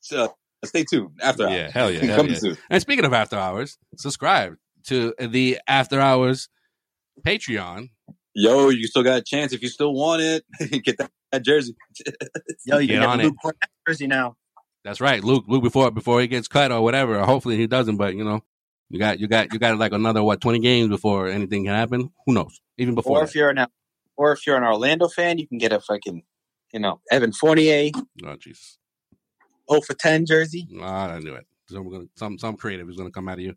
[0.01, 1.73] so, uh, stay tuned after Yeah, hours.
[1.73, 2.39] hell yeah, hell Coming yeah.
[2.39, 2.59] soon.
[2.71, 6.49] And speaking of after hours, subscribe to the after hours
[7.27, 7.91] Patreon.
[8.35, 10.45] Yo, you still got a chance if you still want it.
[10.85, 11.75] Get that, that jersey.
[12.67, 13.33] Yo, you Get can get on the it.
[13.45, 13.57] Luke
[13.89, 14.37] jersey now.
[14.85, 15.45] That's right, Luke.
[15.49, 17.19] Luke before before he gets cut or whatever.
[17.25, 17.97] Hopefully he doesn't.
[17.97, 18.45] But you know,
[18.91, 22.11] you got you got you got like another what twenty games before anything can happen.
[22.27, 22.61] Who knows?
[22.79, 23.29] Even before Or that.
[23.31, 23.67] if you're an
[24.17, 26.23] or if you're an Orlando fan, you can get a fucking,
[26.73, 27.91] you know, Evan Fournier.
[28.25, 28.79] Oh, Jesus.
[29.69, 30.69] Oh for 10 jersey.
[30.81, 31.47] Ah, I knew it.
[31.69, 33.55] So we're gonna, some some creative is going to come out of you.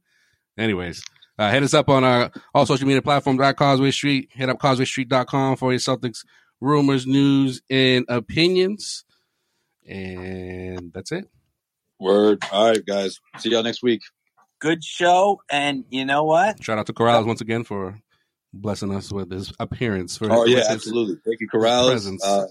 [0.57, 1.03] Anyways,
[1.37, 4.29] uh, hit us up on our all social media platforms at Causeway Street.
[4.33, 6.25] Hit up causewaystreet.com for your Celtics
[6.59, 9.05] rumors, news, and opinions.
[9.87, 11.25] And that's it.
[11.99, 12.43] Word.
[12.51, 13.19] All right, guys.
[13.37, 14.01] See y'all next week.
[14.59, 15.41] Good show.
[15.49, 16.63] And you know what?
[16.63, 17.99] Shout out to Karalis once again for
[18.53, 20.17] blessing us with his appearance.
[20.17, 21.15] For Oh with yeah, absolutely.
[21.25, 21.87] Thank you, Karalis.
[21.87, 22.23] presence.
[22.23, 22.45] Uh,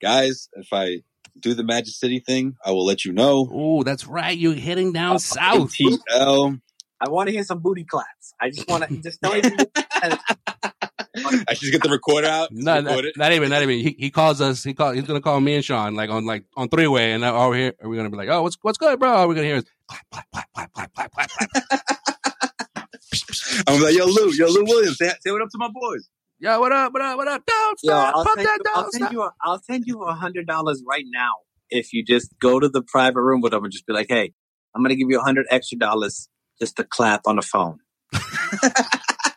[0.00, 1.02] guys, if I
[1.38, 3.48] do the Magic City thing, I will let you know.
[3.52, 4.36] Oh, that's right.
[4.36, 5.72] You're heading down south.
[5.74, 6.60] TL.
[7.00, 8.34] I want to hear some booty claps.
[8.40, 9.56] I just want to just don't even.
[11.48, 12.50] I should get the recorder out.
[12.52, 13.80] No, record not, not even, not even.
[13.80, 14.62] He, he calls us.
[14.62, 14.92] He call.
[14.92, 17.74] He's gonna call me and Sean like on like on three way, and over here
[17.82, 19.12] we're we gonna be like, oh, what's what's good, bro?
[19.12, 19.64] All we're gonna hear is
[23.66, 26.08] I'm like, yo, Lou, yo, Lou Williams, say, say what up to my boys.
[26.38, 27.42] Yo, what up, what up, what up?
[27.46, 29.22] Don't Yo, I'll pump send, that you, down, I'll send you.
[29.22, 31.32] A, I'll send you a hundred dollars right now
[31.68, 34.32] if you just go to the private room with them and just be like, "Hey,
[34.74, 36.28] I'm gonna give you a hundred extra dollars
[36.58, 37.78] just to clap on the phone."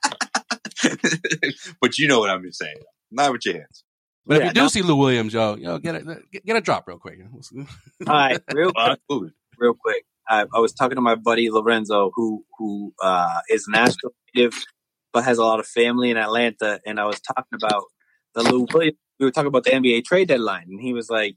[1.82, 2.78] but you know what I'm saying.
[3.12, 3.84] Not with your hands.
[4.26, 6.56] But Yeah, if you do no- see Lou Williams, yo, yo, get a get, get
[6.56, 7.20] a drop real quick.
[7.56, 7.66] All
[8.08, 9.00] right, real quick,
[9.58, 10.06] real quick.
[10.30, 14.54] I, I was talking to my buddy Lorenzo, who who uh, is an Astro native,
[15.12, 17.84] but has a lot of family in Atlanta, and I was talking about
[18.34, 18.98] the Lou Williams.
[19.20, 21.36] We were talking about the NBA trade deadline, and he was like,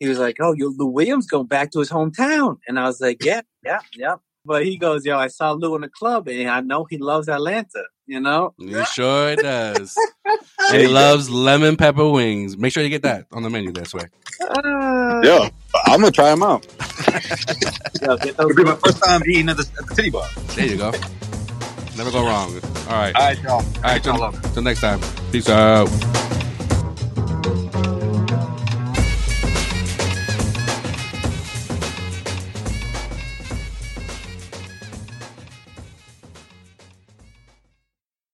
[0.00, 3.00] he was like, "Oh, yo, Lou Williams going back to his hometown," and I was
[3.00, 4.16] like, "Yeah, yeah, yeah."
[4.46, 7.28] But he goes, "Yo, I saw Lou in the club, and I know he loves
[7.28, 9.96] Atlanta." You know, He sure does.
[10.70, 12.56] and he loves lemon pepper wings.
[12.56, 14.04] Make sure you get that on the menu this way.
[14.48, 15.48] Uh, Yo,
[15.86, 16.64] I'm gonna try them out.
[18.02, 20.28] Yo, get It'll be my first time eating at the, at the City Bar.
[20.54, 20.92] There you go.
[21.96, 22.54] Never go wrong.
[22.88, 23.16] All right.
[23.16, 23.52] All right, y'all.
[23.54, 24.02] All right.
[24.04, 25.00] Till, till next time.
[25.32, 25.88] Peace out.